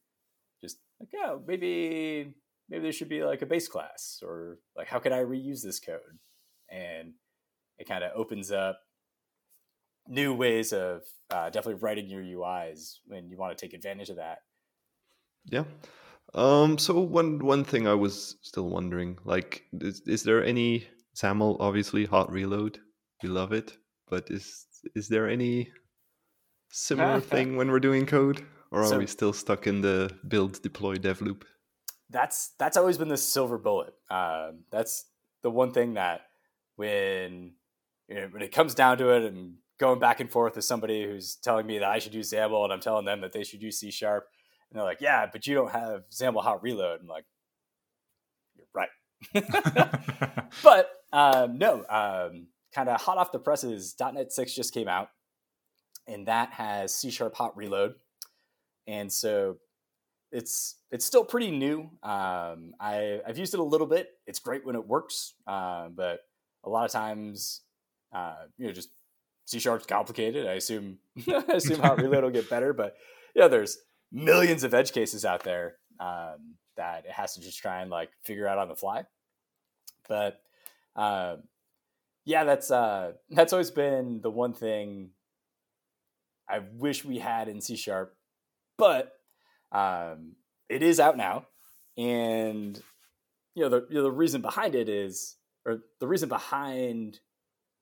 just 0.61 0.77
like, 0.99 1.09
oh, 1.23 1.41
maybe, 1.47 2.33
maybe 2.69 2.83
there 2.83 2.91
should 2.91 3.09
be 3.09 3.23
like 3.23 3.41
a 3.41 3.45
base 3.45 3.67
class 3.67 4.21
or 4.21 4.59
like 4.75 4.87
how 4.87 4.99
can 4.99 5.13
I 5.13 5.19
reuse 5.19 5.61
this 5.63 5.79
code? 5.79 6.19
And 6.69 7.13
it 7.77 7.87
kind 7.87 8.03
of 8.03 8.11
opens 8.15 8.51
up 8.51 8.81
new 10.07 10.33
ways 10.33 10.73
of 10.73 11.03
uh, 11.29 11.49
definitely 11.49 11.81
writing 11.81 12.09
your 12.09 12.23
UIs 12.23 12.97
when 13.05 13.29
you 13.29 13.37
want 13.37 13.57
to 13.57 13.65
take 13.65 13.73
advantage 13.73 14.09
of 14.09 14.17
that. 14.17 14.39
Yeah. 15.49 15.63
Um, 16.33 16.77
so 16.77 16.99
one 16.99 17.39
one 17.39 17.63
thing 17.63 17.87
I 17.87 17.95
was 17.95 18.37
still 18.41 18.69
wondering, 18.69 19.17
like, 19.25 19.63
is, 19.73 20.01
is 20.05 20.23
there 20.23 20.43
any 20.43 20.87
SAML? 21.15 21.57
Obviously, 21.59 22.05
hot 22.05 22.31
reload, 22.31 22.79
we 23.23 23.29
love 23.29 23.51
it, 23.51 23.77
but 24.07 24.29
is 24.29 24.67
is 24.95 25.07
there 25.07 25.27
any 25.27 25.69
similar 26.71 27.19
thing 27.33 27.55
when 27.55 27.71
we're 27.71 27.79
doing 27.79 28.05
code, 28.05 28.45
or 28.71 28.81
are 28.83 28.87
so, 28.87 28.97
we 28.99 29.07
still 29.07 29.33
stuck 29.33 29.65
in 29.65 29.81
the 29.81 30.11
build, 30.27 30.61
deploy, 30.61 30.95
dev 30.95 31.21
loop? 31.21 31.45
That's 32.11 32.53
that's 32.59 32.77
always 32.77 32.99
been 32.99 33.09
the 33.09 33.17
silver 33.17 33.57
bullet. 33.57 33.93
Uh, 34.09 34.51
that's 34.71 35.05
the 35.41 35.49
one 35.49 35.71
thing 35.71 35.95
that 35.95 36.21
when 36.75 37.53
you 38.07 38.15
know, 38.15 38.27
when 38.31 38.43
it 38.43 38.51
comes 38.51 38.75
down 38.75 38.99
to 38.99 39.09
it, 39.09 39.23
and 39.23 39.55
going 39.79 39.99
back 39.99 40.19
and 40.19 40.29
forth 40.29 40.55
with 40.55 40.65
somebody 40.65 41.05
who's 41.05 41.35
telling 41.35 41.65
me 41.65 41.79
that 41.79 41.89
I 41.89 41.97
should 41.97 42.13
use 42.13 42.31
XAML, 42.31 42.65
and 42.65 42.73
I'm 42.73 42.81
telling 42.81 43.05
them 43.05 43.21
that 43.21 43.33
they 43.33 43.43
should 43.43 43.63
use 43.63 43.79
C 43.79 43.89
sharp, 43.89 44.27
and 44.71 44.77
they're 44.77 44.85
like, 44.85 45.01
"Yeah, 45.01 45.27
but 45.31 45.47
you 45.47 45.55
don't 45.55 45.71
have 45.71 46.03
XAML 46.09 46.43
hot 46.43 46.63
reload." 46.63 47.01
I'm 47.01 47.07
like, 47.07 47.25
"You're 48.55 48.67
right." 48.73 48.89
but 50.63 50.89
um, 51.11 51.57
no, 51.57 51.85
um, 51.89 52.47
kind 52.73 52.89
of 52.89 53.01
hot 53.01 53.17
off 53.17 53.31
the 53.31 53.39
presses, 53.39 53.95
.NET 53.99 54.31
6 54.31 54.53
just 54.53 54.73
came 54.73 54.87
out, 54.87 55.09
and 56.07 56.27
that 56.27 56.53
has 56.53 56.93
C 56.93 57.09
Sharp 57.09 57.35
Hot 57.35 57.55
Reload, 57.57 57.95
and 58.87 59.11
so 59.11 59.57
it's 60.31 60.75
it's 60.91 61.05
still 61.05 61.23
pretty 61.23 61.51
new. 61.51 61.89
Um, 62.03 62.73
I, 62.79 63.19
have 63.25 63.37
used 63.37 63.53
it 63.53 63.59
a 63.59 63.63
little 63.63 63.87
bit. 63.87 64.09
It's 64.27 64.39
great 64.39 64.65
when 64.65 64.75
it 64.75 64.87
works, 64.87 65.33
uh, 65.47 65.89
but 65.89 66.19
a 66.63 66.69
lot 66.69 66.85
of 66.85 66.91
times, 66.91 67.61
uh, 68.13 68.35
you 68.57 68.67
know, 68.67 68.73
just 68.73 68.89
C 69.45 69.59
Sharp's 69.59 69.85
complicated. 69.85 70.47
I 70.47 70.53
assume 70.53 70.99
I 71.27 71.43
assume 71.49 71.79
Hot 71.79 71.97
Reload 71.97 72.23
will 72.23 72.31
get 72.31 72.49
better, 72.49 72.73
but 72.73 72.95
yeah, 73.35 73.47
there's 73.47 73.77
millions 74.11 74.63
of 74.63 74.73
edge 74.73 74.91
cases 74.91 75.25
out 75.25 75.43
there 75.43 75.75
um, 75.99 76.55
that 76.77 77.05
it 77.05 77.11
has 77.11 77.33
to 77.35 77.41
just 77.41 77.59
try 77.59 77.81
and 77.81 77.91
like 77.91 78.09
figure 78.23 78.47
out 78.47 78.57
on 78.57 78.67
the 78.67 78.75
fly. 78.75 79.05
But 80.07 80.41
uh, 80.95 81.37
yeah, 82.25 82.43
that's 82.43 82.71
uh, 82.71 83.13
that's 83.29 83.53
always 83.53 83.71
been 83.71 84.21
the 84.21 84.31
one 84.31 84.53
thing 84.53 85.11
I 86.49 86.59
wish 86.77 87.05
we 87.05 87.19
had 87.19 87.47
in 87.47 87.61
C 87.61 87.75
sharp, 87.75 88.15
but 88.77 89.13
um, 89.71 90.35
it 90.67 90.81
is 90.81 90.99
out 90.99 91.15
now, 91.15 91.45
and 91.97 92.81
you 93.55 93.63
know 93.63 93.69
the 93.69 93.85
you 93.89 93.95
know, 93.95 94.03
the 94.03 94.11
reason 94.11 94.41
behind 94.41 94.73
it 94.73 94.89
is, 94.89 95.37
or 95.65 95.79
the 95.99 96.07
reason 96.07 96.29
behind 96.29 97.19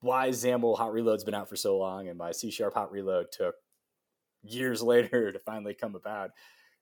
why 0.00 0.28
XAML 0.28 0.76
Hot 0.76 0.92
Reload's 0.92 1.24
been 1.24 1.34
out 1.34 1.48
for 1.48 1.56
so 1.56 1.76
long 1.76 2.08
and 2.08 2.18
why 2.18 2.32
C 2.32 2.50
sharp 2.50 2.74
Hot 2.74 2.92
Reload 2.92 3.26
took 3.32 3.54
years 4.42 4.82
later 4.94 5.32
to 5.32 5.38
finally 5.38 5.74
come 5.74 5.94
about 5.94 6.30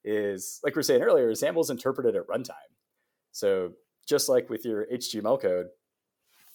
is 0.05 0.61
like 0.63 0.75
we 0.75 0.79
were 0.79 0.85
saying 0.85 1.03
earlier, 1.03 1.31
XAML's 1.33 1.71
interpreted 1.71 2.15
at 2.15 2.27
runtime. 2.29 2.55
So 3.33 3.73
just 4.07 4.29
like 4.29 4.49
with 4.49 4.65
your 4.65 4.87
HTML 4.87 5.41
code, 5.41 5.67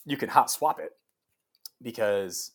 you 0.04 0.16
can 0.16 0.28
hot 0.28 0.50
swap 0.50 0.80
it 0.80 0.90
because 1.80 2.52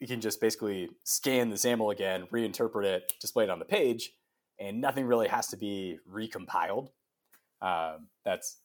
you 0.00 0.06
can 0.06 0.20
just 0.20 0.40
basically 0.40 0.90
scan 1.04 1.50
the 1.50 1.56
XAML 1.56 1.92
again, 1.92 2.26
reinterpret 2.32 2.84
it, 2.84 3.12
display 3.20 3.44
it 3.44 3.50
on 3.50 3.58
the 3.58 3.64
page, 3.64 4.12
and 4.58 4.80
nothing 4.80 5.06
really 5.06 5.28
has 5.28 5.48
to 5.48 5.56
be 5.56 5.98
recompiled. 6.10 6.88
Um, 7.62 8.08
that's 8.24 8.58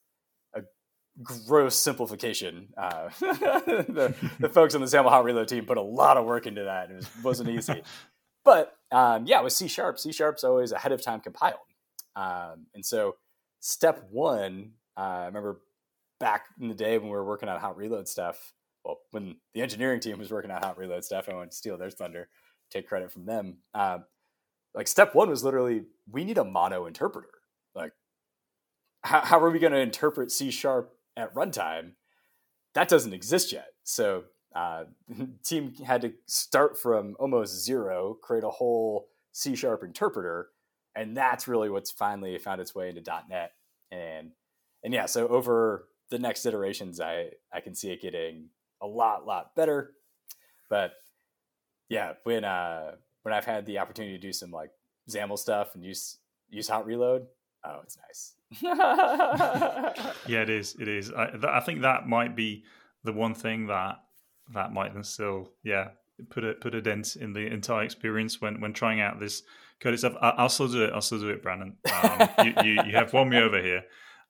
a 0.53 0.61
gross 1.21 1.77
simplification. 1.77 2.69
Uh, 2.77 3.09
the, 3.19 4.15
the, 4.39 4.49
folks 4.49 4.75
on 4.75 4.81
the 4.81 4.87
XAML 4.87 5.09
Hot 5.09 5.23
Reload 5.23 5.47
team 5.47 5.65
put 5.65 5.77
a 5.77 5.81
lot 5.81 6.17
of 6.17 6.25
work 6.25 6.47
into 6.47 6.63
that. 6.63 6.89
It 6.89 6.95
was, 6.95 7.09
wasn't 7.23 7.49
easy. 7.49 7.83
but 8.45 8.74
um, 8.91 9.25
yeah, 9.25 9.41
with 9.41 9.53
C 9.53 9.67
Sharp, 9.67 9.99
C 9.99 10.11
Sharp's 10.11 10.43
always 10.43 10.71
ahead 10.71 10.91
of 10.91 11.01
time 11.01 11.19
compiled. 11.19 11.59
Um, 12.15 12.67
and 12.73 12.85
so 12.85 13.15
step 13.59 14.07
one, 14.11 14.71
uh, 14.97 15.01
I 15.01 15.25
remember 15.25 15.61
back 16.19 16.45
in 16.59 16.67
the 16.67 16.75
day 16.75 16.97
when 16.97 17.09
we 17.09 17.15
were 17.15 17.25
working 17.25 17.49
on 17.49 17.59
hot 17.59 17.77
reload 17.77 18.07
stuff, 18.07 18.53
well, 18.83 18.99
when 19.11 19.37
the 19.53 19.61
engineering 19.61 19.99
team 19.99 20.19
was 20.19 20.31
working 20.31 20.51
on 20.51 20.61
hot 20.61 20.77
reload 20.77 21.03
stuff, 21.03 21.27
I 21.27 21.33
want 21.33 21.51
to 21.51 21.57
steal 21.57 21.77
their 21.77 21.89
thunder, 21.89 22.29
take 22.69 22.87
credit 22.87 23.11
from 23.11 23.25
them. 23.25 23.57
Uh, 23.73 23.99
like 24.73 24.87
step 24.87 25.15
one 25.15 25.29
was 25.29 25.43
literally, 25.43 25.83
we 26.09 26.23
need 26.23 26.37
a 26.37 26.43
mono 26.43 26.85
interpreter. 26.85 27.29
Like, 27.73 27.93
how, 29.03 29.21
how 29.21 29.39
are 29.39 29.49
we 29.49 29.59
going 29.59 29.73
to 29.73 29.79
interpret 29.79 30.31
C 30.31 30.51
sharp 30.51 30.93
at 31.17 31.33
runtime? 31.33 31.93
That 32.75 32.87
doesn't 32.87 33.13
exist 33.13 33.51
yet. 33.51 33.69
So 33.83 34.25
uh, 34.55 34.85
team 35.43 35.73
had 35.85 36.01
to 36.01 36.13
start 36.25 36.77
from 36.77 37.15
almost 37.19 37.63
zero, 37.63 38.17
create 38.21 38.43
a 38.43 38.49
whole 38.49 39.07
C 39.31 39.55
sharp 39.55 39.83
interpreter, 39.83 40.49
and 40.95 41.15
that's 41.15 41.47
really 41.47 41.69
what's 41.69 41.91
finally 41.91 42.37
found 42.39 42.61
its 42.61 42.73
way 42.73 42.89
into 42.89 43.01
.NET. 43.29 43.51
And 43.91 44.31
and 44.83 44.93
yeah, 44.93 45.05
so 45.07 45.27
over 45.27 45.87
the 46.09 46.19
next 46.19 46.45
iterations, 46.45 47.01
I 47.01 47.31
I 47.53 47.59
can 47.59 47.75
see 47.75 47.91
it 47.91 48.01
getting 48.01 48.49
a 48.81 48.87
lot 48.87 49.25
lot 49.25 49.55
better. 49.55 49.91
But 50.69 50.93
yeah, 51.89 52.13
when 52.23 52.45
uh 52.45 52.95
when 53.23 53.33
I've 53.33 53.45
had 53.45 53.65
the 53.65 53.79
opportunity 53.79 54.15
to 54.15 54.21
do 54.21 54.31
some 54.31 54.51
like 54.51 54.71
XAML 55.09 55.37
stuff 55.37 55.75
and 55.75 55.83
use 55.83 56.17
use 56.49 56.69
hot 56.69 56.85
reload, 56.85 57.27
oh, 57.65 57.81
it's 57.83 57.97
nice. 58.07 58.35
yeah, 60.27 60.41
it 60.41 60.49
is. 60.49 60.77
It 60.79 60.87
is. 60.87 61.11
I, 61.11 61.31
I 61.43 61.59
think 61.59 61.81
that 61.81 62.07
might 62.07 62.35
be 62.35 62.63
the 63.03 63.11
one 63.11 63.33
thing 63.33 63.67
that 63.67 63.97
that 64.53 64.73
might 64.73 64.93
then 64.93 65.03
still, 65.03 65.51
yeah, 65.63 65.89
put 66.29 66.43
a 66.43 66.53
put 66.53 66.75
a 66.75 66.81
dent 66.81 67.15
in 67.15 67.33
the 67.33 67.45
entire 67.45 67.83
experience 67.83 68.41
when 68.41 68.61
when 68.61 68.73
trying 68.73 69.01
out 69.01 69.19
this 69.19 69.43
code 69.79 69.93
itself. 69.93 70.15
I, 70.21 70.41
will 70.41 70.49
still 70.49 70.67
do 70.67 70.83
it. 70.83 70.91
I'll 70.93 71.01
still 71.01 71.19
do 71.19 71.29
it, 71.29 71.41
Brandon. 71.41 71.77
Um, 72.03 72.29
you, 72.45 72.53
you, 72.63 72.83
you 72.87 72.95
have 72.95 73.13
won 73.13 73.29
me 73.29 73.37
over 73.37 73.61
here. 73.61 73.83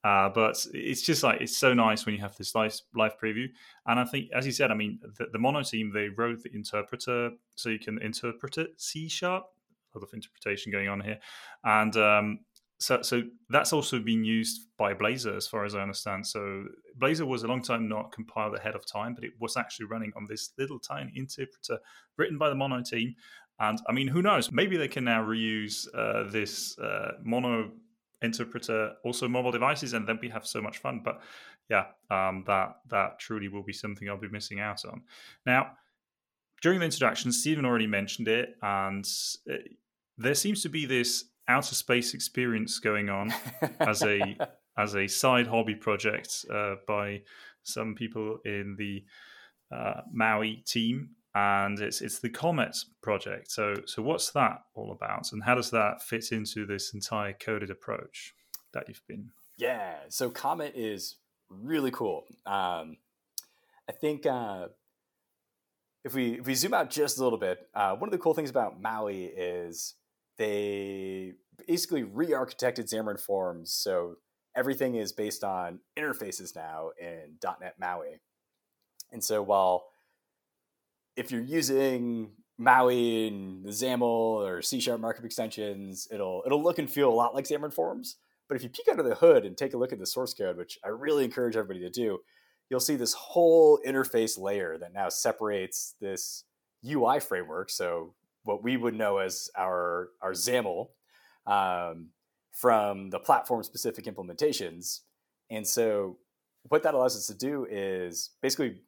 Uh, 0.05 0.29
but 0.29 0.55
it's 0.71 1.01
just 1.01 1.23
like 1.23 1.41
it's 1.41 1.57
so 1.57 1.73
nice 1.73 2.05
when 2.05 2.13
you 2.13 2.21
have 2.21 2.37
this 2.37 2.53
live, 2.53 2.79
live 2.93 3.19
preview. 3.19 3.47
And 3.87 3.99
I 3.99 4.05
think, 4.05 4.29
as 4.35 4.45
you 4.45 4.51
said, 4.51 4.69
I 4.69 4.75
mean, 4.75 4.99
the, 5.17 5.25
the 5.31 5.39
mono 5.39 5.63
team 5.63 5.91
they 5.91 6.09
wrote 6.09 6.43
the 6.43 6.53
interpreter 6.53 7.31
so 7.55 7.69
you 7.69 7.79
can 7.79 7.99
interpret 7.99 8.59
it 8.59 8.79
C 8.79 9.09
sharp. 9.09 9.45
A 9.45 9.97
lot 9.97 10.03
of 10.03 10.13
interpretation 10.13 10.71
going 10.71 10.89
on 10.89 10.99
here, 10.99 11.17
and 11.63 11.95
um, 11.95 12.39
so 12.85 13.01
so 13.01 13.23
that's 13.49 13.73
also 13.73 13.97
been 13.97 14.23
used 14.23 14.67
by 14.77 14.93
Blazor 14.93 15.35
as 15.35 15.47
far 15.47 15.65
as 15.65 15.73
I 15.73 15.81
understand. 15.81 16.27
So 16.27 16.65
Blazor 16.99 17.25
was 17.25 17.41
a 17.41 17.47
long 17.47 17.63
time 17.63 17.89
not 17.89 18.11
compiled 18.11 18.55
ahead 18.55 18.75
of 18.75 18.85
time, 18.85 19.15
but 19.15 19.23
it 19.23 19.31
was 19.39 19.57
actually 19.57 19.87
running 19.87 20.11
on 20.15 20.27
this 20.29 20.51
little 20.59 20.77
tiny 20.77 21.11
interpreter 21.15 21.79
written 22.15 22.37
by 22.37 22.49
the 22.49 22.55
mono 22.55 22.83
team. 22.83 23.15
And 23.59 23.81
I 23.89 23.91
mean, 23.91 24.07
who 24.07 24.21
knows? 24.21 24.51
Maybe 24.51 24.77
they 24.77 24.87
can 24.87 25.03
now 25.03 25.23
reuse 25.23 25.87
uh, 25.95 26.29
this 26.29 26.77
uh, 26.77 27.13
mono 27.23 27.71
interpreter 28.21 28.93
also 29.03 29.27
mobile 29.27 29.51
devices, 29.51 29.93
and 29.93 30.07
then 30.07 30.19
we 30.21 30.29
have 30.29 30.45
so 30.45 30.61
much 30.61 30.77
fun. 30.77 31.01
But 31.03 31.21
yeah, 31.69 31.85
um, 32.11 32.43
that 32.45 32.75
that 32.91 33.17
truly 33.17 33.47
will 33.47 33.63
be 33.63 33.73
something 33.73 34.07
I'll 34.07 34.19
be 34.19 34.29
missing 34.29 34.59
out 34.59 34.85
on. 34.85 35.01
Now, 35.43 35.71
during 36.61 36.77
the 36.77 36.85
introduction, 36.85 37.31
Stephen 37.31 37.65
already 37.65 37.87
mentioned 37.87 38.27
it, 38.27 38.57
and 38.61 39.07
uh, 39.51 39.55
there 40.19 40.35
seems 40.35 40.61
to 40.61 40.69
be 40.69 40.85
this 40.85 41.25
outer 41.47 41.75
space 41.75 42.13
experience 42.13 42.79
going 42.79 43.09
on 43.09 43.33
as 43.79 44.01
a 44.03 44.37
as 44.77 44.95
a 44.95 45.07
side 45.07 45.47
hobby 45.47 45.75
project 45.75 46.45
uh, 46.53 46.75
by 46.87 47.21
some 47.63 47.95
people 47.95 48.39
in 48.45 48.75
the 48.77 49.03
uh, 49.75 50.01
Maui 50.11 50.63
team 50.65 51.09
and 51.35 51.79
it's 51.81 52.01
it's 52.01 52.19
the 52.19 52.29
Comet 52.29 52.77
project. 53.01 53.51
So 53.51 53.75
so 53.85 54.01
what's 54.01 54.31
that 54.31 54.63
all 54.73 54.91
about, 54.91 55.33
and 55.33 55.43
how 55.43 55.55
does 55.55 55.69
that 55.71 56.01
fit 56.01 56.31
into 56.31 56.65
this 56.65 56.93
entire 56.93 57.33
coded 57.33 57.69
approach 57.69 58.33
that 58.73 58.85
you've 58.87 59.05
been? 59.05 59.31
Yeah, 59.57 59.95
so 60.07 60.29
Comet 60.29 60.73
is 60.75 61.17
really 61.49 61.91
cool. 61.91 62.23
Um, 62.45 62.97
I 63.87 63.91
think 63.91 64.25
uh, 64.25 64.67
if 66.05 66.13
we 66.13 66.39
if 66.39 66.47
we 66.47 66.55
zoom 66.55 66.73
out 66.73 66.89
just 66.89 67.19
a 67.19 67.23
little 67.23 67.39
bit, 67.39 67.67
uh, 67.75 67.95
one 67.95 68.07
of 68.07 68.11
the 68.11 68.17
cool 68.17 68.33
things 68.33 68.49
about 68.49 68.81
Maui 68.81 69.25
is 69.25 69.95
they 70.37 71.33
basically 71.67 72.03
re-architected 72.03 72.91
Xamarin 72.91 73.19
Forms, 73.19 73.71
so 73.71 74.15
everything 74.55 74.95
is 74.95 75.11
based 75.11 75.43
on 75.43 75.79
interfaces 75.97 76.55
now 76.55 76.89
in 76.99 77.35
.NET 77.43 77.75
Maui. 77.79 78.21
And 79.11 79.23
so 79.23 79.41
while 79.41 79.85
if 81.15 81.31
you're 81.31 81.41
using 81.41 82.31
Maui 82.57 83.27
and 83.27 83.65
XAML 83.65 84.01
or 84.01 84.61
C 84.61 84.79
sharp 84.79 85.01
markup 85.01 85.25
extensions, 85.25 86.07
it'll 86.11 86.43
it'll 86.45 86.63
look 86.63 86.79
and 86.79 86.89
feel 86.89 87.09
a 87.09 87.13
lot 87.13 87.33
like 87.33 87.45
Xamarin 87.45 87.73
Forms. 87.73 88.17
But 88.47 88.55
if 88.55 88.63
you 88.63 88.69
peek 88.69 88.87
under 88.89 89.03
the 89.03 89.15
hood 89.15 89.45
and 89.45 89.57
take 89.57 89.73
a 89.73 89.77
look 89.77 89.91
at 89.91 89.99
the 89.99 90.05
source 90.05 90.33
code, 90.33 90.57
which 90.57 90.77
I 90.83 90.89
really 90.89 91.25
encourage 91.25 91.55
everybody 91.55 91.79
to 91.81 91.89
do, 91.89 92.19
you'll 92.69 92.79
see 92.79 92.95
this 92.95 93.13
whole 93.13 93.79
interface 93.85 94.39
layer 94.39 94.77
that 94.77 94.93
now 94.93 95.09
separates 95.09 95.95
this 95.99 96.43
UI 96.87 97.19
framework. 97.19 97.69
So 97.69 98.13
what 98.45 98.63
we 98.63 98.77
would 98.77 98.95
know 98.95 99.17
as 99.17 99.49
our 99.57 100.09
our 100.21 100.31
XAML 100.31 100.87
um, 101.45 102.07
from 102.51 103.09
the 103.09 103.19
platform 103.19 103.61
specific 103.63 104.05
implementations. 104.05 105.01
And 105.51 105.67
so 105.67 106.17
what 106.69 106.83
that 106.83 106.93
allows 106.93 107.15
us 107.15 107.27
to 107.27 107.33
do 107.35 107.67
is 107.69 108.31
basically 108.41 108.81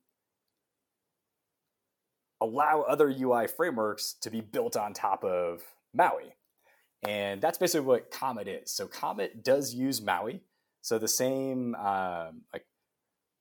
allow 2.41 2.81
other 2.81 3.09
UI 3.09 3.47
frameworks 3.47 4.13
to 4.21 4.29
be 4.29 4.41
built 4.41 4.77
on 4.77 4.93
top 4.93 5.23
of 5.23 5.63
Maui. 5.93 6.35
And 7.03 7.41
that's 7.41 7.57
basically 7.57 7.85
what 7.85 8.11
Comet 8.11 8.47
is. 8.47 8.71
So 8.71 8.87
Comet 8.87 9.43
does 9.43 9.73
use 9.73 10.01
Maui. 10.01 10.41
So 10.81 10.97
the 10.97 11.07
same, 11.07 11.75
um, 11.75 12.41
like, 12.53 12.65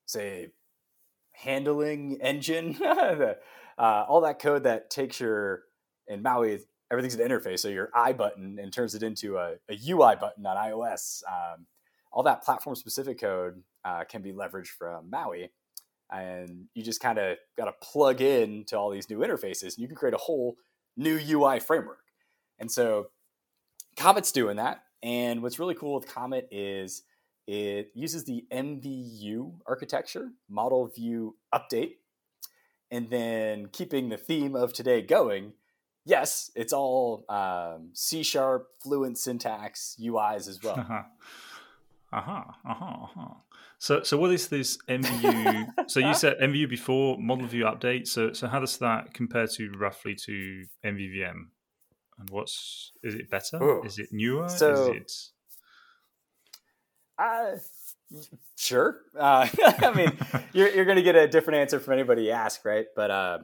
say, 0.06 0.50
handling 1.32 2.18
engine, 2.20 2.72
the, 2.78 3.38
uh, 3.78 4.04
all 4.08 4.22
that 4.22 4.40
code 4.40 4.64
that 4.64 4.90
takes 4.90 5.20
your, 5.20 5.62
in 6.08 6.22
Maui, 6.22 6.60
everything's 6.90 7.14
an 7.14 7.28
interface. 7.28 7.60
So 7.60 7.68
your 7.68 7.90
I 7.94 8.12
button 8.12 8.58
and 8.60 8.72
turns 8.72 8.94
it 8.94 9.02
into 9.02 9.36
a, 9.38 9.54
a 9.68 9.78
UI 9.88 10.16
button 10.16 10.46
on 10.46 10.56
iOS. 10.56 11.22
Um, 11.28 11.66
all 12.12 12.22
that 12.22 12.42
platform 12.42 12.76
specific 12.76 13.20
code 13.20 13.62
uh, 13.84 14.04
can 14.04 14.22
be 14.22 14.32
leveraged 14.32 14.68
from 14.68 15.10
Maui. 15.10 15.50
And 16.10 16.66
you 16.74 16.82
just 16.82 17.00
kind 17.00 17.18
of 17.18 17.36
got 17.56 17.64
to 17.64 17.74
plug 17.82 18.20
in 18.20 18.64
to 18.66 18.76
all 18.76 18.90
these 18.90 19.10
new 19.10 19.18
interfaces 19.18 19.74
and 19.74 19.78
you 19.78 19.88
can 19.88 19.96
create 19.96 20.14
a 20.14 20.18
whole 20.18 20.56
new 20.96 21.18
UI 21.18 21.60
framework. 21.60 22.04
And 22.58 22.70
so 22.70 23.08
Comet's 23.96 24.32
doing 24.32 24.56
that. 24.56 24.82
And 25.02 25.42
what's 25.42 25.58
really 25.58 25.74
cool 25.74 25.94
with 25.94 26.06
Comet 26.06 26.48
is 26.50 27.02
it 27.46 27.90
uses 27.94 28.24
the 28.24 28.44
MVU 28.52 29.52
architecture, 29.66 30.30
model 30.48 30.88
view 30.88 31.36
update, 31.54 31.96
and 32.90 33.10
then 33.10 33.66
keeping 33.66 34.08
the 34.08 34.16
theme 34.16 34.56
of 34.56 34.72
today 34.72 35.02
going. 35.02 35.52
Yes, 36.06 36.52
it's 36.54 36.72
all 36.72 37.24
um, 37.28 37.90
C 37.92 38.22
sharp, 38.22 38.68
fluent 38.80 39.18
syntax, 39.18 39.96
UIs 40.00 40.48
as 40.48 40.62
well. 40.62 40.78
Uh 40.78 40.84
huh. 40.84 41.02
Uh 42.12 42.20
huh. 42.20 42.44
Uh-huh. 42.64 43.34
So, 43.78 44.02
so 44.04 44.16
what 44.16 44.30
is 44.30 44.46
this 44.46 44.78
MVU? 44.88 45.66
so 45.88 45.98
you 45.98 46.14
said 46.14 46.38
MVU 46.40 46.70
before 46.70 47.18
model 47.18 47.48
view 47.48 47.64
update. 47.64 48.06
So, 48.06 48.32
so 48.32 48.46
how 48.46 48.60
does 48.60 48.78
that 48.78 49.14
compare 49.14 49.48
to 49.48 49.70
roughly 49.72 50.14
to 50.26 50.64
MVVM? 50.84 51.48
And 52.18 52.30
what's 52.30 52.92
is 53.02 53.16
it 53.16 53.28
better? 53.28 53.60
Ooh. 53.60 53.82
Is 53.82 53.98
it 53.98 54.10
newer? 54.12 54.48
So, 54.48 54.92
is 54.92 54.96
it? 54.96 55.12
Uh, 57.18 57.56
sure. 58.56 59.00
Uh, 59.18 59.48
I 59.82 59.92
mean, 59.92 60.16
you're 60.52 60.70
you're 60.70 60.84
going 60.84 60.96
to 60.98 61.02
get 61.02 61.16
a 61.16 61.26
different 61.26 61.58
answer 61.58 61.80
from 61.80 61.94
anybody 61.94 62.24
you 62.24 62.30
ask, 62.30 62.64
right? 62.64 62.86
But 62.94 63.10
uh, 63.10 63.38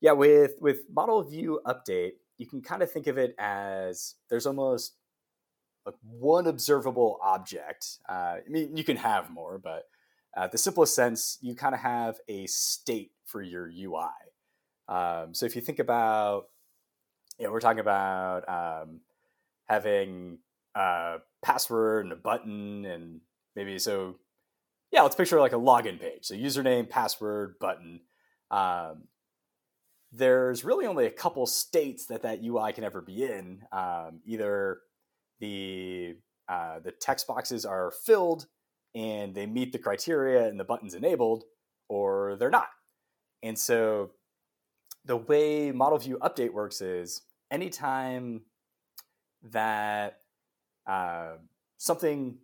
yeah, 0.00 0.12
with 0.12 0.54
with 0.60 0.80
model 0.92 1.22
view 1.22 1.60
update, 1.66 2.12
you 2.38 2.46
can 2.46 2.62
kind 2.62 2.82
of 2.82 2.90
think 2.90 3.06
of 3.06 3.18
it 3.18 3.34
as 3.38 4.14
there's 4.28 4.46
almost 4.46 4.94
like 5.84 5.94
one 6.02 6.46
observable 6.46 7.18
object. 7.22 7.98
Uh, 8.08 8.38
I 8.44 8.48
mean, 8.48 8.76
you 8.76 8.84
can 8.84 8.96
have 8.96 9.30
more, 9.30 9.58
but 9.58 9.84
uh, 10.36 10.46
the 10.46 10.58
simplest 10.58 10.94
sense, 10.94 11.38
you 11.40 11.54
kind 11.54 11.74
of 11.74 11.80
have 11.80 12.18
a 12.28 12.46
state 12.46 13.12
for 13.24 13.42
your 13.42 13.68
UI. 13.68 14.08
Um, 14.88 15.34
so 15.34 15.46
if 15.46 15.54
you 15.54 15.62
think 15.62 15.78
about, 15.78 16.46
you 17.38 17.46
know, 17.46 17.52
we're 17.52 17.60
talking 17.60 17.80
about 17.80 18.48
um, 18.48 19.00
having 19.68 20.38
a 20.74 21.16
password 21.42 22.04
and 22.04 22.12
a 22.12 22.16
button, 22.16 22.84
and 22.84 23.20
maybe 23.56 23.78
so. 23.78 24.16
Yeah, 24.92 25.02
let's 25.02 25.14
picture 25.14 25.38
like 25.38 25.52
a 25.52 25.56
login 25.56 26.00
page. 26.00 26.24
So 26.24 26.34
username, 26.34 26.88
password, 26.88 27.60
button. 27.60 28.00
Um, 28.50 29.04
there's 30.12 30.64
really 30.64 30.86
only 30.86 31.06
a 31.06 31.10
couple 31.10 31.46
states 31.46 32.06
that 32.06 32.22
that 32.22 32.42
UI 32.44 32.72
can 32.72 32.84
ever 32.84 33.00
be 33.00 33.24
in. 33.24 33.62
Um, 33.72 34.20
either 34.24 34.80
the 35.38 36.16
uh, 36.48 36.80
the 36.80 36.90
text 36.90 37.26
boxes 37.26 37.64
are 37.64 37.92
filled 38.04 38.46
and 38.94 39.34
they 39.34 39.46
meet 39.46 39.72
the 39.72 39.78
criteria 39.78 40.48
and 40.48 40.58
the 40.58 40.64
button's 40.64 40.94
enabled, 40.94 41.44
or 41.88 42.36
they're 42.36 42.50
not. 42.50 42.68
And 43.42 43.56
so 43.56 44.10
the 45.04 45.16
way 45.16 45.70
model 45.70 45.98
view 45.98 46.18
update 46.20 46.52
works 46.52 46.80
is 46.80 47.22
anytime 47.50 48.42
that 49.42 50.18
uh, 50.86 51.34
something, 51.78 52.36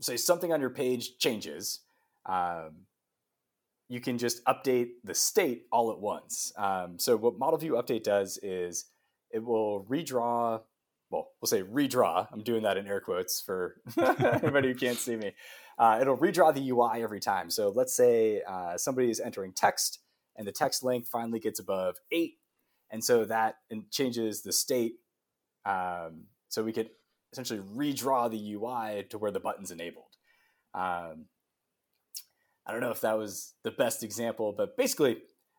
say 0.00 0.16
something 0.16 0.52
on 0.52 0.60
your 0.60 0.70
page 0.70 1.18
changes, 1.18 1.80
um, 2.26 2.86
you 3.88 4.00
can 4.00 4.18
just 4.18 4.44
update 4.44 4.90
the 5.04 5.14
state 5.14 5.64
all 5.72 5.90
at 5.90 5.98
once. 5.98 6.52
Um, 6.56 6.98
so 6.98 7.16
what 7.16 7.38
model 7.38 7.58
view 7.58 7.72
update 7.72 8.02
does 8.02 8.38
is 8.42 8.86
it 9.30 9.42
will 9.42 9.84
redraw 9.84 10.60
well, 11.10 11.28
we'll 11.40 11.48
say 11.48 11.62
redraw. 11.62 12.26
I'm 12.30 12.42
doing 12.42 12.62
that 12.64 12.76
in 12.76 12.86
air 12.86 13.00
quotes 13.00 13.40
for 13.40 13.80
anybody 13.98 14.68
who 14.68 14.74
can't 14.74 14.98
see 14.98 15.16
me. 15.16 15.32
Uh, 15.78 15.98
it'll 16.00 16.18
redraw 16.18 16.52
the 16.52 16.70
UI 16.70 17.02
every 17.02 17.20
time. 17.20 17.50
So 17.50 17.70
let's 17.70 17.94
say 17.94 18.42
uh, 18.46 18.76
somebody 18.76 19.10
is 19.10 19.20
entering 19.20 19.52
text 19.52 20.00
and 20.36 20.46
the 20.46 20.52
text 20.52 20.84
length 20.84 21.08
finally 21.08 21.40
gets 21.40 21.60
above 21.60 21.96
eight. 22.12 22.34
And 22.90 23.02
so 23.02 23.24
that 23.24 23.56
changes 23.90 24.42
the 24.42 24.52
state. 24.52 24.94
Um, 25.64 26.24
so 26.48 26.62
we 26.62 26.72
could 26.72 26.90
essentially 27.32 27.60
redraw 27.60 28.30
the 28.30 28.54
UI 28.54 29.04
to 29.10 29.18
where 29.18 29.30
the 29.30 29.40
button's 29.40 29.70
enabled. 29.70 30.16
Um, 30.74 31.26
I 32.68 32.72
don't 32.72 32.82
know 32.82 32.90
if 32.90 33.00
that 33.00 33.16
was 33.16 33.54
the 33.64 33.70
best 33.70 34.04
example, 34.04 34.52
but 34.56 34.76
basically, 34.76 35.18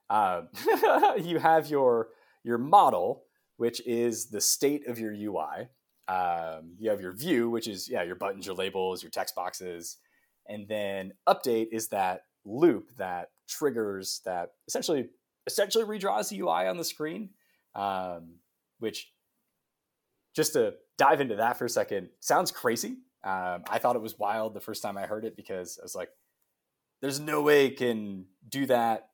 uh, 0.10 0.44
you 1.22 1.40
have 1.40 1.68
your 1.68 2.10
your 2.44 2.58
model 2.58 3.26
which 3.60 3.86
is 3.86 4.28
the 4.28 4.40
state 4.40 4.88
of 4.88 4.98
your 4.98 5.12
UI. 5.12 5.68
Um, 6.08 6.76
you 6.80 6.90
have 6.90 7.02
your 7.02 7.12
view, 7.12 7.50
which 7.50 7.68
is 7.68 7.90
yeah 7.90 8.04
your 8.04 8.16
buttons, 8.16 8.46
your 8.46 8.56
labels, 8.56 9.04
your 9.04 9.12
text 9.12 9.36
boxes, 9.36 9.98
and 10.48 10.66
then 10.70 11.12
update 11.28 11.68
is 11.74 11.90
that 11.90 12.22
loop 12.46 12.88
that 12.98 13.32
triggers 13.50 14.22
that 14.24 14.52
essentially 14.66 15.10
essentially 15.46 15.84
redraws 15.84 16.30
the 16.30 16.40
UI 16.40 16.68
on 16.68 16.78
the 16.78 16.86
screen. 16.86 17.32
Um, 17.76 18.36
which 18.80 19.12
just 20.34 20.54
to 20.54 20.76
dive 20.98 21.20
into 21.20 21.36
that 21.36 21.58
for 21.58 21.66
a 21.66 21.70
second 21.70 22.10
sounds 22.22 22.52
crazy. 22.52 22.96
Um, 23.26 23.66
I 23.70 23.78
thought 23.78 23.98
it 23.98 24.02
was 24.02 24.18
wild 24.18 24.54
the 24.54 24.62
first 24.62 24.82
time 24.82 24.98
I 24.98 25.06
heard 25.06 25.26
it 25.26 25.36
because 25.36 25.78
I 25.78 25.84
was 25.84 25.96
like, 25.96 26.10
"There's 27.02 27.20
no 27.20 27.42
way 27.42 27.68
it 27.68 27.78
can 27.78 28.26
do 28.48 28.66
that 28.68 29.10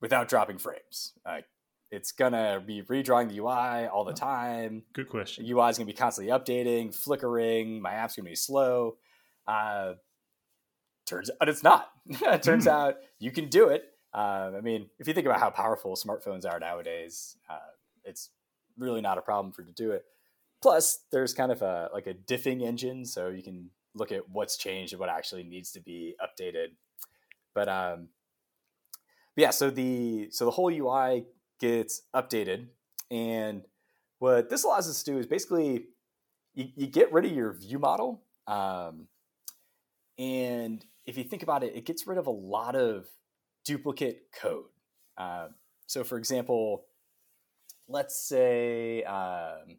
without 0.00 0.28
dropping 0.28 0.58
frames." 0.58 1.12
Like 1.24 1.46
it's 1.90 2.10
gonna 2.10 2.62
be 2.64 2.82
redrawing 2.82 3.28
the 3.28 3.38
UI 3.38 3.86
all 3.86 4.04
the 4.04 4.14
time. 4.14 4.82
Good 4.94 5.08
question. 5.08 5.44
The 5.44 5.52
UI 5.52 5.68
is 5.70 5.78
gonna 5.78 5.86
be 5.86 5.92
constantly 5.92 6.32
updating, 6.32 6.94
flickering. 6.94 7.80
My 7.82 7.92
app's 7.92 8.16
gonna 8.16 8.28
be 8.28 8.34
slow. 8.34 8.96
Uh, 9.46 9.94
turns 11.06 11.30
out 11.40 11.48
it's 11.48 11.62
not. 11.62 11.90
it 12.06 12.42
turns 12.42 12.66
mm. 12.66 12.70
out 12.70 12.96
you 13.18 13.30
can 13.30 13.48
do 13.48 13.68
it. 13.68 13.84
Uh, 14.14 14.52
I 14.56 14.60
mean, 14.60 14.88
if 14.98 15.06
you 15.06 15.14
think 15.14 15.26
about 15.26 15.40
how 15.40 15.50
powerful 15.50 15.94
smartphones 15.96 16.50
are 16.50 16.58
nowadays, 16.58 17.36
uh, 17.48 17.58
it's 18.04 18.30
really 18.78 19.00
not 19.00 19.18
a 19.18 19.22
problem 19.22 19.52
for 19.52 19.62
to 19.62 19.72
do 19.72 19.92
it. 19.92 20.04
Plus, 20.60 21.00
there's 21.10 21.34
kind 21.34 21.52
of 21.52 21.62
a 21.62 21.90
like 21.92 22.06
a 22.06 22.14
diffing 22.14 22.62
engine, 22.62 23.04
so 23.04 23.28
you 23.28 23.42
can 23.42 23.70
look 23.94 24.12
at 24.12 24.28
what's 24.30 24.56
changed 24.56 24.92
and 24.92 25.00
what 25.00 25.08
actually 25.08 25.42
needs 25.42 25.72
to 25.72 25.80
be 25.80 26.14
updated. 26.22 26.68
But 27.54 27.68
um, 27.68 28.08
yeah, 29.36 29.50
so 29.50 29.70
the 29.70 30.28
so 30.30 30.44
the 30.44 30.50
whole 30.50 30.70
UI 30.70 31.26
gets 31.58 32.02
updated. 32.14 32.66
And 33.10 33.62
what 34.18 34.50
this 34.50 34.64
allows 34.64 34.88
us 34.88 35.02
to 35.02 35.12
do 35.12 35.18
is 35.18 35.26
basically 35.26 35.86
you, 36.54 36.68
you 36.76 36.86
get 36.86 37.12
rid 37.12 37.24
of 37.24 37.32
your 37.32 37.52
view 37.52 37.78
model. 37.78 38.22
Um, 38.46 39.08
and 40.18 40.84
if 41.06 41.16
you 41.16 41.24
think 41.24 41.42
about 41.42 41.62
it, 41.62 41.74
it 41.74 41.84
gets 41.84 42.06
rid 42.06 42.18
of 42.18 42.26
a 42.26 42.30
lot 42.30 42.76
of 42.76 43.06
duplicate 43.64 44.26
code. 44.38 44.64
Uh, 45.16 45.48
so, 45.86 46.04
for 46.04 46.18
example, 46.18 46.84
let's 47.88 48.18
say, 48.18 49.02
um, 49.04 49.78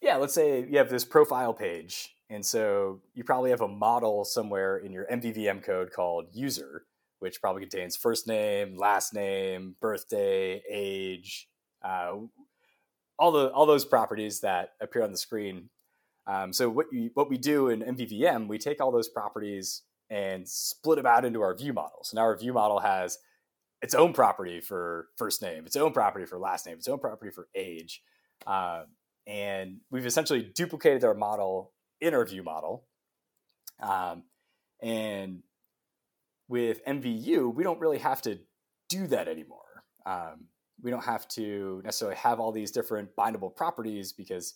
yeah, 0.00 0.16
let's 0.16 0.34
say 0.34 0.66
you 0.68 0.78
have 0.78 0.90
this 0.90 1.04
profile 1.04 1.54
page. 1.54 2.16
And 2.32 2.44
so 2.44 3.00
you 3.14 3.24
probably 3.24 3.50
have 3.50 3.60
a 3.60 3.68
model 3.68 4.24
somewhere 4.24 4.78
in 4.78 4.90
your 4.90 5.06
MVVM 5.06 5.62
code 5.62 5.92
called 5.92 6.26
user 6.32 6.86
which 7.22 7.40
probably 7.40 7.62
contains 7.62 7.94
first 7.94 8.26
name, 8.26 8.76
last 8.76 9.14
name, 9.14 9.76
birthday, 9.80 10.60
age, 10.68 11.48
uh, 11.84 12.14
all 13.16 13.30
the 13.30 13.48
all 13.52 13.64
those 13.64 13.84
properties 13.84 14.40
that 14.40 14.70
appear 14.80 15.04
on 15.04 15.12
the 15.12 15.16
screen. 15.16 15.70
Um, 16.26 16.52
so 16.52 16.68
what 16.68 16.86
you, 16.90 17.10
what 17.14 17.30
we 17.30 17.38
do 17.38 17.68
in 17.68 17.80
MVVM, 17.80 18.48
we 18.48 18.58
take 18.58 18.80
all 18.80 18.90
those 18.90 19.08
properties 19.08 19.82
and 20.10 20.48
split 20.48 20.96
them 20.96 21.06
out 21.06 21.24
into 21.24 21.42
our 21.42 21.56
view 21.56 21.72
model. 21.72 22.00
So 22.02 22.16
now 22.16 22.22
our 22.22 22.36
view 22.36 22.52
model 22.52 22.80
has 22.80 23.18
its 23.82 23.94
own 23.94 24.12
property 24.12 24.60
for 24.60 25.06
first 25.16 25.42
name, 25.42 25.64
its 25.64 25.76
own 25.76 25.92
property 25.92 26.26
for 26.26 26.40
last 26.40 26.66
name, 26.66 26.78
its 26.78 26.88
own 26.88 26.98
property 26.98 27.30
for 27.30 27.46
age, 27.54 28.02
uh, 28.48 28.82
and 29.28 29.78
we've 29.92 30.06
essentially 30.06 30.50
duplicated 30.56 31.04
our 31.04 31.14
model 31.14 31.72
in 32.02 32.14
our 32.14 32.26
view 32.26 32.42
model. 32.42 32.84
Um, 33.80 34.24
and 34.82 35.42
with 36.48 36.84
MVU, 36.84 37.54
we 37.54 37.62
don't 37.62 37.80
really 37.80 37.98
have 37.98 38.20
to 38.22 38.40
do 38.88 39.06
that 39.06 39.28
anymore. 39.28 39.84
Um, 40.04 40.48
we 40.82 40.90
don't 40.90 41.04
have 41.04 41.28
to 41.28 41.80
necessarily 41.84 42.16
have 42.16 42.40
all 42.40 42.50
these 42.50 42.72
different 42.72 43.14
bindable 43.16 43.54
properties 43.54 44.12
because 44.12 44.54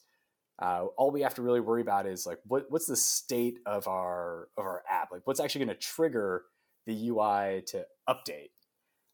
uh, 0.61 0.86
all 0.97 1.12
we 1.12 1.20
have 1.20 1.34
to 1.34 1.42
really 1.42 1.61
worry 1.61 1.82
about 1.82 2.07
is 2.07 2.26
like 2.26 2.38
what, 2.47 2.66
what's 2.68 2.86
the 2.86 2.97
state 2.97 3.61
of 3.64 3.86
our 3.86 4.49
of 4.57 4.64
our 4.64 4.82
app 4.90 5.12
like 5.12 5.20
what's 5.24 5.38
actually 5.38 5.64
going 5.66 5.76
to 5.76 5.80
trigger 5.80 6.44
the 6.86 7.09
ui 7.09 7.62
to 7.66 7.84
update 8.09 8.51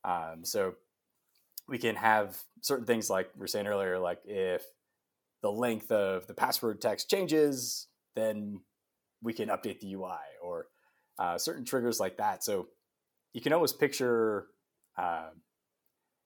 um, 0.05 0.45
so 0.45 0.75
we 1.69 1.79
can 1.79 1.97
have 1.97 2.39
certain 2.61 2.87
things 2.87 3.11
like 3.11 3.29
we 3.37 3.45
are 3.45 3.49
saying 3.49 3.67
earlier 3.67 3.99
like 3.99 4.21
if 4.25 4.65
the 5.43 5.51
length 5.51 5.91
of 5.91 6.27
the 6.29 6.35
password 6.35 6.81
text 6.81 7.11
changes 7.11 7.89
then 8.15 8.61
we 9.23 9.33
can 9.33 9.49
update 9.49 9.81
the 9.81 9.93
ui 9.95 10.11
or 10.43 10.67
uh, 11.19 11.39
certain 11.39 11.65
triggers 11.65 12.01
like 12.01 12.17
that 12.17 12.43
so 12.43 12.69
you 13.33 13.41
can 13.41 13.53
almost 13.53 13.79
picture 13.79 14.47
uh, 14.99 15.29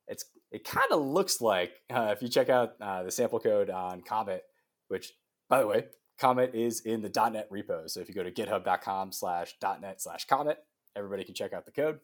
it's 0.08 0.24
it 0.52 0.64
kind 0.64 0.90
of 0.92 1.00
looks 1.00 1.40
like 1.40 1.72
uh, 1.90 2.14
if 2.14 2.22
you 2.22 2.28
check 2.28 2.48
out 2.48 2.72
uh, 2.80 3.02
the 3.02 3.10
sample 3.10 3.40
code 3.40 3.70
on 3.70 4.00
comet 4.00 4.42
which 4.88 5.12
by 5.48 5.60
the 5.60 5.66
way, 5.66 5.84
Comet 6.18 6.54
is 6.54 6.80
in 6.80 7.02
the 7.02 7.30
.NET 7.30 7.50
repo. 7.50 7.88
So 7.88 8.00
if 8.00 8.08
you 8.08 8.14
go 8.14 8.22
to 8.22 8.32
github.com 8.32 9.12
slash 9.12 9.54
.NET 9.62 10.00
slash 10.00 10.24
Comet, 10.26 10.58
everybody 10.96 11.24
can 11.24 11.34
check 11.34 11.52
out 11.52 11.66
the 11.66 11.72
code. 11.72 12.00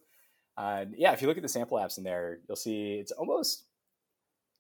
Uh, 0.56 0.84
yeah, 0.96 1.12
if 1.12 1.22
you 1.22 1.28
look 1.28 1.38
at 1.38 1.42
the 1.42 1.48
sample 1.48 1.78
apps 1.78 1.98
in 1.98 2.04
there, 2.04 2.38
you'll 2.46 2.56
see 2.56 2.94
it's 3.00 3.12
almost 3.12 3.64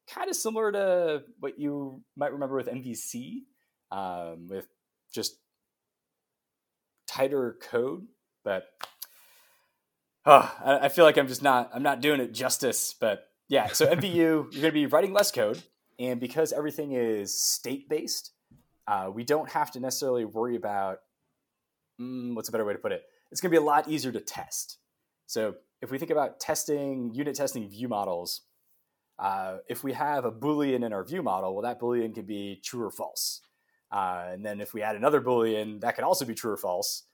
kind 0.08 0.30
of 0.30 0.36
similar 0.36 0.72
to 0.72 1.22
what 1.38 1.58
you 1.58 2.02
might 2.16 2.32
remember 2.32 2.56
with 2.56 2.66
MVC, 2.66 3.42
um, 3.90 4.48
with 4.48 4.66
just 5.12 5.36
tighter 7.06 7.56
code. 7.60 8.06
But 8.44 8.64
I, 10.24 10.80
I 10.82 10.88
feel 10.88 11.04
like 11.04 11.16
I'm 11.16 11.28
just 11.28 11.42
not 11.42 11.70
I'm 11.74 11.82
not 11.82 12.00
doing 12.00 12.20
it 12.20 12.32
justice. 12.32 12.94
But 12.98 13.28
yeah, 13.48 13.68
so 13.68 13.86
MVU, 13.94 14.14
you're 14.14 14.44
going 14.44 14.62
to 14.62 14.72
be 14.72 14.86
writing 14.86 15.12
less 15.12 15.30
code. 15.30 15.62
And 15.98 16.18
because 16.18 16.52
everything 16.52 16.92
is 16.92 17.38
state 17.38 17.88
based, 17.88 18.32
uh, 18.86 19.10
we 19.12 19.24
don't 19.24 19.50
have 19.50 19.70
to 19.72 19.80
necessarily 19.80 20.24
worry 20.24 20.56
about 20.56 20.98
mm, 22.00 22.34
what's 22.34 22.48
a 22.48 22.52
better 22.52 22.64
way 22.64 22.72
to 22.72 22.78
put 22.78 22.92
it? 22.92 23.04
It's 23.30 23.40
going 23.40 23.50
to 23.50 23.58
be 23.58 23.62
a 23.62 23.66
lot 23.66 23.88
easier 23.88 24.12
to 24.12 24.20
test. 24.20 24.78
So 25.26 25.54
if 25.80 25.90
we 25.90 25.98
think 25.98 26.10
about 26.10 26.40
testing, 26.40 27.12
unit 27.14 27.34
testing 27.34 27.68
view 27.68 27.88
models, 27.88 28.42
uh, 29.18 29.58
if 29.68 29.84
we 29.84 29.92
have 29.92 30.24
a 30.24 30.32
Boolean 30.32 30.84
in 30.84 30.92
our 30.92 31.04
view 31.04 31.22
model, 31.22 31.54
well, 31.54 31.62
that 31.62 31.80
Boolean 31.80 32.14
can 32.14 32.24
be 32.24 32.60
true 32.62 32.84
or 32.84 32.90
false. 32.90 33.40
Uh, 33.92 34.30
and 34.32 34.44
then 34.44 34.60
if 34.60 34.72
we 34.72 34.82
add 34.82 34.96
another 34.96 35.20
Boolean, 35.20 35.80
that 35.82 35.94
could 35.94 36.04
also 36.04 36.24
be 36.24 36.34
true 36.34 36.52
or 36.52 36.56
false. 36.56 37.04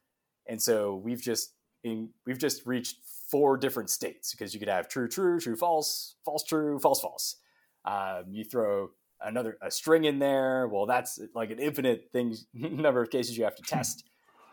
And 0.46 0.62
so 0.62 0.94
we've 0.94 1.20
just 1.20 1.52
in, 1.82 2.10
we've 2.24 2.38
just 2.38 2.66
reached 2.66 2.98
four 3.30 3.56
different 3.56 3.90
states 3.90 4.32
because 4.32 4.54
you 4.54 4.60
could 4.60 4.68
have 4.68 4.88
true, 4.88 5.08
true, 5.08 5.40
true, 5.40 5.56
false, 5.56 6.14
false, 6.24 6.44
true, 6.44 6.78
false, 6.78 7.00
false. 7.00 7.36
Um, 7.84 8.26
you 8.30 8.44
throw 8.44 8.90
another 9.20 9.58
a 9.60 9.70
string 9.70 10.04
in 10.04 10.18
there. 10.18 10.68
Well, 10.68 10.86
that's 10.86 11.18
like 11.34 11.50
an 11.50 11.58
infinite 11.58 12.10
thing 12.12 12.36
number 12.54 13.02
of 13.02 13.10
cases 13.10 13.36
you 13.36 13.44
have 13.44 13.56
to 13.56 13.62
hmm. 13.62 13.76
test. 13.76 14.04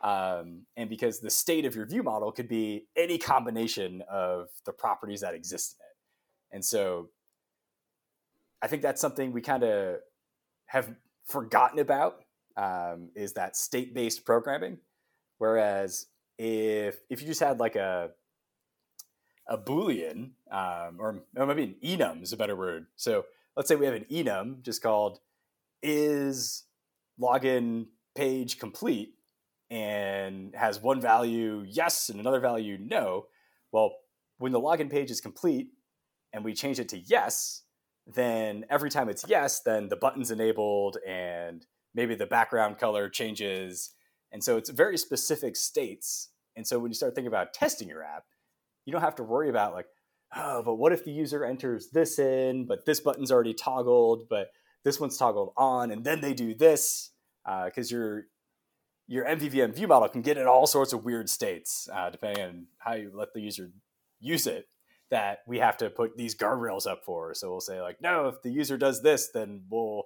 Um, 0.04 0.64
and 0.78 0.90
because 0.90 1.20
the 1.20 1.32
state 1.32 1.66
of 1.66 1.76
your 1.76 1.86
view 1.86 2.04
model 2.04 2.32
could 2.32 2.48
be 2.48 2.86
any 2.96 3.18
combination 3.18 4.04
of 4.10 4.50
the 4.66 4.72
properties 4.72 5.22
that 5.22 5.34
exist 5.34 5.76
in 5.80 5.86
it. 5.86 6.56
And 6.56 6.66
so 6.66 7.10
I 8.62 8.68
think 8.68 8.82
that's 8.82 9.02
something 9.02 9.32
we 9.32 9.42
kind 9.42 9.64
of 9.64 9.98
have 10.68 10.94
forgotten 11.28 11.80
about 11.80 12.24
um, 12.58 13.10
is 13.16 13.34
that 13.34 13.56
state-based 13.56 14.26
programming. 14.26 14.78
Whereas 15.38 16.08
if 16.38 16.98
if 17.10 17.22
you 17.22 17.28
just 17.28 17.40
had 17.40 17.60
like 17.60 17.76
a 17.76 18.12
a 19.48 19.58
boolean 19.58 20.32
um, 20.52 20.98
or, 21.00 21.24
or 21.36 21.46
maybe 21.46 21.64
an 21.64 21.76
enum 21.84 22.24
is 22.24 22.34
a 22.34 22.38
better 22.38 22.56
word 22.56 22.88
so 22.96 23.26
let's 23.56 23.70
say 23.70 23.76
we 23.76 23.86
have 23.86 23.94
an 23.94 24.06
enum 24.12 24.62
just 24.64 24.82
called 24.82 25.20
is 25.84 26.64
login 27.22 27.86
page 28.16 28.60
complete 28.60 29.14
and 29.70 30.54
has 30.56 30.82
one 30.82 31.00
value 31.00 31.64
yes 31.68 32.10
and 32.10 32.20
another 32.20 32.40
value 32.40 32.78
no 32.80 33.28
well 33.72 33.96
when 34.40 34.52
the 34.52 34.60
login 34.60 34.90
page 34.90 35.12
is 35.12 35.22
complete 35.22 35.70
and 36.34 36.44
we 36.44 36.54
change 36.54 36.80
it 36.80 36.90
to 36.90 36.98
yes 36.98 37.62
then 38.08 38.66
every 38.70 38.90
time 38.90 39.10
it's 39.10 39.26
yes 39.28 39.62
then 39.62 39.90
the 39.90 39.96
button's 39.96 40.32
enabled 40.32 40.98
and 41.08 41.66
maybe 41.94 42.16
the 42.16 42.26
background 42.26 42.78
color 42.78 43.10
changes. 43.10 43.92
And 44.32 44.44
so 44.44 44.58
it's 44.58 44.70
very 44.70 44.98
specific 44.98 45.56
states. 45.56 46.30
And 46.58 46.68
so 46.68 46.78
when 46.78 46.92
you 46.92 46.96
start 46.96 47.16
thinking 47.16 47.28
about 47.28 47.54
testing 47.54 47.88
your 47.88 48.04
app 48.04 48.26
you 48.86 48.92
don't 48.92 49.02
have 49.02 49.16
to 49.16 49.24
worry 49.24 49.50
about 49.50 49.74
like, 49.74 49.88
oh, 50.36 50.64
but 50.64 50.76
what 50.76 50.94
if 50.94 51.04
the 51.04 51.12
user 51.12 51.44
enters 51.44 51.90
this 51.90 52.18
in, 52.20 52.66
but 52.66 52.86
this 52.86 53.00
button's 53.00 53.32
already 53.32 53.54
toggled, 53.54 54.30
but 54.30 54.48
this 54.84 55.00
one's 55.00 55.18
toggled 55.18 55.54
on, 55.58 55.92
and 55.92 56.04
then 56.06 56.22
they 56.22 56.34
do 56.34 56.54
this? 56.54 57.12
Because 57.44 57.92
uh, 57.92 57.96
your 57.96 58.24
your 59.08 59.26
MVVM 59.26 59.76
view 59.76 59.88
model 59.88 60.10
can 60.10 60.24
get 60.24 60.38
in 60.38 60.48
all 60.48 60.66
sorts 60.66 60.92
of 60.92 61.06
weird 61.06 61.30
states 61.30 61.88
uh, 61.94 62.10
depending 62.10 62.44
on 62.44 62.66
how 62.80 62.94
you 62.94 63.12
let 63.14 63.34
the 63.34 63.42
user 63.42 63.72
use 64.20 64.48
it. 64.48 64.68
That 65.12 65.40
we 65.48 65.60
have 65.60 65.78
to 65.78 65.90
put 65.90 66.18
these 66.18 66.36
guardrails 66.36 66.88
up 66.88 67.04
for. 67.06 67.34
So 67.34 67.50
we'll 67.50 67.62
say 67.62 67.82
like, 67.82 68.02
no, 68.02 68.28
if 68.28 68.42
the 68.42 68.52
user 68.52 68.78
does 68.78 69.02
this, 69.04 69.30
then 69.34 69.62
we'll 69.70 70.06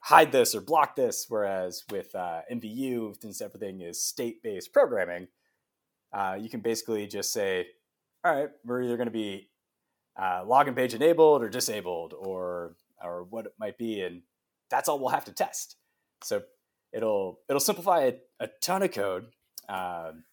hide 0.00 0.32
this 0.32 0.54
or 0.54 0.60
block 0.60 0.96
this. 0.96 1.26
Whereas 1.28 1.84
with 1.90 2.14
uh, 2.14 2.40
MVU, 2.50 3.20
since 3.20 3.40
everything 3.40 3.80
is 3.82 4.02
state 4.02 4.42
based 4.42 4.72
programming, 4.72 5.28
uh, 6.12 6.36
you 6.40 6.48
can 6.48 6.60
basically 6.60 7.06
just 7.06 7.32
say, 7.32 7.66
all 8.24 8.34
right, 8.34 8.50
we're 8.64 8.82
either 8.82 8.96
going 8.96 9.06
to 9.06 9.12
be 9.12 9.50
uh, 10.16 10.44
login 10.44 10.76
page 10.76 10.94
enabled 10.94 11.42
or 11.42 11.48
disabled 11.48 12.14
or 12.16 12.76
or 13.02 13.24
what 13.24 13.46
it 13.46 13.54
might 13.58 13.78
be, 13.78 14.00
and 14.00 14.22
that's 14.70 14.88
all 14.88 14.98
we'll 14.98 15.08
have 15.08 15.24
to 15.24 15.32
test. 15.32 15.76
So 16.22 16.42
it'll 16.92 17.40
it'll 17.48 17.60
simplify 17.60 18.04
a, 18.04 18.14
a 18.40 18.48
ton 18.60 18.82
of 18.82 18.92
code. 18.92 19.26
Um, 19.68 20.24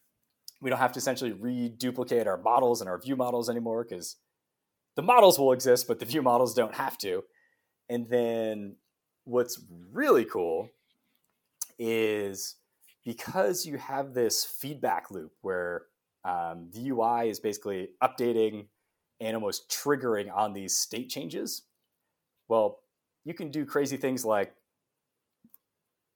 we 0.61 0.69
don't 0.69 0.79
have 0.79 0.91
to 0.93 0.99
essentially 0.99 1.31
reduplicate 1.31 2.27
our 2.27 2.37
models 2.37 2.81
and 2.81 2.89
our 2.89 2.99
view 2.99 3.15
models 3.15 3.49
anymore 3.49 3.85
because 3.87 4.17
the 4.95 5.01
models 5.01 5.39
will 5.39 5.53
exist, 5.53 5.87
but 5.87 5.99
the 5.99 6.05
view 6.05 6.21
models 6.21 6.53
don't 6.53 6.75
have 6.75 6.97
to. 6.99 7.23
And 7.87 8.09
then 8.09 8.75
what's 9.23 9.61
really 9.91 10.25
cool 10.25 10.69
is 11.77 12.55
because 13.05 13.65
you 13.65 13.77
have 13.77 14.13
this 14.13 14.43
feedback 14.43 15.09
loop 15.09 15.31
where 15.41 15.83
um, 16.25 16.69
the 16.73 16.89
UI 16.89 17.29
is 17.29 17.39
basically 17.39 17.89
updating 18.03 18.67
and 19.21 19.35
almost 19.35 19.69
triggering 19.69 20.33
on 20.33 20.53
these 20.53 20.75
state 20.75 21.09
changes, 21.09 21.63
well, 22.47 22.79
you 23.23 23.33
can 23.33 23.51
do 23.51 23.65
crazy 23.65 23.97
things 23.97 24.25
like 24.25 24.53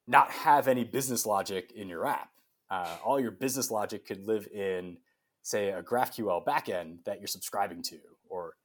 not 0.08 0.30
have 0.32 0.68
any 0.68 0.84
business 0.84 1.26
logic 1.26 1.72
in 1.74 1.88
your 1.88 2.06
app. 2.06 2.33
Uh, 2.74 2.88
all 3.06 3.20
your 3.20 3.30
business 3.30 3.70
logic 3.70 4.04
could 4.04 4.26
live 4.26 4.48
in, 4.48 4.98
say, 5.44 5.70
a 5.70 5.84
GraphQL 5.84 6.44
backend 6.44 7.04
that 7.06 7.20
you're 7.20 7.28
subscribing 7.28 7.84
to, 7.84 8.00
or 8.28 8.56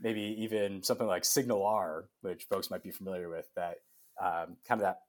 maybe 0.00 0.34
even 0.38 0.82
something 0.82 1.06
like 1.06 1.24
SignalR, 1.24 2.04
which 2.22 2.44
folks 2.44 2.70
might 2.70 2.82
be 2.82 2.90
familiar 2.90 3.28
with, 3.28 3.46
that 3.54 3.80
um, 4.18 4.56
kind 4.66 4.80
of 4.80 4.86
that 4.86 5.00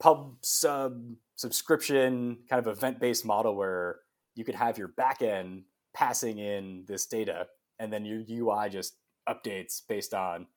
pub 0.00 0.34
sub 0.40 1.00
subscription 1.36 2.38
kind 2.48 2.66
of 2.66 2.66
event 2.66 2.98
based 2.98 3.24
model 3.24 3.54
where 3.54 4.00
you 4.34 4.44
could 4.44 4.56
have 4.56 4.76
your 4.76 4.88
backend 4.88 5.62
passing 5.94 6.38
in 6.38 6.82
this 6.88 7.06
data 7.06 7.46
and 7.78 7.92
then 7.92 8.04
your 8.04 8.24
UI 8.28 8.68
just 8.70 8.96
updates 9.28 9.82
based 9.88 10.14
on 10.14 10.48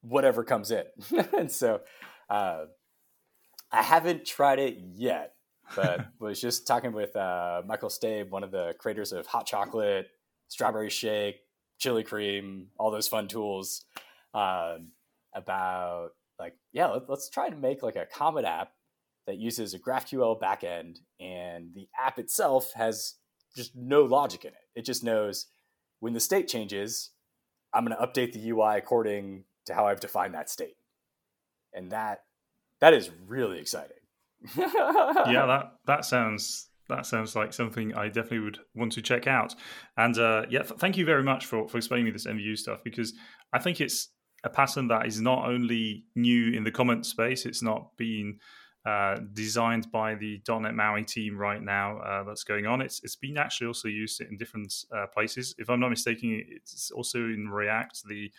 whatever 0.00 0.44
comes 0.44 0.70
in. 0.70 0.84
and 1.36 1.50
so 1.50 1.80
uh, 2.30 2.66
I 3.74 3.82
haven't 3.82 4.24
tried 4.24 4.60
it 4.60 4.78
yet, 4.94 5.34
but 5.74 6.06
was 6.20 6.40
just 6.40 6.66
talking 6.66 6.92
with 6.92 7.14
uh, 7.16 7.62
Michael 7.66 7.88
Staib, 7.88 8.30
one 8.30 8.44
of 8.44 8.52
the 8.52 8.74
creators 8.78 9.12
of 9.12 9.26
Hot 9.26 9.46
Chocolate, 9.46 10.06
Strawberry 10.48 10.90
Shake, 10.90 11.40
ChilliCream, 11.82 12.66
all 12.78 12.90
those 12.90 13.08
fun 13.08 13.26
tools, 13.26 13.84
um, 14.32 14.92
about 15.34 16.10
like, 16.38 16.54
yeah, 16.72 16.86
let, 16.86 17.10
us 17.10 17.28
try 17.28 17.50
to 17.50 17.56
make 17.56 17.82
like 17.82 17.96
a 17.96 18.06
Comet 18.06 18.44
app 18.44 18.70
that 19.26 19.38
uses 19.38 19.74
a 19.74 19.78
GraphQL 19.78 20.40
backend, 20.40 20.98
and 21.18 21.70
the 21.74 21.88
app 21.98 22.18
itself 22.18 22.72
has 22.74 23.14
just 23.56 23.74
no 23.74 24.04
logic 24.04 24.44
in 24.44 24.50
it. 24.50 24.78
It 24.78 24.84
just 24.84 25.02
knows 25.02 25.46
when 26.00 26.12
the 26.12 26.20
state 26.20 26.46
changes, 26.46 27.10
I'm 27.72 27.84
going 27.84 27.96
to 27.96 28.06
update 28.06 28.32
the 28.32 28.50
UI 28.50 28.76
according 28.76 29.44
to 29.66 29.74
how 29.74 29.86
I've 29.86 30.00
defined 30.00 30.34
that 30.34 30.50
state, 30.50 30.76
and 31.72 31.90
that 31.90 32.20
that 32.80 32.94
is 32.94 33.10
really 33.26 33.58
exciting. 33.58 33.96
yeah, 34.56 35.46
that 35.46 35.72
that 35.86 36.04
sounds 36.04 36.68
that 36.88 37.06
sounds 37.06 37.34
like 37.34 37.52
something 37.52 37.94
I 37.94 38.08
definitely 38.08 38.40
would 38.40 38.58
want 38.74 38.92
to 38.92 39.02
check 39.02 39.26
out. 39.26 39.54
And 39.96 40.18
uh, 40.18 40.42
yeah, 40.50 40.62
th- 40.62 40.78
thank 40.78 40.96
you 40.96 41.04
very 41.04 41.22
much 41.22 41.46
for 41.46 41.68
for 41.68 41.78
explaining 41.78 42.06
me 42.06 42.10
this 42.10 42.26
MVU 42.26 42.58
stuff 42.58 42.80
because 42.84 43.14
I 43.52 43.58
think 43.58 43.80
it's 43.80 44.08
a 44.44 44.50
pattern 44.50 44.88
that 44.88 45.06
is 45.06 45.20
not 45.20 45.48
only 45.48 46.04
new 46.14 46.52
in 46.52 46.64
the 46.64 46.70
Comet 46.70 47.06
space; 47.06 47.46
it's 47.46 47.62
not 47.62 47.96
been 47.96 48.38
uh, 48.84 49.16
designed 49.32 49.90
by 49.90 50.14
the 50.14 50.42
.NET 50.46 50.74
MAUI 50.74 51.04
team 51.04 51.38
right 51.38 51.62
now 51.62 51.98
uh, 52.00 52.22
that's 52.24 52.44
going 52.44 52.66
on. 52.66 52.82
It's 52.82 53.02
it's 53.02 53.16
been 53.16 53.38
actually 53.38 53.68
also 53.68 53.88
used 53.88 54.20
in 54.20 54.36
different 54.36 54.74
uh, 54.94 55.06
places. 55.06 55.54
If 55.58 55.70
I'm 55.70 55.80
not 55.80 55.88
mistaken, 55.88 56.44
it's 56.48 56.90
also 56.90 57.18
in 57.18 57.48
React. 57.48 58.04
The 58.08 58.30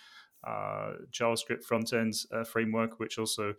uh, 0.45 0.93
JavaScript 1.11 1.63
front 1.63 1.91
end 1.93 2.13
uh, 2.31 2.43
framework, 2.43 2.99
which 2.99 3.17
also 3.17 3.55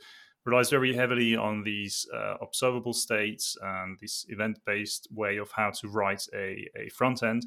relies 0.47 0.71
very 0.71 0.95
heavily 0.95 1.37
on 1.37 1.65
these 1.65 2.07
uh, 2.15 2.37
observable 2.41 2.93
states 2.93 3.57
and 3.61 3.99
this 4.01 4.25
event 4.29 4.59
based 4.65 5.09
way 5.11 5.37
of 5.39 5.51
how 5.51 5.71
to 5.71 5.89
write 5.89 6.27
a, 6.33 6.67
a 6.77 6.89
front 6.91 7.23
end 7.23 7.45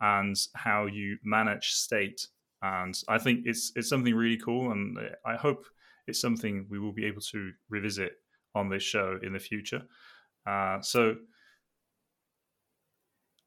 and 0.00 0.36
how 0.54 0.84
you 0.86 1.16
manage 1.24 1.70
state. 1.72 2.28
And 2.60 2.94
I 3.08 3.18
think 3.18 3.40
it's 3.46 3.72
it's 3.74 3.88
something 3.88 4.14
really 4.14 4.36
cool, 4.36 4.70
and 4.70 4.96
I 5.26 5.34
hope 5.34 5.64
it's 6.06 6.20
something 6.20 6.66
we 6.68 6.78
will 6.78 6.92
be 6.92 7.06
able 7.06 7.22
to 7.32 7.50
revisit 7.68 8.12
on 8.54 8.68
this 8.68 8.82
show 8.82 9.18
in 9.22 9.32
the 9.32 9.38
future. 9.40 9.82
Uh, 10.46 10.80
so, 10.80 11.16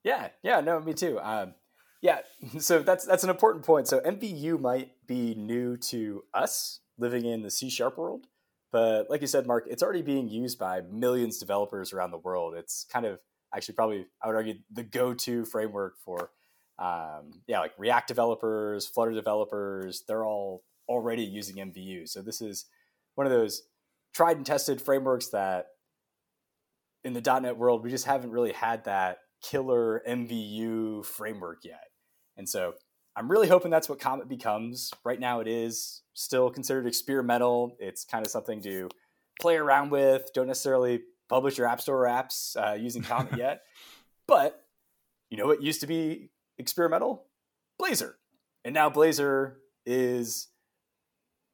yeah, 0.03 0.29
yeah, 0.43 0.59
no, 0.61 0.79
me 0.79 0.93
too. 0.93 1.19
Um, 1.21 1.53
yeah, 2.01 2.19
so 2.59 2.79
that's 2.79 3.05
that's 3.05 3.23
an 3.23 3.29
important 3.29 3.63
point. 3.63 3.87
So 3.87 3.99
MVU 3.99 4.59
might 4.59 4.91
be 5.07 5.35
new 5.35 5.77
to 5.77 6.23
us 6.33 6.81
living 6.97 7.25
in 7.25 7.41
the 7.41 7.51
C 7.51 7.69
sharp 7.69 7.97
world, 7.97 8.27
but 8.75 9.09
like 9.09 9.21
you 9.21 9.27
said, 9.27 9.47
Mark, 9.47 9.67
it's 9.69 9.81
already 9.81 10.01
being 10.01 10.27
used 10.27 10.59
by 10.59 10.81
millions 10.81 11.37
of 11.37 11.39
developers 11.39 11.93
around 11.93 12.11
the 12.11 12.17
world. 12.17 12.55
It's 12.55 12.85
kind 12.91 13.05
of 13.05 13.19
actually 13.55 13.75
probably 13.75 14.05
I 14.21 14.27
would 14.27 14.35
argue 14.35 14.55
the 14.69 14.83
go-to 14.83 15.45
framework 15.45 15.93
for 16.03 16.31
um, 16.77 17.31
yeah, 17.47 17.61
like 17.61 17.71
React 17.77 18.09
developers, 18.09 18.85
Flutter 18.85 19.13
developers, 19.13 20.03
they're 20.09 20.25
all 20.25 20.65
already 20.89 21.23
using 21.23 21.55
MVU. 21.55 22.09
So 22.09 22.21
this 22.21 22.41
is 22.41 22.65
one 23.13 23.25
of 23.25 23.31
those 23.31 23.61
tried 24.13 24.35
and 24.35 24.45
tested 24.45 24.81
frameworks 24.81 25.29
that 25.29 25.67
in 27.05 27.13
the 27.13 27.21
.NET 27.21 27.55
world 27.55 27.81
we 27.81 27.89
just 27.89 28.05
haven't 28.05 28.31
really 28.31 28.51
had 28.51 28.83
that 28.83 29.19
killer 29.41 30.03
MVU 30.05 31.05
framework 31.05 31.59
yet. 31.63 31.85
And 32.35 32.49
so 32.49 32.73
I'm 33.15 33.29
really 33.29 33.47
hoping 33.47 33.71
that's 33.71 33.87
what 33.87 33.99
Comet 33.99 34.27
becomes. 34.27 34.91
Right 35.03 35.19
now 35.19 35.39
it 35.39 35.47
is 35.47 36.01
still 36.13 36.49
considered 36.49 36.85
experimental. 36.85 37.77
It's 37.79 38.03
kind 38.03 38.25
of 38.25 38.31
something 38.31 38.61
to 38.63 38.89
play 39.39 39.55
around 39.55 39.89
with. 39.89 40.31
Don't 40.33 40.47
necessarily 40.47 41.01
publish 41.29 41.57
your 41.57 41.67
App 41.67 41.81
Store 41.81 42.05
apps 42.05 42.55
uh, 42.57 42.73
using 42.73 43.03
Comet 43.03 43.33
yet. 43.37 43.61
But 44.27 44.61
you 45.29 45.37
know, 45.37 45.49
it 45.51 45.61
used 45.61 45.81
to 45.81 45.87
be 45.87 46.29
experimental 46.57 47.25
Blazor. 47.81 48.13
And 48.63 48.73
now 48.73 48.89
Blazor 48.89 49.55
is 49.85 50.47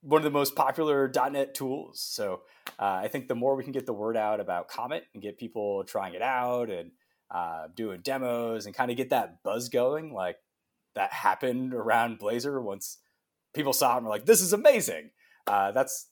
one 0.02 0.20
of 0.20 0.24
the 0.24 0.32
most 0.32 0.56
popular 0.56 1.12
.NET 1.32 1.54
tools. 1.54 2.02
So 2.02 2.42
uh, 2.80 3.00
I 3.04 3.08
think 3.08 3.28
the 3.28 3.36
more 3.36 3.56
we 3.56 3.64
can 3.64 3.72
get 3.72 3.86
the 3.86 3.94
word 3.94 4.18
out 4.18 4.40
about 4.40 4.68
Comet 4.68 5.06
and 5.14 5.22
get 5.22 5.38
people 5.38 5.84
trying 5.84 6.16
it 6.16 6.22
out 6.22 6.70
and 6.70 6.92
uh, 7.30 7.68
doing 7.76 8.02
demos 8.02 8.66
and 8.66 8.76
kind 8.76 8.92
of 8.92 8.98
get 8.98 9.12
that 9.12 9.44
buzz 9.44 9.70
going, 9.70 10.14
like 10.14 10.38
that 10.96 11.14
happened 11.14 11.74
around 11.74 12.20
Blazor 12.20 12.62
once 12.62 12.98
people 13.54 13.74
saw 13.74 13.94
it 13.94 13.98
and 13.98 14.06
were 14.06 14.12
like, 14.12 14.26
"This 14.26 14.42
is 14.42 14.54
amazing." 14.54 15.12
Uh, 15.48 15.72
that's 15.72 16.08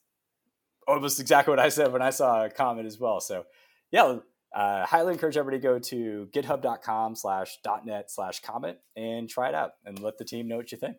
almost 0.88 1.20
exactly 1.20 1.52
what 1.52 1.60
I 1.60 1.70
said 1.70 1.92
when 1.92 2.02
I 2.02 2.10
saw 2.10 2.46
a 2.46 2.50
Comet 2.50 2.86
as 2.86 3.00
well. 3.00 3.20
So 3.20 3.46
yeah, 3.92 4.20
uh, 4.54 4.86
highly 4.86 5.14
encourage 5.14 5.38
everybody 5.38 5.62
to 5.62 5.68
go 5.68 5.80
to 5.80 6.30
github.com 6.34 7.16
slash 7.16 7.58
.net 7.86 8.10
slash 8.10 8.40
comet 8.42 8.82
and 8.96 9.30
try 9.30 9.50
it 9.50 9.56
out 9.56 9.72
and 9.86 10.00
let 10.00 10.18
the 10.18 10.26
team 10.26 10.48
know 10.48 10.58
what 10.58 10.72
you 10.72 10.78
think. 10.78 10.98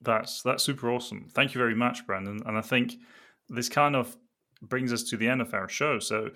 That's 0.00 0.42
that's 0.42 0.62
super 0.62 0.90
awesome. 0.90 1.28
Thank 1.32 1.54
you 1.54 1.58
very 1.58 1.74
much, 1.74 2.06
Brandon. 2.06 2.42
And 2.44 2.58
I 2.58 2.60
think 2.60 2.96
this 3.48 3.68
kind 3.68 3.96
of 3.96 4.16
brings 4.60 4.92
us 4.92 5.02
to 5.04 5.16
the 5.16 5.28
end 5.28 5.40
of 5.40 5.54
our 5.54 5.68
show. 5.68 5.98
So 5.98 6.30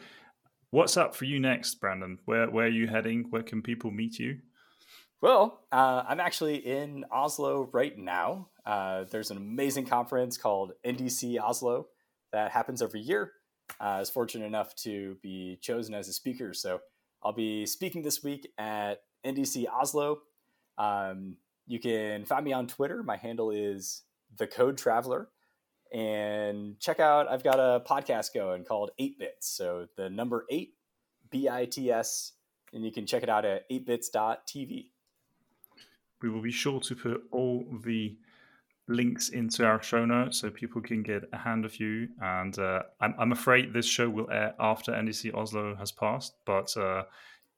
what's 0.71 0.97
up 0.97 1.15
for 1.15 1.27
you 1.27 1.39
next, 1.39 1.75
Brandon? 1.77 2.19
Where 2.25 2.51
where 2.51 2.67
are 2.67 2.71
you 2.71 2.87
heading? 2.87 3.27
Where 3.29 3.43
can 3.43 3.61
people 3.61 3.91
meet 3.91 4.19
you? 4.19 4.39
Well, 5.21 5.65
uh, 5.73 6.05
I'm 6.07 6.21
actually 6.21 6.57
in 6.57 7.05
Oslo 7.11 7.69
right 7.73 7.97
now. 7.99 8.51
Uh, 8.65 9.05
there's 9.11 9.33
an 9.33 9.37
amazing 9.37 9.87
conference 9.87 10.37
called 10.37 10.73
NDC 10.85 11.41
Oslo 11.41 11.87
that 12.33 12.53
happens 12.53 12.83
every 12.83 13.01
year. 13.01 13.33
Uh, 13.81 13.85
I 13.85 13.99
was 13.99 14.11
fortunate 14.11 14.47
enough 14.47 14.77
to 14.77 15.17
be 15.21 15.59
chosen 15.61 15.93
as 15.95 16.09
a 16.09 16.13
speaker. 16.13 16.55
So 16.55 16.81
I'll 17.23 17.33
be 17.33 17.67
speaking 17.67 18.03
this 18.03 18.23
week 18.23 18.53
at 18.59 19.03
NDC 19.27 19.67
Oslo. 19.69 20.21
Um, 20.77 21.37
you 21.67 21.81
can 21.81 22.25
find 22.25 22.45
me 22.45 22.53
on 22.53 22.69
Twitter. 22.69 23.03
My 23.03 23.17
handle 23.17 23.51
is 23.51 24.03
the 24.37 24.47
Code 24.47 24.79
Traveler. 24.79 25.29
And 25.93 26.79
check 26.79 27.01
out, 27.01 27.29
I've 27.29 27.43
got 27.43 27.59
a 27.59 27.81
podcast 27.81 28.35
going 28.35 28.65
called 28.65 28.91
8 28.99 29.19
Bits. 29.19 29.49
So 29.49 29.87
the 29.97 30.09
number 30.11 30.45
8, 30.49 30.75
B 31.31 31.49
I 31.49 31.65
T 31.65 31.91
S, 31.91 32.33
and 32.73 32.85
you 32.85 32.93
can 32.93 33.05
check 33.05 33.23
it 33.23 33.29
out 33.29 33.45
at 33.45 33.69
8bits.tv. 33.69 34.91
We 36.23 36.31
will 36.31 36.43
be 36.43 36.51
sure 36.51 36.81
to 36.81 36.95
put 36.95 37.23
all 37.31 37.65
the 37.85 38.17
links 38.89 39.29
into 39.29 39.65
our 39.65 39.83
show 39.83 40.05
notes 40.05 40.39
so 40.39 40.51
people 40.51 40.81
can 40.81 41.03
get 41.03 41.23
a 41.33 41.37
hand 41.37 41.65
of 41.65 41.79
you. 41.79 42.09
And 42.21 42.59
uh, 42.59 42.83
I'm, 43.01 43.15
I'm, 43.19 43.33
afraid 43.33 43.73
this 43.73 43.87
show 43.87 44.09
will 44.09 44.31
air 44.31 44.55
after 44.59 44.93
NDC 44.93 45.35
Oslo 45.35 45.77
has 45.77 45.93
passed, 45.93 46.35
but 46.47 46.75
uh, 46.77 47.05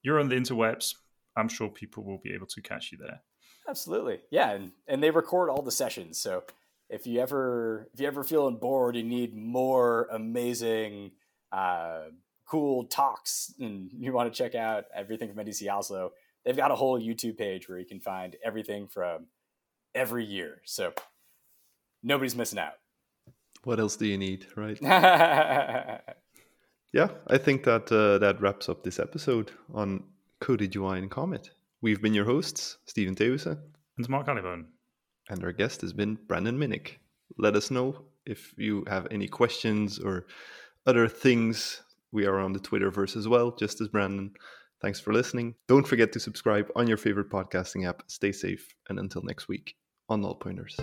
you're 0.02 0.20
on 0.20 0.28
the 0.28 0.34
interwebs. 0.34 0.94
I'm 1.36 1.48
sure 1.48 1.68
people 1.68 2.02
will 2.04 2.18
be 2.18 2.32
able 2.34 2.48
to 2.48 2.60
catch 2.60 2.90
you 2.92 2.98
there. 2.98 3.22
Absolutely, 3.68 4.20
yeah, 4.30 4.50
and 4.50 4.72
and 4.88 5.02
they 5.02 5.10
record 5.10 5.48
all 5.48 5.62
the 5.62 5.70
sessions. 5.70 6.20
So 6.20 6.42
if 6.88 7.06
you 7.06 7.20
ever 7.20 7.88
if 7.94 8.00
you 8.00 8.06
ever 8.06 8.24
feeling 8.24 8.56
bored, 8.56 8.96
you 8.96 9.04
need 9.04 9.36
more 9.36 10.08
amazing, 10.10 11.12
uh, 11.52 12.06
cool 12.46 12.84
talks, 12.84 13.54
and 13.60 13.90
you 13.98 14.12
want 14.12 14.32
to 14.32 14.36
check 14.36 14.54
out 14.56 14.84
everything 14.94 15.32
from 15.32 15.44
NDC 15.44 15.72
Oslo, 15.72 16.10
they've 16.44 16.56
got 16.56 16.70
a 16.70 16.76
whole 16.76 17.00
YouTube 17.00 17.36
page 17.38 17.68
where 17.68 17.78
you 17.78 17.86
can 17.86 18.00
find 18.00 18.36
everything 18.44 18.86
from 18.88 19.26
every 19.94 20.24
year. 20.24 20.60
So 20.64 20.92
nobody's 22.02 22.36
missing 22.36 22.58
out. 22.58 22.74
What 23.64 23.78
else 23.78 23.96
do 23.96 24.06
you 24.06 24.16
need, 24.16 24.46
right? 24.56 24.78
yeah, 24.82 26.02
I 27.26 27.38
think 27.38 27.64
that 27.64 27.92
uh, 27.92 28.18
that 28.18 28.40
wraps 28.40 28.68
up 28.68 28.82
this 28.82 28.98
episode 28.98 29.50
on 29.74 30.04
Coded 30.40 30.74
UI 30.74 30.98
and 30.98 31.10
Comet. 31.10 31.50
We've 31.82 32.00
been 32.00 32.14
your 32.14 32.24
hosts, 32.24 32.78
Steven 32.86 33.14
Thewissen 33.14 33.58
and 33.98 34.08
Mark 34.08 34.26
Allibone. 34.26 34.64
And 35.28 35.44
our 35.44 35.52
guest 35.52 35.82
has 35.82 35.92
been 35.92 36.18
Brandon 36.26 36.58
Minnick. 36.58 36.96
Let 37.38 37.54
us 37.54 37.70
know 37.70 38.04
if 38.26 38.54
you 38.56 38.84
have 38.88 39.06
any 39.10 39.28
questions 39.28 39.98
or 39.98 40.26
other 40.86 41.08
things. 41.08 41.82
We 42.12 42.26
are 42.26 42.38
on 42.38 42.52
the 42.52 42.58
Twitterverse 42.58 43.16
as 43.16 43.28
well, 43.28 43.52
just 43.52 43.80
as 43.80 43.88
Brandon. 43.88 44.32
Thanks 44.80 45.00
for 45.00 45.12
listening. 45.12 45.54
Don't 45.68 45.86
forget 45.86 46.12
to 46.12 46.20
subscribe 46.20 46.70
on 46.74 46.86
your 46.86 46.96
favorite 46.96 47.30
podcasting 47.30 47.86
app. 47.86 48.02
Stay 48.06 48.32
safe, 48.32 48.74
and 48.88 48.98
until 48.98 49.22
next 49.22 49.48
week 49.48 49.74
on 50.08 50.22
Null 50.22 50.34
Pointers. 50.36 50.78